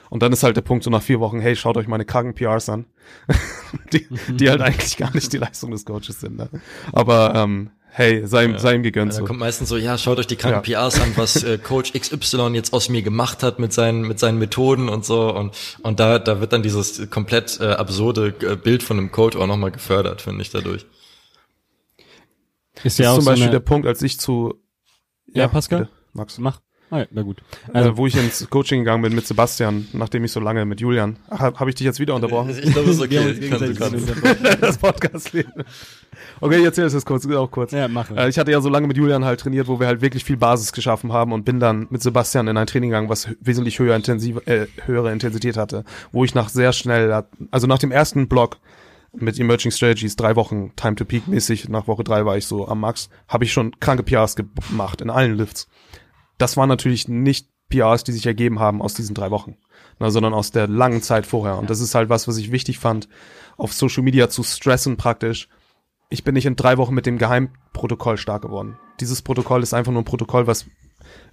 [0.09, 2.33] Und dann ist halt der Punkt so nach vier Wochen, hey, schaut euch meine kranken
[2.33, 2.85] PRs an.
[3.93, 6.37] die, die halt eigentlich gar nicht die Leistung des Coaches sind.
[6.37, 6.49] Ne?
[6.93, 8.59] Aber ähm, hey, sei, ihm- Ja.
[8.59, 9.11] sei ihm gegönnt.
[9.13, 9.25] Da So.
[9.25, 10.81] kommt meistens so, ja, schaut euch die kranken Ja.
[10.81, 14.37] PRs an, was äh, Coach XY jetzt aus mir gemacht hat mit seinen mit seinen
[14.37, 18.83] Methoden und so und und da da wird dann dieses komplett äh, absurde äh, Bild
[18.83, 20.85] von einem Coach auch nochmal gefördert, finde ich dadurch.
[22.83, 24.53] Ist Das ja ist auch zum so Beispiel eine, der Punkt, als ich zu
[25.33, 25.79] Ja, Pascal?
[25.85, 26.37] bitte, Max.
[26.37, 26.59] Mach.
[26.89, 27.41] Ah, ja, na gut.
[27.67, 30.79] Also, Also, wo ich ins Coaching gegangen bin mit Sebastian, nachdem ich so lange mit
[30.79, 31.17] Julian.
[31.29, 32.49] Ach, habe hab ich dich jetzt wieder unterbrochen?
[32.49, 33.29] Ich glaube, es ist wir okay.
[33.29, 34.61] uns Kann, du kannst.
[34.61, 35.51] das Podcast leben.
[36.39, 37.73] Okay, ich erzähle es jetzt kurz, auch kurz.
[37.73, 38.15] ja, machen.
[38.17, 40.37] Äh, Ich hatte ja so lange mit Julian halt trainiert, wo wir halt wirklich viel
[40.37, 43.95] Basis geschaffen haben und bin dann mit Sebastian in ein Training gegangen, was wesentlich höher
[43.95, 45.83] intensiv, äh, höhere Intensität hatte,
[46.13, 48.57] wo ich nach sehr schnell, also nach dem ersten Block
[49.13, 52.67] mit Emerging Strategies, drei Wochen Time to Peak mäßig, nach Woche drei war ich so
[52.67, 55.67] am Max, habe ich schon kranke PRs gemacht in allen Lifts.
[56.37, 59.57] Das waren natürlich nicht PRs, die sich ergeben haben aus diesen drei Wochen,
[59.99, 61.57] na, sondern aus der langen Zeit vorher.
[61.57, 63.09] Und das ist halt was, was ich wichtig fand,
[63.57, 65.49] auf Social Media zu stressen praktisch,
[66.09, 68.77] ich bin nicht in drei Wochen mit dem Geheimprotokoll stark geworden.
[69.01, 70.65] Dieses Protokoll ist einfach nur ein Protokoll, was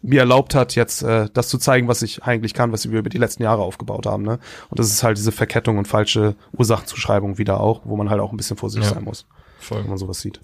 [0.03, 3.09] mir erlaubt hat, jetzt äh, das zu zeigen, was ich eigentlich kann, was wir über
[3.09, 4.23] die letzten Jahre aufgebaut haben.
[4.25, 4.39] Ne?
[4.71, 8.33] Und das ist halt diese Verkettung und falsche Ursachenzuschreibung wieder auch, wo man halt auch
[8.33, 8.95] ein bisschen vorsichtig Ja.
[8.97, 9.27] sein muss,
[9.61, 9.83] Voll.
[9.83, 10.41] wenn man sowas sieht.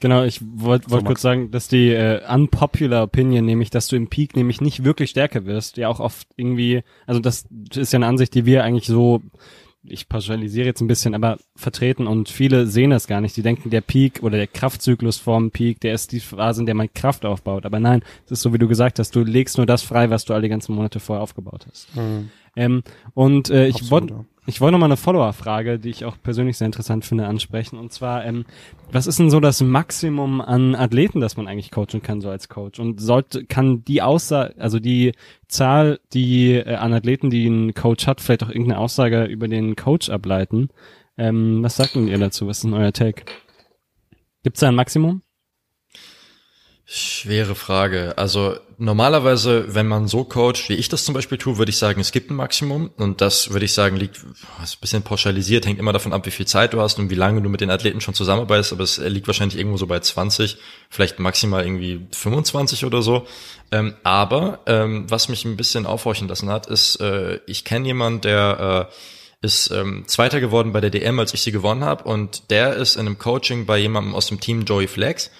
[0.00, 3.96] Genau, ich wollte wollt So, kurz sagen, dass die äh, unpopular Opinion, nämlich, dass du
[3.96, 7.98] im Peak nämlich nicht wirklich stärker wirst, ja auch oft irgendwie, also das ist ja
[7.98, 9.22] eine Ansicht, die wir eigentlich so,
[9.82, 13.36] ich pauschalisiere jetzt ein bisschen, aber vertreten und viele sehen das gar nicht.
[13.36, 16.74] Die denken, der Peak oder der Kraftzyklus vorm Peak, der ist die Phase, in der
[16.74, 17.64] man Kraft aufbaut.
[17.64, 20.24] Aber nein, es ist so, wie du gesagt hast, du legst nur das frei, was
[20.24, 21.88] du all die ganzen Monate vorher aufgebaut hast.
[22.58, 22.82] Ähm,
[23.14, 24.24] und äh, ich wollte ja.
[24.46, 27.78] ich wollte noch mal eine Follower-Frage, die ich auch persönlich sehr interessant finde, ansprechen.
[27.78, 28.46] Und zwar, ähm,
[28.90, 32.48] was ist denn so das Maximum an Athleten, das man eigentlich coachen kann, so als
[32.48, 32.80] Coach?
[32.80, 35.12] Und sollte, kann die Aussage, also die
[35.46, 39.76] Zahl, die äh, an Athleten, die ein Coach hat, vielleicht auch irgendeine Aussage über den
[39.76, 40.68] Coach ableiten?
[41.16, 42.48] Ähm, was sagt denn ihr dazu?
[42.48, 43.22] Was ist denn euer Take?
[44.42, 45.22] Gibt's da ein Maximum?
[46.84, 48.14] Schwere Frage.
[48.16, 52.00] Also normalerweise, wenn man so coacht, wie ich das zum Beispiel tue, würde ich sagen,
[52.00, 52.90] es gibt ein Maximum.
[52.96, 54.16] Und das würde ich sagen, liegt,
[54.62, 57.16] ist ein bisschen pauschalisiert, hängt immer davon ab, wie viel Zeit du hast und wie
[57.16, 58.72] lange du mit den Athleten schon zusammenarbeitest.
[58.72, 60.58] Aber es liegt wahrscheinlich irgendwo so bei 20,
[60.88, 63.26] vielleicht maximal irgendwie 25 oder so.
[63.70, 68.22] Ähm, aber ähm, was mich ein bisschen aufhorchen lassen hat, ist, äh, ich kenne jemanden,
[68.22, 68.94] der äh,
[69.40, 72.04] ist ähm, Zweiter geworden bei der DM, als ich sie gewonnen habe.
[72.04, 75.30] Und der ist in einem Coaching bei jemandem aus dem Team Joey Flex.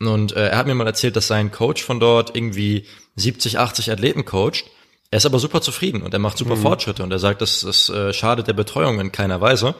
[0.00, 2.86] Und äh, er hat mir mal erzählt, dass sein Coach von dort irgendwie
[3.16, 4.64] 70, 80 Athleten coacht.
[5.10, 7.88] Er ist aber super zufrieden und er macht super Fortschritte und er sagt, das, das
[7.88, 9.76] äh, schadet der Betreuung in keiner Weise.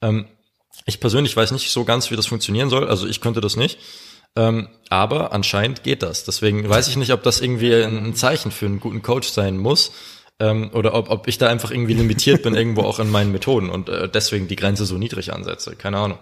[0.00, 0.26] Ähm,
[0.86, 2.88] ich persönlich weiß nicht so ganz, wie das funktionieren soll.
[2.88, 3.78] Also ich könnte das nicht.
[4.36, 6.24] Ähm, aber anscheinend geht das.
[6.24, 9.58] Deswegen weiß ich nicht, ob das irgendwie ein, ein Zeichen für einen guten Coach sein
[9.58, 9.92] muss.
[10.40, 13.70] Ähm, oder ob, ob ich da einfach irgendwie limitiert bin irgendwo auch in meinen Methoden
[13.70, 15.74] und äh, deswegen die Grenze so niedrig ansetze.
[15.74, 16.18] Keine Ahnung.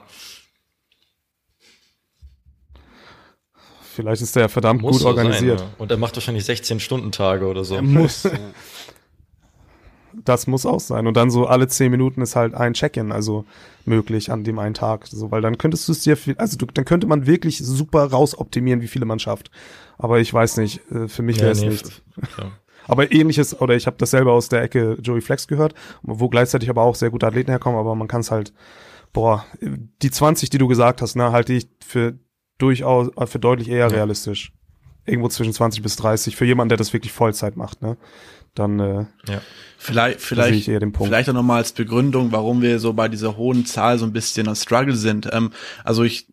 [3.97, 5.59] Vielleicht ist der verdammt Muss gut so organisiert.
[5.59, 5.75] Sein, ja.
[5.79, 7.81] Und er macht wahrscheinlich 16 Stunden Tage oder so.
[7.83, 8.29] Muss.
[10.25, 11.07] Das muss auch sein.
[11.07, 13.45] Und dann so alle zehn Minuten ist halt ein Check-in, also
[13.85, 15.07] möglich an dem einen Tag.
[15.07, 18.05] So, weil dann könntest du es dir viel, also du, dann könnte man wirklich super
[18.05, 19.51] rausoptimieren, wie viele man schafft.
[19.99, 22.03] Aber ich weiß nicht, äh, für mich wäre es f-
[22.39, 22.45] ja.
[22.89, 26.71] Aber ähnliches, oder ich habe das selber aus der Ecke Joey Flex gehört, wo gleichzeitig
[26.71, 28.53] aber auch sehr gute Athleten herkommen, aber man kann es halt,
[29.13, 32.17] boah, die 20, die du gesagt hast, ne, halte ich für
[32.59, 34.53] durchaus, äh, für deutlich eher realistisch.
[35.05, 37.97] Irgendwo zwischen 20 bis 30, für jemanden, der das wirklich Vollzeit macht, ne.
[38.55, 39.41] Dann, äh, ja.
[39.79, 41.09] Vielleicht, vielleicht, ich eher den Punkt.
[41.09, 44.49] vielleicht auch nochmal als Begründung, warum wir so bei dieser hohen Zahl so ein bisschen
[44.49, 45.29] am Struggle sind.
[45.33, 45.53] Ähm,
[45.85, 46.27] also ich,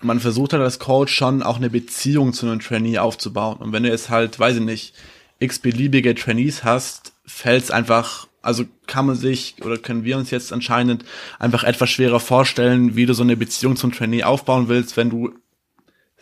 [0.00, 3.58] man versucht halt als Coach schon auch eine Beziehung zu einem Trainee aufzubauen.
[3.58, 4.94] Und wenn du jetzt halt, weiß ich nicht,
[5.38, 10.30] x beliebige Trainees hast, fällt es einfach, also kann man sich oder können wir uns
[10.30, 11.04] jetzt anscheinend
[11.38, 15.34] einfach etwas schwerer vorstellen, wie du so eine Beziehung zum Trainee aufbauen willst, wenn du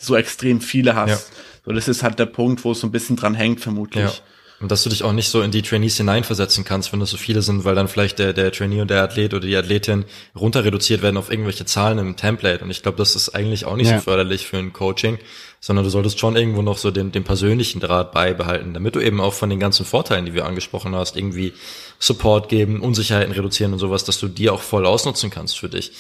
[0.05, 1.11] so extrem viele hast.
[1.11, 1.37] Ja.
[1.67, 4.05] So, das ist halt der Punkt, wo es so ein bisschen dran hängt, vermutlich.
[4.05, 4.13] Ja.
[4.61, 7.17] Und dass du dich auch nicht so in die Trainees hineinversetzen kannst, wenn das so
[7.17, 10.65] viele sind, weil dann vielleicht der, der Trainee und der Athlet oder die Athletin runter
[10.65, 12.63] reduziert werden auf irgendwelche Zahlen im Template.
[12.65, 13.99] Und ich glaube, das ist eigentlich auch nicht Ja.
[13.99, 15.19] so förderlich für ein Coaching,
[15.61, 19.21] sondern du solltest schon irgendwo noch so den, den persönlichen Draht beibehalten, damit du eben
[19.21, 21.53] auch von den ganzen Vorteilen, die wir angesprochen hast, irgendwie
[21.99, 25.93] Support geben, Unsicherheiten reduzieren und sowas, dass du die auch voll ausnutzen kannst für dich.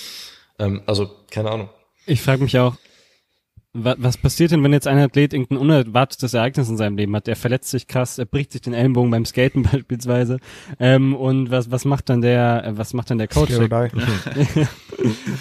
[0.59, 1.70] Ähm, also, keine Ahnung.
[2.07, 2.76] Ich frage mich auch,
[3.75, 7.27] was passiert denn, wenn jetzt ein Athlet irgendein unerwartetes Ereignis in seinem Leben hat?
[7.27, 10.39] Der verletzt sich krass, er bricht sich den Ellenbogen beim Skaten beispielsweise.
[10.79, 13.53] Ähm, und was, was macht dann der, äh, was macht dann der Coach?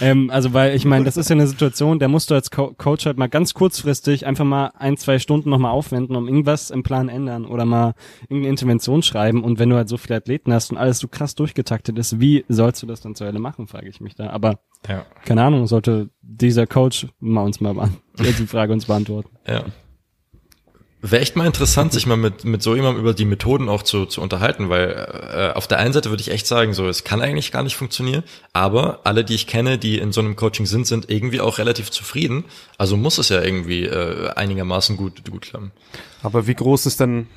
[0.01, 2.73] Ähm, also weil ich meine, das ist ja eine Situation, der musst du als Co
[2.77, 6.83] Coach halt mal ganz kurzfristig einfach mal ein, zwei Stunden nochmal aufwenden, um irgendwas im
[6.83, 10.71] Plan ändern oder mal irgendeine Intervention schreiben und wenn du halt so viele Athleten hast
[10.71, 13.87] und alles so krass durchgetaktet ist, wie sollst du das dann zu Ende machen, frage
[13.87, 14.31] ich mich da.
[14.31, 15.05] Aber Ja.
[15.23, 19.29] keine Ahnung, sollte dieser Coach mal uns mal beant- die Frage uns beantworten.
[19.47, 19.65] Ja.
[21.05, 24.05] Wäre echt mal interessant, sich mal mit, mit so jemandem über die Methoden auch zu,
[24.05, 27.21] zu unterhalten, weil äh, auf der einen Seite würde ich echt sagen, so es kann
[27.21, 28.23] eigentlich gar nicht funktionieren,
[28.53, 31.91] aber alle, die ich kenne, die in so einem Coaching sind, sind irgendwie auch relativ
[31.91, 32.45] zufrieden.
[32.77, 35.73] Also muss es ja irgendwie äh, einigermaßen gut, gut klappen.
[36.21, 37.27] Aber wie groß ist denn,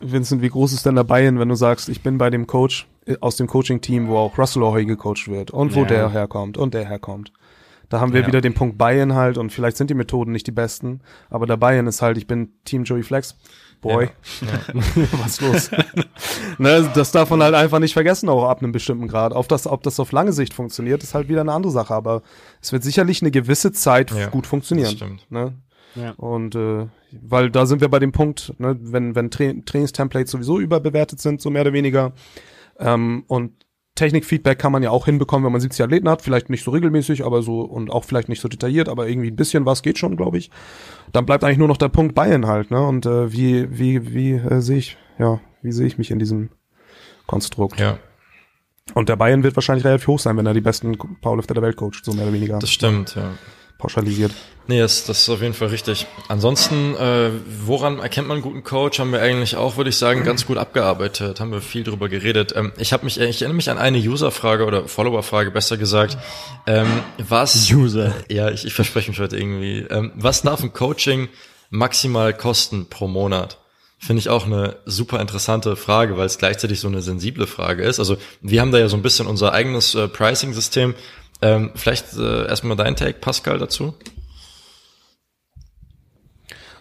[0.00, 2.86] Vincent, wie groß ist denn der Buy-in, wenn du sagst, ich bin bei dem Coach
[3.04, 5.86] äh, aus dem Coaching-Team, wo auch Russell O'Hoy gecoacht wird und wo Ja.
[5.88, 7.32] der herkommt und der herkommt.
[7.88, 8.26] Da haben wir Ja.
[8.26, 11.00] wieder den Punkt Buy-in halt und vielleicht sind die Methoden nicht die besten,
[11.30, 13.36] aber der Buy-in ist halt, ich bin Team Joey Flex.
[13.82, 14.08] Boy,
[15.22, 15.70] was los?
[16.58, 19.32] ne, das darf man halt einfach nicht vergessen, auch ab einem bestimmten Grad.
[19.34, 22.22] Auf das, ob das auf lange Sicht funktioniert, ist halt wieder eine andere Sache, aber
[22.62, 24.90] es wird sicherlich eine gewisse Zeit Ja, gut Das funktionieren.
[24.96, 25.30] stimmt.
[25.30, 25.54] Ne?
[25.94, 26.12] Ja.
[26.12, 26.86] Und äh,
[27.22, 31.40] weil da sind wir bei dem Punkt, ne, wenn, wenn Tra Trainingstemplates sowieso überbewertet sind,
[31.40, 32.12] so mehr oder weniger.
[32.78, 33.52] Ähm, und
[33.96, 37.24] Technikfeedback kann man ja auch hinbekommen, wenn man 70 Athleten hat, vielleicht nicht so regelmäßig,
[37.24, 40.16] aber so und auch vielleicht nicht so detailliert, aber irgendwie ein bisschen was geht schon,
[40.16, 40.50] glaube ich.
[41.12, 42.80] Dann bleibt eigentlich nur noch der Punkt Bayern halt, ne?
[42.86, 46.50] Und äh, wie wie wie äh, sehe ich ja wie sehe ich mich in diesem
[47.26, 47.80] Konstrukt?
[47.80, 47.98] Ja,
[48.94, 51.76] Und der Bayern wird wahrscheinlich relativ hoch sein, wenn er die besten Powerlifter der Welt
[51.76, 53.32] coacht, so mehr oder weniger das stimmt, ja.
[53.78, 54.32] Pauschalisiert.
[54.68, 56.06] Nee, das, das ist auf jeden Fall richtig.
[56.26, 57.30] Ansonsten, äh,
[57.64, 58.98] woran erkennt man einen guten Coach?
[58.98, 61.38] Haben wir eigentlich auch, würde ich sagen, ganz gut abgearbeitet.
[61.38, 62.52] Haben wir viel drüber geredet.
[62.56, 66.18] Ähm, ich habe mich, ich erinnere mich an eine User-Frage oder Follower-Frage, besser gesagt.
[66.66, 66.88] Ähm,
[67.18, 67.70] was?
[67.70, 68.12] User.
[68.28, 69.86] Ja, ich, ich verspreche mich heute irgendwie.
[69.88, 71.28] Ähm, was darf ein Coaching
[71.70, 73.58] maximal kosten pro Monat?
[73.98, 77.98] Finde ich auch eine super interessante Frage, weil es gleichzeitig so eine sensible Frage ist.
[77.98, 80.94] Also wir haben da ja so ein bisschen unser eigenes äh, Pricing-System.
[81.42, 83.94] Ähm, vielleicht äh, erstmal dein Take, Pascal, dazu.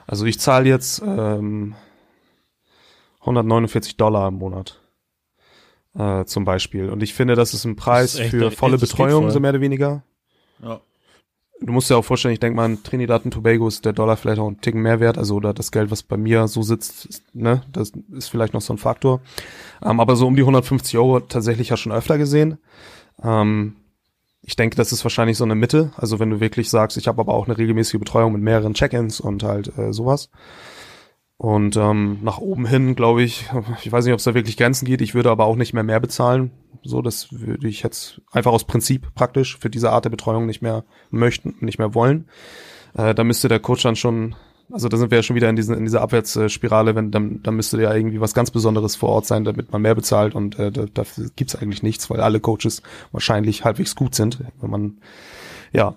[0.07, 1.75] Also ich zahle jetzt ähm,
[3.21, 4.79] 149 Dollar im Monat
[5.97, 6.89] äh, zum Beispiel.
[6.89, 9.31] Und ich finde, das ist ein Preis ist echt- für volle Betreuung, voll.
[9.31, 10.03] so mehr oder weniger.
[10.61, 10.79] Ja.
[11.61, 14.17] Du musst dir auch vorstellen, ich denke mal, in Trinidad und Tobago ist der Dollar
[14.17, 15.17] vielleicht auch ein Ticken mehr wert.
[15.17, 18.61] Also oder das Geld, was bei mir so sitzt, ist, ne, das ist vielleicht noch
[18.61, 19.21] so ein Faktor.
[19.81, 22.57] Ähm, aber so um die 150 Euro tatsächlich ja schon öfter gesehen.
[23.23, 23.77] Ähm,
[24.47, 25.91] ich denke, das ist wahrscheinlich so eine Mitte.
[25.97, 29.19] Also wenn du wirklich sagst, ich habe aber auch eine regelmäßige Betreuung mit mehreren Check-ins
[29.19, 30.29] und halt äh, sowas.
[31.37, 33.49] Und ähm, nach oben hin, glaube ich,
[33.83, 35.01] ich weiß nicht, ob es da wirklich Grenzen geht.
[35.01, 36.51] Ich würde aber auch nicht mehr mehr bezahlen.
[36.83, 40.61] So, das würde ich jetzt einfach aus Prinzip praktisch für diese Art der Betreuung nicht
[40.61, 42.29] mehr möchten, nicht mehr wollen.
[42.95, 44.35] Äh, da müsste der Coach dann schon,
[44.71, 47.55] also da sind wir ja schon wieder in, diesen, in dieser Abwärtsspirale, wenn dann, dann
[47.55, 50.71] müsste ja irgendwie was ganz Besonderes vor Ort sein, damit man mehr bezahlt und äh,
[50.71, 52.81] da, dafür gibt's eigentlich nichts, weil alle Coaches
[53.11, 54.97] wahrscheinlich halbwegs gut sind, wenn man
[55.71, 55.95] ja.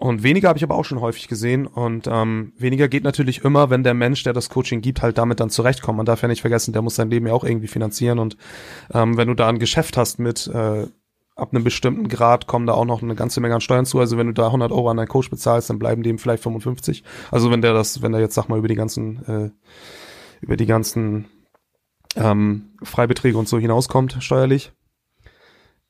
[0.00, 1.66] Und weniger habe ich aber auch schon häufig gesehen.
[1.66, 5.40] Und ähm, weniger geht natürlich immer, wenn der Mensch, der das Coaching gibt, halt damit
[5.40, 5.96] dann zurechtkommt.
[5.96, 8.20] Man darf ja nicht vergessen, der muss sein Leben ja auch irgendwie finanzieren.
[8.20, 8.36] Und
[8.94, 10.86] ähm, wenn du da ein Geschäft hast mit äh,
[11.38, 13.98] ab einem bestimmten Grad kommen da auch noch eine ganze Menge an Steuern zu.
[14.00, 17.04] Also wenn du da 100 Euro an deinen Coach bezahlst, dann bleiben dem vielleicht 55.
[17.30, 19.50] Also wenn der das, wenn der jetzt sag mal über die ganzen äh,
[20.40, 21.26] über die ganzen
[22.16, 24.72] ähm, Freibeträge und so hinauskommt steuerlich.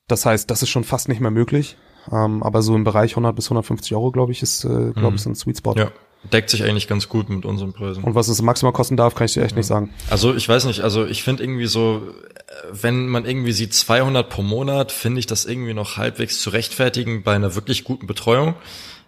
[0.06, 1.76] Das heißt, das ist schon fast nicht mehr möglich.
[2.10, 5.14] Ähm, aber so im Bereich 100 bis 150 Euro, glaube ich, ist, äh, glaube Mhm.
[5.16, 5.74] ich, so ein Sweet Spot.
[5.76, 5.90] Ja,
[6.24, 8.02] deckt sich eigentlich ganz gut mit unseren Preisen.
[8.02, 9.94] Und was es maximal kosten darf, kann ich dir echt nicht sagen.
[10.10, 12.02] Also ich weiß nicht, also ich finde irgendwie so,
[12.34, 16.50] äh, wenn man irgendwie sieht 200 pro Monat, finde ich das irgendwie noch halbwegs zu
[16.50, 18.54] rechtfertigen bei einer wirklich guten Betreuung.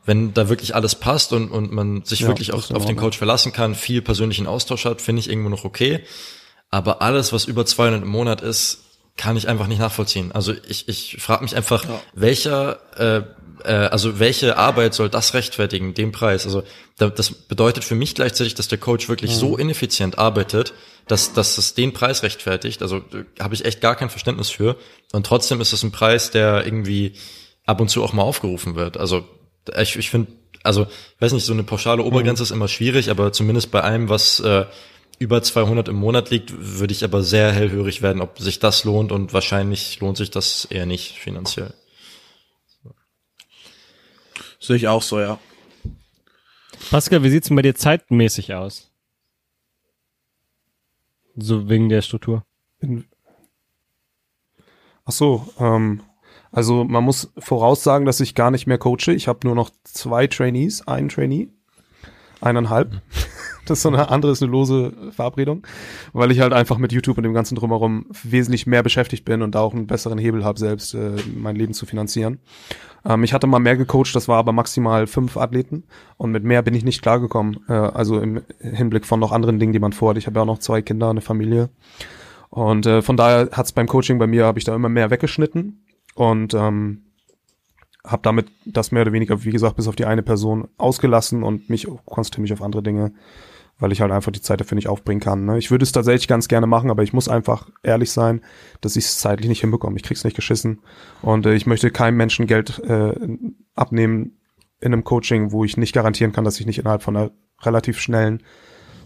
[0.07, 2.97] Wenn da wirklich alles passt und, und man sich Ja, wirklich das auf, den.
[2.97, 6.01] Coach verlassen kann, viel persönlichen Austausch hat, finde ich irgendwo noch okay.
[6.71, 8.79] Aber alles, was über 200 im Monat ist,
[9.17, 10.33] kann ich einfach nicht nachvollziehen.
[10.33, 11.85] Also ich, ich frage mich einfach,
[12.15, 13.23] welcher, äh,
[13.65, 16.45] äh, also welche Arbeit soll das rechtfertigen, den Preis?
[16.45, 16.63] Also
[16.99, 20.75] da, das bedeutet für mich gleichzeitig, dass der Coach wirklich so ineffizient arbeitet,
[21.07, 22.83] dass, dass es den Preis rechtfertigt.
[22.83, 24.77] Also äh, habe ich echt gar kein Verständnis für.
[25.13, 27.15] Und trotzdem ist es ein Preis, der irgendwie
[27.67, 28.97] ab und zu auch mal aufgerufen wird.
[28.97, 29.25] Also
[29.81, 30.33] ich, ich finde,
[30.63, 34.09] also ich weiß nicht, so eine pauschale Obergrenze ist immer schwierig, aber zumindest bei allem,
[34.09, 34.67] was äh,
[35.19, 39.13] über 200 im Monat liegt, würde ich aber sehr hellhörig werden, ob sich das lohnt
[39.13, 41.75] und wahrscheinlich lohnt sich das eher nicht finanziell.
[44.61, 45.39] Sehe ich auch so, ja.
[46.91, 48.91] Pascal, wie sieht's denn bei dir zeitmäßig aus?
[51.37, 52.45] So wegen der Struktur.
[55.05, 56.03] Ach so, ähm,
[56.53, 59.13] also man muss voraussagen, dass ich gar nicht mehr coache.
[59.13, 61.49] Ich habe nur noch zwei Trainees, einen Trainee,
[62.41, 63.01] eineinhalb.
[63.67, 65.65] Das ist so eine andere, ist eine lose Verabredung,
[66.13, 69.55] weil ich halt einfach mit YouTube und dem ganzen drumherum wesentlich mehr beschäftigt bin und
[69.55, 72.41] da auch einen besseren Hebel habe, selbst äh, mein Leben zu finanzieren.
[73.05, 75.85] Ähm, ich hatte mal mehr gecoacht, das war aber maximal fünf Athleten
[76.17, 77.61] und mit mehr bin ich nicht klargekommen.
[77.69, 80.19] Äh, also im Hinblick von noch anderen Dingen, die man vorhat.
[80.19, 81.71] Ich habe ja auch noch zwei Kinder, eine Familie.
[82.51, 85.85] Und äh, von daher hat's beim Coaching bei mir, habe ich da immer mehr weggeschnitten
[86.15, 87.05] und ähm,
[88.05, 91.71] habe damit das mehr oder weniger, wie gesagt, bis auf die eine Person ausgelassen und
[91.71, 93.13] mich konzentriere mich auf andere Dinge,
[93.81, 95.45] weil ich halt einfach die Zeit dafür nicht aufbringen kann.
[95.45, 95.59] Ne?
[95.59, 98.43] Ich würde es tatsächlich ganz gerne machen, aber ich muss einfach ehrlich sein,
[98.81, 99.97] dass ich es zeitlich nicht hinbekomme.
[99.97, 100.81] Ich krieg's nicht geschissen
[101.23, 103.15] und äh, ich möchte keinem Menschen Geld äh,
[103.75, 104.37] abnehmen
[104.81, 107.31] in einem Coaching, wo ich nicht garantieren kann, dass ich nicht innerhalb von einer
[107.63, 108.43] relativ schnellen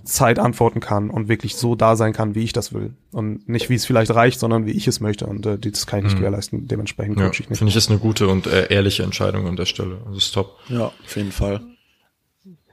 [0.05, 2.95] Zeit antworten kann und wirklich so da sein kann, wie ich das will.
[3.11, 5.27] Und nicht, wie es vielleicht reicht, sondern wie ich es möchte.
[5.27, 6.19] Und äh, das kann ich nicht mhm.
[6.19, 6.69] gewährleisten.
[6.69, 7.59] Dementsprechend ja, ich nicht.
[7.59, 9.99] Finde ich, ist eine gute und äh, ehrliche Entscheidung an der Stelle.
[10.07, 10.59] Das ist top.
[10.69, 11.63] Ja, auf jeden Fall.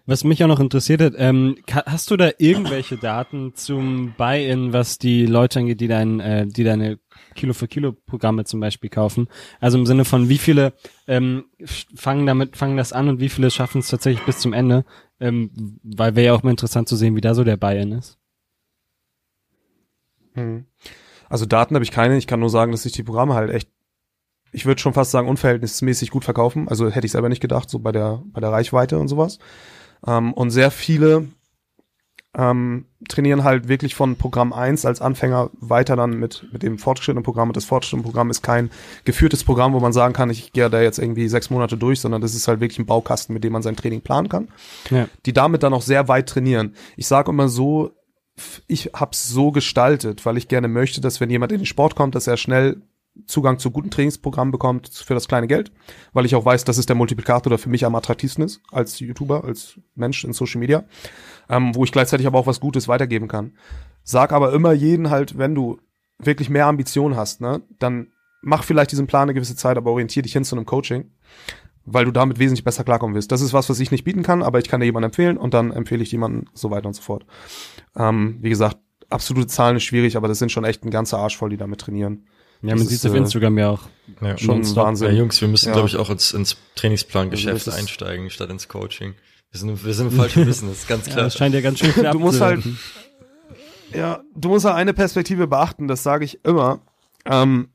[0.05, 4.97] Was mich auch noch interessiert hat, ähm, hast du da irgendwelche Daten zum Buy-in, was
[4.97, 6.99] die Leute angeht, die dein, äh, die deine
[7.35, 9.27] Kilo für Kilo Programme zum Beispiel kaufen?
[9.59, 10.73] Also im Sinne von wie viele
[11.07, 11.45] ähm,
[11.95, 14.85] fangen damit, fangen das an und wie viele schaffen es tatsächlich bis zum Ende?
[15.19, 15.51] Ähm,
[15.83, 18.17] weil wäre ja auch mal interessant zu sehen, wie da so der Buy-in ist.
[20.33, 20.65] Hm.
[21.29, 22.17] Also Daten habe ich keine.
[22.17, 23.69] Ich kann nur sagen, dass sich die Programme halt echt,
[24.51, 26.67] ich würde schon fast sagen, unverhältnismäßig gut verkaufen.
[26.67, 29.39] Also hätte ich selber nicht gedacht, so bei der, bei der Reichweite und sowas.
[30.05, 31.27] Ähm, und sehr viele
[32.33, 37.23] ähm, trainieren halt wirklich von Programm 1 als Anfänger weiter dann mit, mit dem fortgeschrittenen
[37.23, 37.49] Programm.
[37.49, 38.69] Und das fortgeschrittene Programm ist kein
[39.03, 42.21] geführtes Programm, wo man sagen kann, ich gehe da jetzt irgendwie sechs Monate durch, sondern
[42.21, 44.47] das ist halt wirklich ein Baukasten, mit dem man sein Training planen kann.
[44.89, 45.07] Ja.
[45.25, 46.75] Die damit dann auch sehr weit trainieren.
[46.95, 47.91] Ich sage immer so,
[48.67, 52.15] ich hab's so gestaltet, weil ich gerne möchte, dass wenn jemand in den Sport kommt,
[52.15, 52.81] dass er schnell
[53.25, 55.71] Zugang zu guten Trainingsprogrammen bekommt für das kleine Geld,
[56.13, 58.99] weil ich auch weiß, dass es der Multiplikator, der für mich am attraktivsten ist als
[58.99, 60.85] YouTuber, als Mensch in Social Media,
[61.49, 63.53] ähm, wo ich gleichzeitig aber auch was Gutes weitergeben kann.
[64.03, 65.79] Sag aber immer jeden halt, wenn du
[66.19, 68.07] wirklich mehr Ambition hast, ne, dann
[68.41, 71.11] mach vielleicht diesen Plan eine gewisse Zeit, aber orientier dich hin zu einem Coaching,
[71.85, 73.31] weil du damit wesentlich besser klarkommen wirst.
[73.31, 75.53] Das ist was, was ich nicht bieten kann, aber ich kann dir jemanden empfehlen und
[75.53, 77.25] dann empfehle ich jemanden so weiter und so fort.
[77.95, 78.77] Ähm, wie gesagt,
[79.09, 81.81] absolute Zahlen ist schwierig, aber das sind schon echt ein ganzer Arsch voll, die damit
[81.81, 82.25] trainieren.
[82.61, 83.81] Ja, man sieht es auf Instagram ja auch.
[84.21, 85.07] Ja, schon Wahnsinn.
[85.07, 85.73] Ja, Jungs, wir müssen, ja.
[85.73, 89.15] glaube ich, auch ins, ins Trainingsplangeschäft also einsteigen, statt ins Coaching.
[89.51, 91.17] Wir sind, wir sind im falschen Business, ganz klar.
[91.17, 92.63] Ja, das scheint ja ganz schön knapp Du musst halt,
[93.93, 96.81] ja, du musst halt eine Perspektive beachten, das sage ich immer.
[97.25, 97.69] Ähm,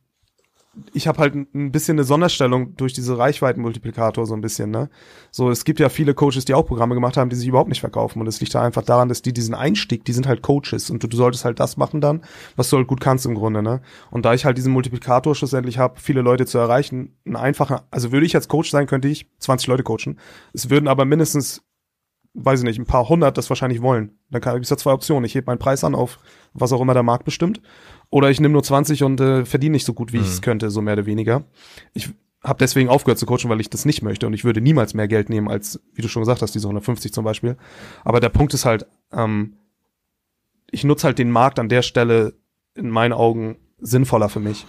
[0.92, 4.90] ich habe halt ein bisschen eine Sonderstellung durch diese Reichweitenmultiplikator so ein bisschen, ne?
[5.30, 7.80] So, es gibt ja viele Coaches, die auch Programme gemacht haben, die sich überhaupt nicht
[7.80, 10.90] verkaufen und es liegt da einfach daran, dass die diesen Einstieg, die sind halt Coaches
[10.90, 12.22] und du, du solltest halt das machen dann,
[12.56, 13.80] was du halt gut kannst im Grunde, ne?
[14.10, 18.12] Und da ich halt diesen Multiplikator schlussendlich habe, viele Leute zu erreichen, ein einfacher, also
[18.12, 20.18] würde ich als Coach sein, könnte ich 20 Leute coachen.
[20.52, 21.62] Es würden aber mindestens
[22.36, 24.18] weiß ich nicht, ein paar hundert das wahrscheinlich wollen.
[24.30, 25.24] Dann kann ich ja zwei Optionen.
[25.24, 26.18] Ich hebe meinen Preis an auf
[26.52, 27.60] was auch immer der Markt bestimmt
[28.10, 30.24] oder ich nehme nur 20 und äh, verdiene nicht so gut, wie mhm.
[30.24, 31.44] ich es könnte, so mehr oder weniger.
[31.92, 32.10] Ich
[32.42, 35.08] habe deswegen aufgehört zu coachen, weil ich das nicht möchte und ich würde niemals mehr
[35.08, 37.56] Geld nehmen als, wie du schon gesagt hast, diese 150 zum Beispiel.
[38.04, 39.56] Aber der Punkt ist halt, ähm,
[40.70, 42.34] ich nutze halt den Markt an der Stelle
[42.74, 44.66] in meinen Augen sinnvoller für mich,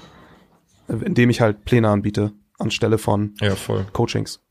[0.87, 3.55] indem ich halt Pläne anbiete anstelle von ja.
[3.93, 4.41] Coachings.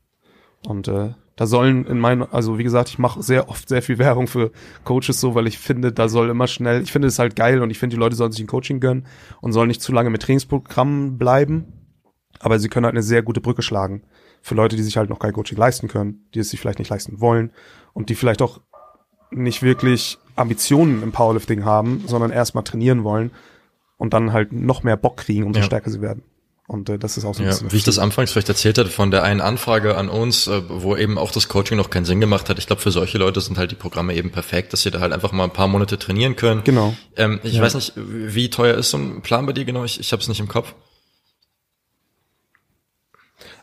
[0.65, 3.99] Und äh, da sollen in meinen, also wie gesagt, ich mache sehr oft sehr viel
[3.99, 4.51] Werbung für
[4.83, 7.69] Coaches so, weil ich finde, da soll immer schnell, ich finde es halt geil und
[7.69, 9.05] ich finde, die Leute sollen sich ein Coaching gönnen
[9.39, 11.73] und sollen nicht zu lange mit Trainingsprogrammen bleiben.
[12.39, 14.01] Aber sie können halt eine sehr gute Brücke schlagen
[14.41, 16.89] für Leute, die sich halt noch kein Coaching leisten können, die es sich vielleicht nicht
[16.89, 17.51] leisten wollen
[17.93, 18.59] und die vielleicht auch
[19.29, 23.31] nicht wirklich Ambitionen im Powerlifting haben, sondern erstmal trainieren wollen
[23.97, 25.65] und dann halt noch mehr Bock kriegen, umso ja.
[25.65, 26.23] stärker sie werden.
[26.67, 27.71] Und äh, das ist auch so ein ja, bisschen.
[27.71, 30.97] Wie ich das anfangs vielleicht erzählt hatte, von der einen Anfrage an uns, äh, wo
[30.97, 32.59] eben auch das Coaching noch keinen Sinn gemacht hat.
[32.59, 35.13] Ich glaube, für solche Leute sind halt die Programme eben perfekt, dass sie da halt
[35.13, 36.65] einfach mal ein paar Monate trainieren können.
[36.65, 36.93] Genau.
[37.15, 37.61] Ähm, ich ja.
[37.61, 39.85] weiß nicht, wie teuer ist so ein Plan bei dir genau?
[39.85, 40.75] Ich, ich habe es nicht im Kopf.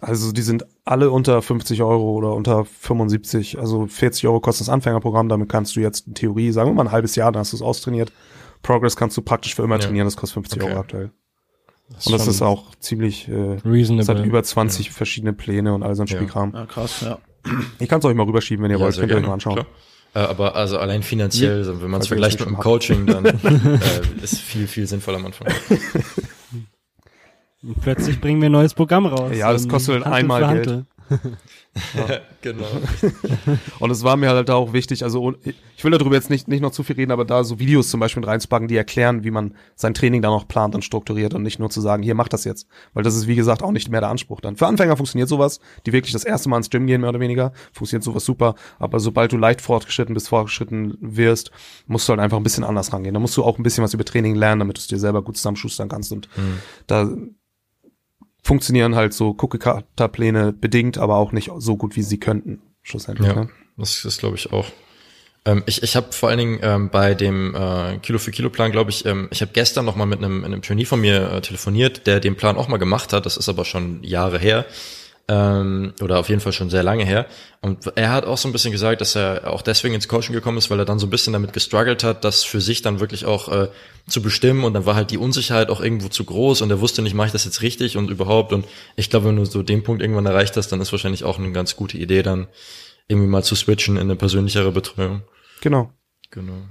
[0.00, 3.58] Also die sind alle unter 50 Euro oder unter 75.
[3.58, 5.28] Also 40 Euro kostet das Anfängerprogramm.
[5.28, 7.56] Damit kannst du jetzt in Theorie, sagen wir mal ein halbes Jahr, dann hast du
[7.58, 8.12] es austrainiert.
[8.62, 10.06] Progress kannst du praktisch für immer trainieren.
[10.06, 10.70] Das kostet 50 okay.
[10.70, 11.10] Euro aktuell.
[11.90, 14.02] Das und das ist auch ziemlich, äh, reasonable.
[14.02, 14.92] es hat über 20 ja.
[14.92, 16.52] verschiedene Pläne und all so ein Spielkram.
[16.54, 17.18] Ja, krass, ja.
[17.78, 19.54] Ich kann es euch mal rüberschieben, wenn ihr ja, wollt, könnt ihr euch mal anschauen.
[19.54, 19.66] Klar.
[20.14, 21.82] Äh, aber also allein finanziell, ja.
[21.82, 23.78] wenn man es vergleicht mit dem Coaching, dann äh,
[24.22, 25.48] ist viel, viel sinnvoller am Anfang.
[27.62, 29.32] Und plötzlich bringen wir ein neues Programm raus.
[29.36, 30.84] Ja, das kostet halt einmal Geld.
[32.40, 32.66] Genau.
[33.80, 35.34] Und es war mir halt auch wichtig, also
[35.76, 38.00] ich will darüber jetzt nicht, nicht noch zu viel reden, aber da so Videos zum
[38.00, 41.58] Beispiel reinzupacken, die erklären, wie man sein Training dann auch plant und strukturiert und nicht
[41.58, 42.66] nur zu sagen, hier mach das jetzt.
[42.92, 44.56] Weil das ist, wie gesagt, auch nicht mehr der Anspruch dann.
[44.56, 47.52] Für Anfänger funktioniert sowas, die wirklich das erste Mal ins Gym gehen, mehr oder weniger,
[47.72, 48.54] funktioniert sowas super.
[48.78, 51.50] Aber sobald du leicht fortgeschritten bist, fortgeschritten wirst,
[51.86, 53.14] musst du halt einfach ein bisschen anders rangehen.
[53.14, 55.22] Da musst du auch ein bisschen was über Training lernen, damit du es dir selber
[55.22, 56.12] gut zusammenschustern kannst.
[56.12, 56.58] Und mhm.
[56.86, 57.10] da
[58.44, 63.26] funktionieren halt so Cookie-Cutter-Pläne bedingt, aber auch nicht so gut, wie sie könnten, schlussendlich.
[63.26, 63.48] Ja, ne?
[63.76, 64.66] das ist, glaube ich, auch.
[65.46, 68.70] Ähm, ich ich habe vor allen Dingen ähm, bei dem äh, Kilo für Kilo Plan,
[68.70, 71.40] glaube ich, ähm, ich habe gestern noch mal mit einem, einem Trainee von mir äh,
[71.40, 73.26] telefoniert, der den Plan auch mal gemacht hat.
[73.26, 74.64] Das ist aber schon Jahre her
[75.28, 77.26] ähm, oder auf jeden Fall schon sehr lange her.
[77.62, 80.58] Und er hat auch so ein bisschen gesagt, dass er auch deswegen ins Coaching gekommen
[80.58, 83.24] ist, weil er dann so ein bisschen damit gestruggelt hat, das für sich dann wirklich
[83.24, 83.68] auch äh,
[84.06, 84.64] zu bestimmen.
[84.64, 87.28] Und dann war halt die Unsicherheit auch irgendwo zu groß und er wusste nicht, mache
[87.28, 88.52] ich das jetzt richtig und überhaupt.
[88.52, 91.38] Und ich glaube, wenn du so den Punkt irgendwann erreicht hast, dann ist wahrscheinlich auch
[91.38, 92.48] eine ganz gute Idee, dann
[93.08, 95.22] irgendwie mal zu switchen in eine persönlichere Betreuung.
[95.60, 95.90] Genau.
[96.30, 96.62] Genau.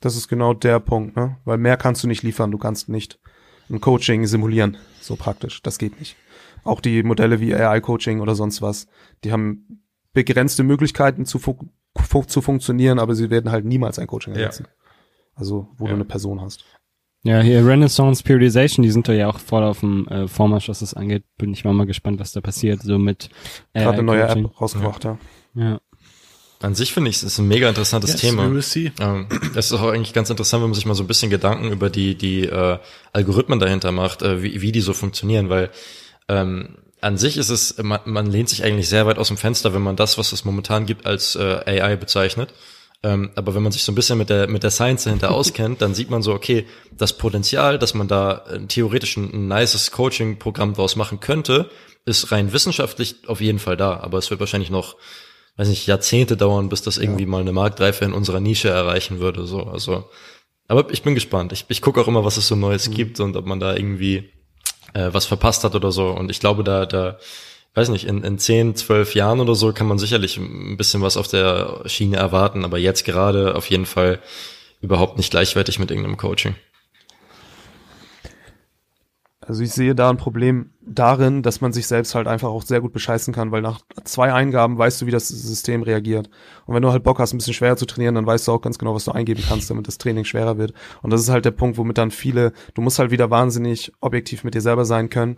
[0.00, 1.38] Das ist genau der Punkt, ne?
[1.44, 2.50] Weil mehr kannst du nicht liefern.
[2.50, 3.18] Du kannst nicht
[3.70, 4.76] ein Coaching simulieren.
[5.00, 5.62] So praktisch.
[5.62, 6.16] Das geht nicht.
[6.64, 8.86] Auch die Modelle wie AI-Coaching oder sonst was,
[9.22, 11.56] die haben begrenzte Möglichkeiten zu, fu
[11.96, 14.66] fu zu funktionieren, aber sie werden halt niemals ein Coaching ersetzen.
[14.66, 14.84] Ja.
[15.34, 15.90] Also, wo ja.
[15.90, 16.64] du eine Person hast.
[17.24, 20.80] Ja, hier Renaissance Periodization, die sind da ja auch voll auf dem äh, Vormarsch, was
[20.80, 21.24] das angeht.
[21.38, 22.82] Bin ich mal, mal gespannt, was da passiert.
[22.82, 23.30] So mit
[23.72, 25.18] Gerade eine neue App rausgebracht, ja.
[25.54, 25.80] ja.
[26.60, 28.44] An sich finde ich, es ist ein mega interessantes yes, Thema.
[28.44, 28.76] Ähm, es
[29.66, 32.14] ist auch eigentlich ganz interessant, wenn man sich mal so ein bisschen Gedanken über die,
[32.14, 32.78] die äh,
[33.12, 35.70] Algorithmen dahinter macht, äh, wie, wie die so funktionieren, weil
[36.28, 39.74] ähm, an sich ist es, man, man lehnt sich eigentlich sehr weit aus dem Fenster,
[39.74, 42.54] wenn man das, was es momentan gibt, als äh, AI bezeichnet.
[43.02, 45.82] Ähm, aber wenn man sich so ein bisschen mit der, mit der Science dahinter auskennt,
[45.82, 49.90] dann sieht man so, okay, das Potenzial, dass man da äh, theoretisch ein, ein nices
[49.90, 51.68] Coaching-Programm draus machen könnte,
[52.06, 54.00] ist rein wissenschaftlich auf jeden Fall da.
[54.00, 54.96] Aber es wird wahrscheinlich noch,
[55.56, 57.28] weiß nicht, Jahrzehnte dauern, bis das irgendwie ja.
[57.28, 59.46] mal eine Marktreife in unserer Nische erreichen würde.
[59.46, 60.08] So, also,
[60.68, 61.52] aber ich bin gespannt.
[61.52, 62.94] Ich, ich gucke auch immer, was es so Neues mhm.
[62.94, 64.30] gibt und ob man da irgendwie
[64.94, 66.08] äh, was verpasst hat oder so.
[66.08, 67.18] Und ich glaube, da, da,
[67.74, 71.16] weiß nicht, in, in 10, 12 Jahren oder so kann man sicherlich ein bisschen was
[71.16, 74.20] auf der Schiene erwarten, aber jetzt gerade auf jeden Fall
[74.80, 76.54] überhaupt nicht gleichwertig mit irgendeinem Coaching.
[79.46, 82.80] Also ich sehe da ein Problem darin, dass man sich selbst halt einfach auch sehr
[82.80, 86.30] gut bescheißen kann, weil nach zwei Eingaben weißt du, wie das System reagiert.
[86.66, 88.62] Und wenn du halt Bock hast, ein bisschen schwerer zu trainieren, dann weißt du auch
[88.62, 90.72] ganz genau, was du eingeben kannst, damit das Training schwerer wird.
[91.02, 94.44] Und das ist halt der Punkt, womit dann viele, du musst halt wieder wahnsinnig objektiv
[94.44, 95.36] mit dir selber sein können,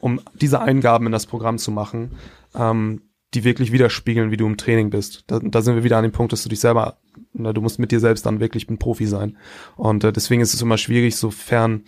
[0.00, 2.12] um diese Eingaben in das Programm zu machen,
[2.54, 3.02] ähm,
[3.34, 5.24] die wirklich widerspiegeln, wie du im Training bist.
[5.26, 6.96] Da, da sind wir wieder an dem Punkt, dass du dich selber,
[7.34, 9.36] na, du musst mit dir selbst dann wirklich ein Profi sein.
[9.76, 11.82] Und äh, deswegen ist es immer schwierig, sofern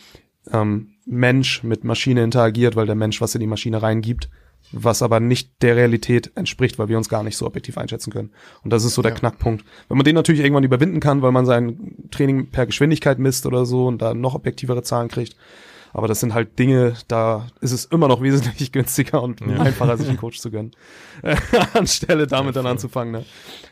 [0.53, 4.29] ähm, Mensch mit Maschine interagiert, weil der Mensch was in die Maschine reingibt,
[4.73, 8.31] was aber nicht der Realität entspricht, weil wir uns gar nicht so objektiv einschätzen können.
[8.63, 9.19] Und das ist so der ja.
[9.19, 9.65] Knackpunkt.
[9.89, 13.65] Wenn man den natürlich irgendwann überwinden kann, weil man sein Training per Geschwindigkeit misst oder
[13.65, 15.37] so und da noch objektivere Zahlen kriegt,
[15.99, 19.59] aber das sind halt Dinge, da ist es immer noch wesentlich günstiger und ja.
[19.59, 20.71] einfacher, sich einen Coach zu gönnen,
[21.75, 23.11] anstelle damit ja, dann anzufangen.
[23.11, 23.25] Ne?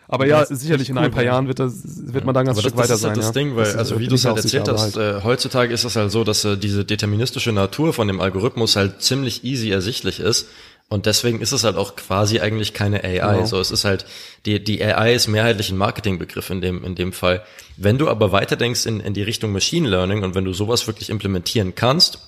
[0.09, 2.77] Aber ja, sicherlich in ein paar Jahren wird, das, wird man dann ganz Aber Stück
[2.77, 3.15] weiter das sein.
[3.15, 3.43] Das ist das ja.
[3.43, 5.19] Ding, weil, das also wie du es halt erzählt hast, halt.
[5.19, 9.03] äh, heutzutage ist es halt so, dass äh, diese deterministische Natur von dem Algorithmus halt
[9.03, 10.49] ziemlich easy ersichtlich ist.
[10.89, 13.19] Und deswegen ist es halt auch quasi eigentlich keine AI.
[13.19, 13.47] Genau.
[13.47, 14.07] So, es ist halt,
[14.45, 17.45] die, die AI ist mehrheitlich ein Marketingbegriff in dem, in dem Fall.
[17.77, 21.11] Wenn du aber weiterdenkst in, in die Richtung Machine Learning und wenn du sowas wirklich
[21.11, 22.21] implementieren kannst,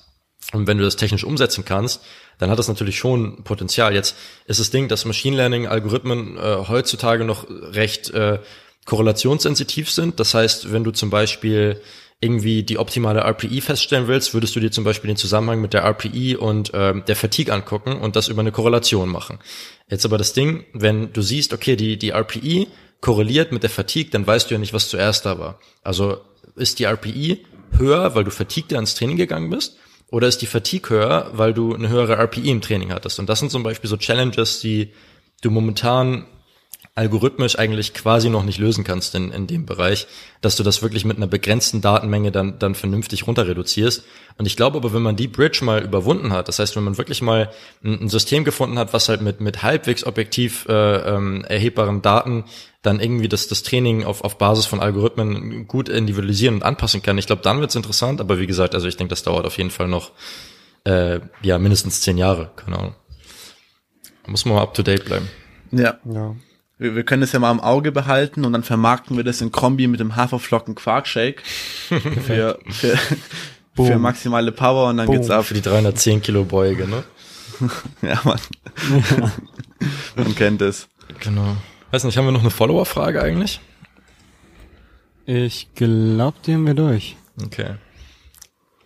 [0.52, 2.00] und wenn du das technisch umsetzen kannst,
[2.38, 3.94] dann hat das natürlich schon Potenzial.
[3.94, 4.16] Jetzt
[4.46, 8.38] ist das Ding, dass Machine Learning Algorithmen äh, heutzutage noch recht äh,
[8.86, 10.18] korrelationssensitiv sind.
[10.20, 11.82] Das heißt, wenn du zum Beispiel
[12.20, 15.84] irgendwie die optimale RPI feststellen willst, würdest du dir zum Beispiel den Zusammenhang mit der
[15.84, 19.38] RPI und äh, der Fatigue angucken und das über eine Korrelation machen.
[19.88, 22.66] Jetzt aber das Ding, wenn du siehst, okay, die, die RPI
[23.00, 25.60] korreliert mit der Fatigue, dann weißt du ja nicht, was zuerst da war.
[25.84, 26.18] Also
[26.56, 27.44] ist die RPI
[27.76, 29.76] höher, weil du fatigued ins Training gegangen bist,
[30.10, 33.18] oder ist die Fatigue höher, weil du eine höhere RPI im Training hattest?
[33.18, 34.92] Und das sind zum Beispiel so Challenges, die
[35.42, 36.26] du momentan
[36.98, 40.08] algorithmisch eigentlich quasi noch nicht lösen kannst in, in dem Bereich,
[40.40, 44.02] dass du das wirklich mit einer begrenzten Datenmenge dann, dann vernünftig runter reduzierst.
[44.36, 46.98] Und ich glaube aber, wenn man die Bridge mal überwunden hat, das heißt, wenn man
[46.98, 47.50] wirklich mal
[47.84, 52.44] ein, ein System gefunden hat, was halt mit, mit halbwegs objektiv äh, ähm, erhebbaren Daten
[52.82, 57.16] dann irgendwie das, das Training auf, auf Basis von Algorithmen gut individualisieren und anpassen kann,
[57.16, 58.20] ich glaube, dann wird's interessant.
[58.20, 60.10] Aber wie gesagt, also ich denke, das dauert auf jeden Fall noch
[60.82, 62.94] äh, ja mindestens zehn Jahre, keine Ahnung.
[64.24, 65.28] Da muss man mal up to date bleiben.
[65.70, 65.98] Ja.
[66.04, 66.34] ja.
[66.78, 69.50] Wir, wir können das ja mal im Auge behalten und dann vermarkten wir das in
[69.52, 71.42] Kombi mit dem Haferflocken Quarkshake
[72.26, 72.96] für, für,
[73.74, 75.16] für maximale Power und dann Boom.
[75.16, 75.44] geht's ab.
[75.44, 77.02] Für die 310 Kilo Beuge, ne?
[78.02, 78.38] ja, man.
[80.16, 80.88] man kennt es.
[81.20, 81.56] Genau.
[81.90, 83.60] Weiß nicht, haben wir noch eine Follower-Frage eigentlich?
[85.26, 87.16] Ich glaube, die haben wir durch.
[87.42, 87.74] Okay.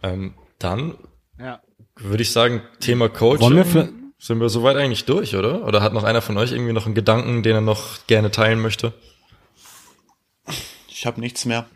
[0.02, 0.94] Ähm, dann
[1.38, 1.60] Ja.
[1.96, 3.40] würde ich sagen, Thema Coaching.
[3.42, 3.88] Wollen wir für-
[4.22, 5.66] sind wir soweit eigentlich durch, oder?
[5.66, 8.60] Oder hat noch einer von euch irgendwie noch einen Gedanken, den er noch gerne teilen
[8.60, 8.92] möchte?
[10.86, 11.66] Ich habe nichts mehr.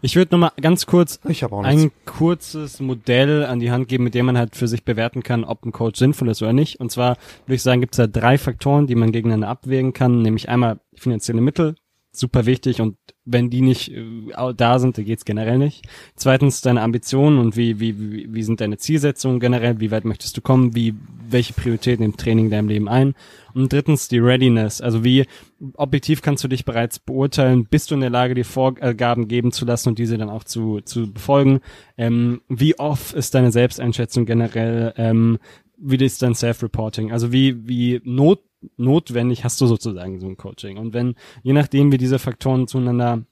[0.00, 4.26] Ich würde noch mal ganz kurz ein kurzes Modell an die Hand geben, mit dem
[4.26, 6.78] man halt für sich bewerten kann, ob ein Coach sinnvoll ist oder nicht.
[6.78, 7.16] Und zwar
[7.46, 10.78] würde ich sagen, gibt es da drei Faktoren, die man gegeneinander abwägen kann, nämlich einmal
[10.94, 11.74] finanzielle Mittel,
[12.18, 15.86] super wichtig und wenn die nicht äh, da sind, dann geht's generell nicht.
[16.14, 20.40] Zweitens deine Ambitionen und wie, wie, wie, sind deine Zielsetzungen generell, wie weit möchtest du
[20.40, 20.94] kommen, wie,
[21.28, 23.14] welche Prioritäten im Training in deinem Leben ein.
[23.52, 25.26] Und drittens die Readiness, also wie
[25.74, 29.64] objektiv kannst du dich bereits beurteilen, bist du in der Lage, dir Vorgaben geben zu
[29.64, 31.60] lassen und diese dann auch zu, zu befolgen.
[31.98, 35.38] Ähm, wie oft ist deine Selbsteinschätzung generell, ähm,
[35.78, 37.12] wie ist dein Self-Reporting?
[37.12, 38.40] Also wie, wie not,
[38.76, 40.78] notwendig hast du sozusagen so ein Coaching?
[40.78, 43.24] Und wenn, je nachdem, wie diese Faktoren zueinander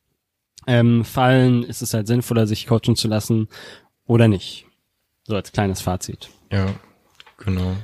[0.67, 3.49] ähm, fallen, ist es halt sinnvoller, sich coachen zu lassen
[4.07, 4.67] oder nicht.
[5.25, 6.29] So als kleines Fazit.
[6.53, 6.67] Ja,
[7.39, 7.75] genau.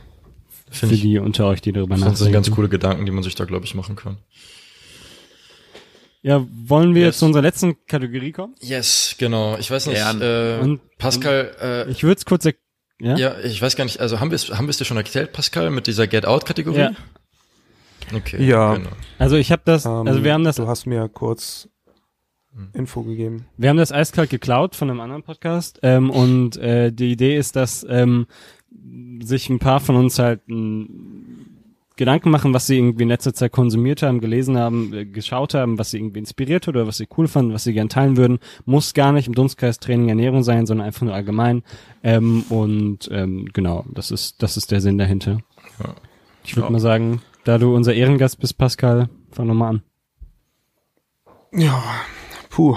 [0.71, 2.33] Für Finde ich, die unter euch, die darüber das sind nachdenken.
[2.33, 4.19] ganz coole Gedanken, die man sich da, glaube ich, machen kann.
[6.23, 7.09] Ja, wollen wir Yes.
[7.15, 8.55] jetzt zu unserer letzten Kategorie kommen?
[8.61, 9.57] Yes, genau.
[9.57, 10.21] Ich weiß nicht, Gern.
[10.21, 12.55] äh, Und- Pascal, äh, Ich würde es kurz, er-
[13.01, 13.17] ja?
[13.17, 13.39] ja?
[13.41, 15.71] ich weiß gar nicht, also haben wir es haben wir es dir schon erklärt, Pascal,
[15.71, 16.79] mit dieser Get-Out-Kategorie?
[16.79, 16.93] Ja.
[18.15, 18.75] Okay, Ja.
[18.75, 18.91] genau.
[19.19, 21.69] Also ich habe das, Ähm, also wir haben das, Du hast mir kurz
[22.73, 23.47] Info gegeben.
[23.57, 27.55] wir haben das eiskalt geklaut von einem anderen Podcast ähm, und äh, die Idee ist,
[27.55, 28.27] dass ähm,
[29.23, 31.50] sich ein paar von uns halt m,
[32.01, 35.79] Gedanken machen, was sie irgendwie in letzter Zeit konsumiert haben, gelesen haben, äh, geschaut haben,
[35.79, 38.39] was sie irgendwie inspiriert hat oder was sie cool fanden, was sie gern teilen würden.
[38.65, 41.63] Muss gar nicht im Dunstkreis Training Ernährung sein, sondern einfach nur allgemein.
[42.03, 45.39] Ähm, und ähm, genau, das ist das ist der Sinn dahinter.
[45.79, 45.95] Ja.
[46.43, 46.73] Ich würde Ja.
[46.73, 49.83] mal sagen, da du unser Ehrengast bist, Pascal, fang nochmal an.
[51.53, 51.83] Ja,
[52.49, 52.77] puh.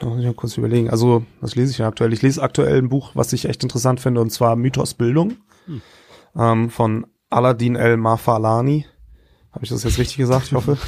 [0.00, 0.88] Da muss ich mal kurz überlegen.
[0.90, 2.12] Also, was lese ich denn aktuell?
[2.12, 5.36] Ich lese aktuell ein Buch, was ich echt interessant finde, und zwar Mythos Bildung
[6.36, 8.86] ähm, von Aladdin El Mafalani.
[9.52, 10.46] Habe ich das jetzt richtig gesagt?
[10.46, 10.78] Ich hoffe.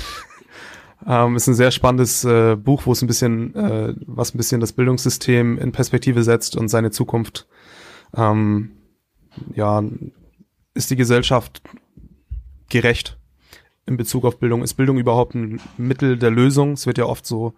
[1.07, 4.61] ähm, ist ein sehr spannendes äh, Buch, wo es ein bisschen, äh, was ein bisschen
[4.61, 7.47] das Bildungssystem in Perspektive setzt und seine Zukunft.
[8.15, 8.73] Ähm,
[9.55, 9.83] ja,
[10.75, 11.63] ist die Gesellschaft
[12.69, 13.19] gerecht
[13.87, 14.63] in Bezug auf Bildung?
[14.63, 16.73] Ist Bildung überhaupt ein Mittel der Lösung?
[16.73, 17.55] Es wird ja oft so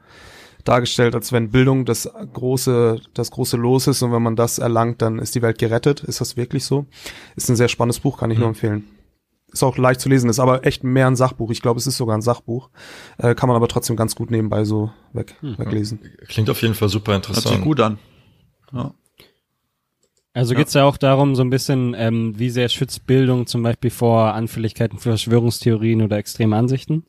[0.64, 5.02] dargestellt, als wenn Bildung das große, das große Los ist und wenn man das erlangt,
[5.02, 6.00] dann ist die Welt gerettet.
[6.04, 6.86] Ist das wirklich so?
[7.36, 8.84] Ist ein sehr spannendes Buch, kann ich nur empfehlen.
[9.52, 11.50] Ist auch leicht zu lesen, ist aber echt mehr ein Sachbuch.
[11.50, 12.70] Ich glaube, es ist sogar ein Sachbuch.
[13.18, 16.00] Äh, kann man aber trotzdem ganz gut nebenbei so weg, weglesen.
[16.28, 17.56] Klingt auf jeden Fall super Hört interessant.
[17.56, 17.98] sich gut an.
[18.72, 18.94] Ja.
[20.32, 20.60] Also Ja.
[20.60, 24.32] geht's ja auch darum, so ein bisschen, ähm, wie sehr schützt Bildung zum Beispiel vor
[24.32, 27.04] Anfälligkeiten für Verschwörungstheorien oder extreme Ansichten?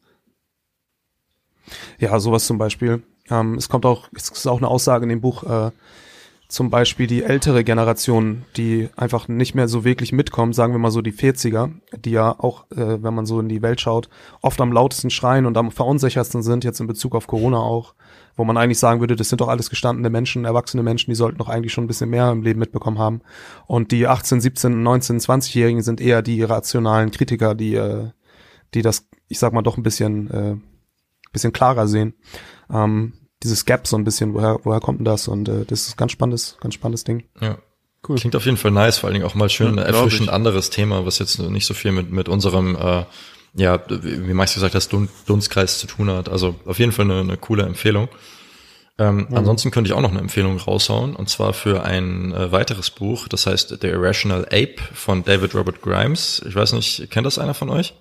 [2.00, 3.04] Ja, sowas zum Beispiel.
[3.30, 5.72] Ähm, es kommt auch, es ist auch eine Aussage in dem Buch, äh,
[6.54, 10.92] zum Beispiel die ältere Generation, die einfach nicht mehr so wirklich mitkommt, sagen wir mal
[10.92, 14.08] so die 40er, die ja auch, äh, wenn man so in die Welt schaut,
[14.42, 17.96] oft am lautesten schreien und am verunsichertsten sind, jetzt in Bezug auf Corona auch,
[18.36, 21.40] wo man eigentlich sagen würde, das sind doch alles gestandene Menschen, erwachsene Menschen, die sollten
[21.40, 23.22] doch eigentlich schon ein bisschen mehr im Leben mitbekommen haben.
[23.66, 28.10] Und die 18, 17, 19, 20-Jährigen sind eher die rationalen Kritiker, die, äh,
[28.76, 30.56] die das, ich sag mal, doch ein bisschen, äh,
[31.34, 32.14] bisschen klarer sehen.
[32.72, 35.28] Ähm, dieses Gap so ein bisschen, woher, woher kommt denn das?
[35.28, 37.24] Und äh, das ist ein ganz spannendes, ganz spannendes Ding.
[37.42, 37.58] Ja.
[38.08, 38.18] Cool.
[38.18, 41.06] Klingt auf jeden Fall nice, vor allen Dingen auch mal schön Ja, erfrischend anderes Thema,
[41.06, 43.06] was jetzt nicht so viel mit, mit unserem, äh,
[43.54, 46.28] ja, wie Max gesagt hat, Dun Dunstkreis zu tun hat.
[46.28, 48.10] Also auf jeden Fall eine, eine coole Empfehlung.
[49.00, 52.92] Ähm, Ansonsten könnte ich auch noch eine Empfehlung raushauen, und zwar für ein äh, weiteres
[52.92, 56.44] Buch, das heißt The Irrational Ape von David Robert Grimes.
[56.48, 57.96] Ich weiß nicht, kennt das einer von euch?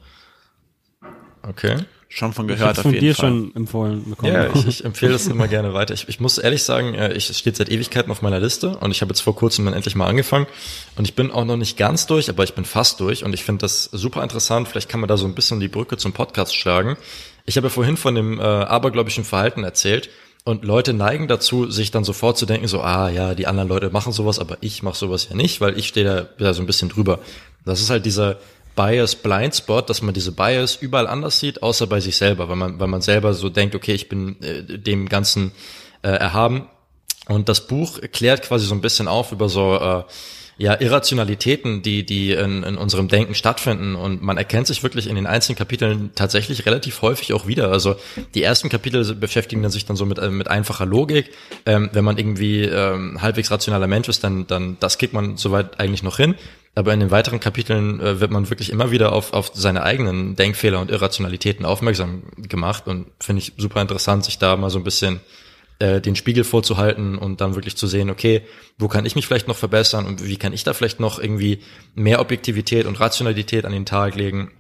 [1.48, 1.76] Okay.
[2.08, 3.30] Schon von Ich gehört auf von jeden dir Fall.
[3.30, 4.34] schon empfohlen bekommen.
[4.34, 5.94] Ja, ich, ich empfehle das immer gerne weiter.
[5.94, 8.90] Ich, ich muss ehrlich sagen, äh, ich, es steht seit Ewigkeiten auf meiner Liste und
[8.90, 10.46] ich habe jetzt vor kurzem dann endlich mal angefangen
[10.96, 13.44] und ich bin auch noch nicht ganz durch, aber ich bin fast durch und ich
[13.44, 14.68] finde das super interessant.
[14.68, 16.98] Vielleicht kann man da so ein bisschen die Brücke zum Podcast schlagen.
[17.46, 20.10] Ich habe ja vorhin von dem äh, abergläubischen Verhalten erzählt
[20.44, 23.88] und Leute neigen dazu, sich dann sofort zu denken, so, ah ja, die anderen Leute
[23.88, 26.66] machen sowas, aber ich mache sowas ja nicht, weil ich stehe da, da so ein
[26.66, 27.20] bisschen drüber.
[27.64, 28.38] Das ist halt dieser
[28.74, 32.56] Bias Blind Spot, dass man diese Bias überall anders sieht, außer bei sich selber, weil
[32.56, 35.52] man, weil man selber so denkt, okay, ich bin äh, dem Ganzen
[36.02, 36.68] äh, erhaben.
[37.28, 40.04] Und das Buch klärt quasi so ein bisschen auf über so äh,
[40.62, 43.96] ja, Irrationalitäten, die, die in, in unserem Denken stattfinden.
[43.96, 47.72] Und man erkennt sich wirklich in den einzelnen Kapiteln tatsächlich relativ häufig auch wieder.
[47.72, 47.96] Also
[48.36, 51.32] die ersten Kapitel beschäftigen sich dann so mit, äh, mit einfacher Logik.
[51.66, 55.80] Ähm, wenn man irgendwie ähm, halbwegs rationaler Mensch ist, dann, dann das kriegt man soweit
[55.80, 56.36] eigentlich noch hin.
[56.76, 60.36] Aber in den weiteren Kapiteln äh, wird man wirklich immer wieder auf, auf seine eigenen
[60.36, 64.84] Denkfehler und Irrationalitäten aufmerksam gemacht und finde ich super interessant, sich da mal so ein
[64.84, 65.18] bisschen
[65.82, 68.42] äh, den Spiegel vorzuhalten und dann wirklich zu sehen, okay,
[68.78, 71.58] wo kann ich mich vielleicht noch verbessern und wie kann ich da vielleicht noch irgendwie
[71.96, 74.52] mehr Objektivität und Rationalität an den Tag legen.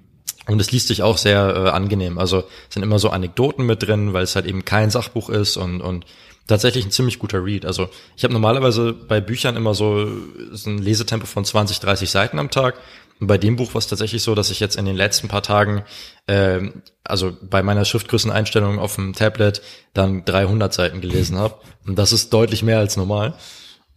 [0.48, 2.18] Und es liest sich auch sehr äh, angenehm.
[2.18, 5.80] Also sind immer so Anekdoten mit drin, weil es halt eben kein Sachbuch ist und,
[5.80, 6.06] und
[6.48, 7.64] tatsächlich ein ziemlich guter Read.
[7.64, 10.08] Also ich habe normalerweise bei Büchern immer so,
[10.50, 12.80] so ein Lesetempo von 20, 30 Seiten am Tag.
[13.22, 15.44] Und bei dem Buch war es tatsächlich so, dass ich jetzt in den letzten paar
[15.44, 15.84] Tagen,
[16.26, 16.58] äh,
[17.04, 19.62] also bei meiner Schriftgrößeneinstellung auf dem Tablet,
[19.94, 21.54] dann 300 Seiten gelesen habe.
[21.86, 23.34] Und das ist deutlich mehr als normal.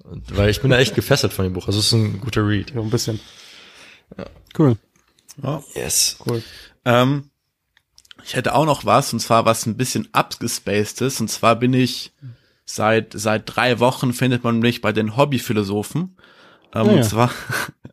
[0.03, 1.65] Weil ich bin da echt gefesselt von dem Buch.
[1.65, 2.69] Also es ist ein guter Read.
[2.75, 3.19] Ja, ein bisschen.
[4.15, 4.25] Ja.
[4.59, 4.77] Cool.
[5.41, 5.63] Ja.
[5.73, 6.17] Yes.
[6.23, 6.43] Cool.
[6.85, 7.31] Ähm,
[8.23, 11.19] ich hätte auch noch was, und zwar was ein bisschen abgespaced ist.
[11.19, 12.13] Und zwar bin ich
[12.63, 16.15] seit, seit drei Wochen findet man mich bei den Hobbyphilosophen.
[16.73, 16.91] Ähm, ja.
[16.93, 17.31] Und zwar,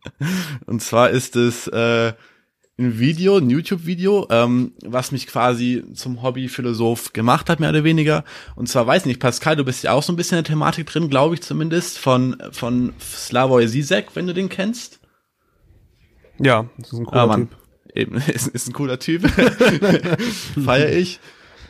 [0.67, 2.13] und zwar ist es äh,
[2.79, 8.25] ein Video, ein YouTube-Video, ähm, was mich quasi zum Hobbyphilosoph gemacht hat, mehr oder weniger.
[8.57, 10.87] Und zwar weiß nicht, Pascal, du bist ja auch so ein bisschen in der Thematik
[10.87, 15.01] drin, glaube ich zumindest, von, von Slavoj Zizek, wenn du den kennst.
[16.39, 17.49] Ja, das ist ein cooler Ah, Mann.
[17.49, 17.59] Typ.
[17.95, 19.29] Eben, ist, ist ein cooler Typ.
[20.65, 21.21] Feier ich.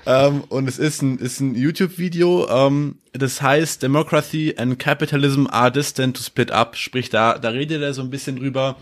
[0.05, 5.71] Ähm, und es ist ein, ist ein YouTube-Video, ähm, das heißt Democracy and Capitalism are
[5.71, 6.77] destined to split up.
[6.77, 8.77] Sprich, da, da redet er so ein bisschen drüber,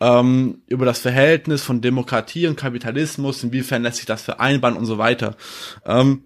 [0.00, 4.98] ähm, über das Verhältnis von Demokratie und Kapitalismus, inwiefern lässt sich das vereinbaren und so
[4.98, 5.36] weiter.
[5.84, 6.24] Ähm,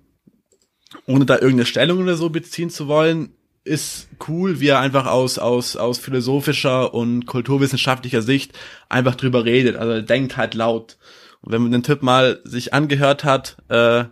[1.06, 3.34] ohne da irgendeine Stellung oder so beziehen zu wollen,
[3.64, 9.76] ist cool, wie er einfach aus, aus, aus philosophischer und kulturwissenschaftlicher Sicht einfach drüber redet.
[9.76, 10.98] Also er denkt halt laut.
[11.42, 14.04] Und wenn man den Typ mal sich angehört hat, äh,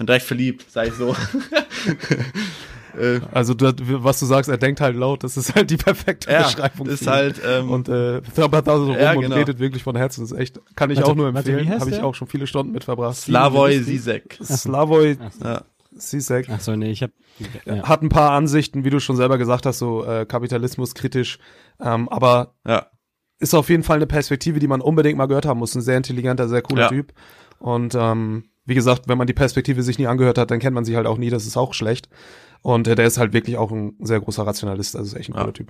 [0.00, 1.14] man direkt verliebt, sag ich so.
[2.98, 3.72] äh, Also du,
[4.04, 6.86] was du sagst, er denkt halt laut, das ist halt die perfekte ja, Beschreibung.
[6.86, 9.36] ist halt, ähm, und äh, trappert da so rum Ja, und genau.
[9.36, 10.22] redet wirklich von Herzen.
[10.22, 11.78] Das ist echt, kann ich Warte, auch nur empfehlen.
[11.80, 13.16] Habe ich auch schon viele Stunden mit verbracht.
[13.16, 14.38] Slavoj Zizek.
[14.42, 15.16] Slavoj.
[15.96, 17.12] Zizek Ach so, nee, ich habe
[17.66, 17.86] ja.
[17.88, 21.38] hat ein paar Ansichten, wie du schon selber gesagt hast, so äh, Kapitalismus kritisch,
[21.80, 22.86] ähm, aber Ja.
[23.38, 25.74] ist auf jeden Fall eine Perspektive, die man unbedingt mal gehört haben muss.
[25.76, 26.88] Ein sehr intelligenter, sehr cooler Ja.
[26.88, 27.12] Typ.
[27.60, 30.84] Und ähm, wie gesagt, wenn man die Perspektive sich nie angehört hat, dann kennt man
[30.84, 31.30] sie halt auch nie.
[31.30, 32.08] Das ist auch schlecht.
[32.62, 34.96] Und äh, der ist halt wirklich auch ein sehr großer Rationalist.
[34.96, 35.40] Also ist echt ein Ja.
[35.40, 35.68] cooler Typ.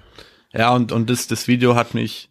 [0.53, 2.31] Ja, und, und das, das Video hat mich,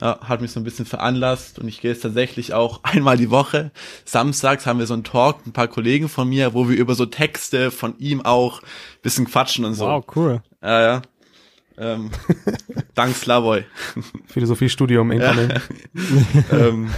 [0.00, 3.30] ja, hat mich so ein bisschen veranlasst und ich gehe jetzt tatsächlich auch einmal die
[3.30, 3.72] Woche.
[4.06, 6.94] Samstags haben wir so einen Talk, mit ein paar Kollegen von mir, wo wir über
[6.94, 8.66] so Texte von ihm auch ein
[9.02, 9.84] bisschen quatschen und so.
[9.84, 10.42] Wow, cool.
[10.62, 11.02] Ja, ja.
[11.76, 12.10] Ähm,
[12.94, 13.64] dank Slavoj.
[14.26, 15.34] Philosophiestudium in Ja.
[16.50, 16.88] Ähm,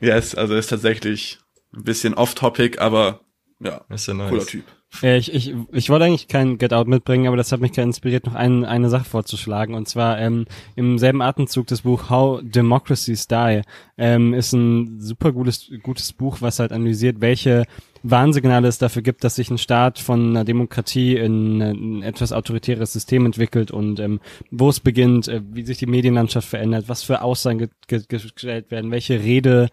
[0.00, 1.38] yes, also ist tatsächlich
[1.74, 3.20] ein bisschen off-topic, aber
[3.60, 4.30] ja, Ist ja nice.
[4.30, 4.64] cooler Typ.
[5.02, 7.88] Äh, Ich, ich, ich wollte eigentlich kein Get Out mitbringen, aber das hat mich gerade
[7.88, 9.74] inspiriert, noch ein, eine Sache vorzuschlagen.
[9.74, 10.46] Und zwar ähm,
[10.76, 13.62] im selben Atemzug das Buch How Democracies Die
[13.98, 17.64] ähm, ist ein super gutes, gutes Buch, was halt analysiert, welche
[18.04, 22.92] Warnsignale es dafür gibt, dass sich ein Staat von einer Demokratie in ein etwas autoritäres
[22.92, 24.20] System entwickelt und ähm,
[24.52, 28.70] wo es beginnt, äh, wie sich die Medienlandschaft verändert, was für Aussagen ge ge gestellt
[28.70, 29.68] werden, welche Rede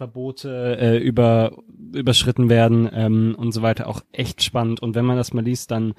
[0.00, 1.58] Verbote äh, über,
[1.92, 3.86] überschritten werden ähm, und so weiter.
[3.86, 4.80] Auch echt spannend.
[4.80, 5.92] Und wenn man das mal liest, dann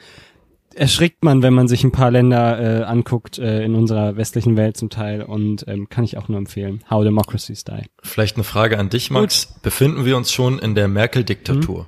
[0.73, 4.75] erschrickt man, wenn man sich ein paar Länder äh, anguckt äh, in unserer westlichen Welt
[4.75, 5.21] zum Teil.
[5.21, 6.83] Und ähm, kann ich auch nur empfehlen.
[6.89, 7.83] How Democracies Die.
[8.01, 9.53] Vielleicht eine Frage an dich, Max.
[9.61, 11.87] Befinden wir uns schon in der Merkel-Diktatur?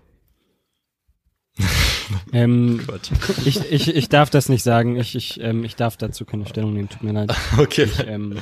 [2.31, 3.09] Ähm, Quatsch.
[3.43, 4.97] ich, ich, ich darf das nicht sagen.
[4.97, 6.89] Ich, ich, ähm, ich darf dazu keine Stellung nehmen.
[6.89, 7.33] Tut mir leid.
[7.57, 7.85] Okay.
[7.85, 8.37] Ich ähm,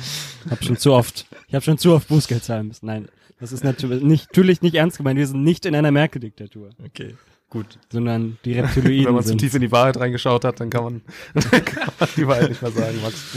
[0.50, 2.84] habe schon zu oft, ich habe schon zu oft Bußgeld zahlen müssen.
[2.84, 3.08] Nein,
[3.42, 5.18] das ist natürlich nicht, natürlich nicht ernst gemeint.
[5.18, 7.14] Wir sind nicht in einer Merkel-Diktatur, Okay.
[7.50, 7.78] Gut.
[7.90, 11.02] sondern die Reptiloiden Wenn man zu tief in die Wahrheit reingeschaut hat, dann kann man,
[11.34, 13.36] dann kann man die Wahrheit nicht mehr sagen, Max.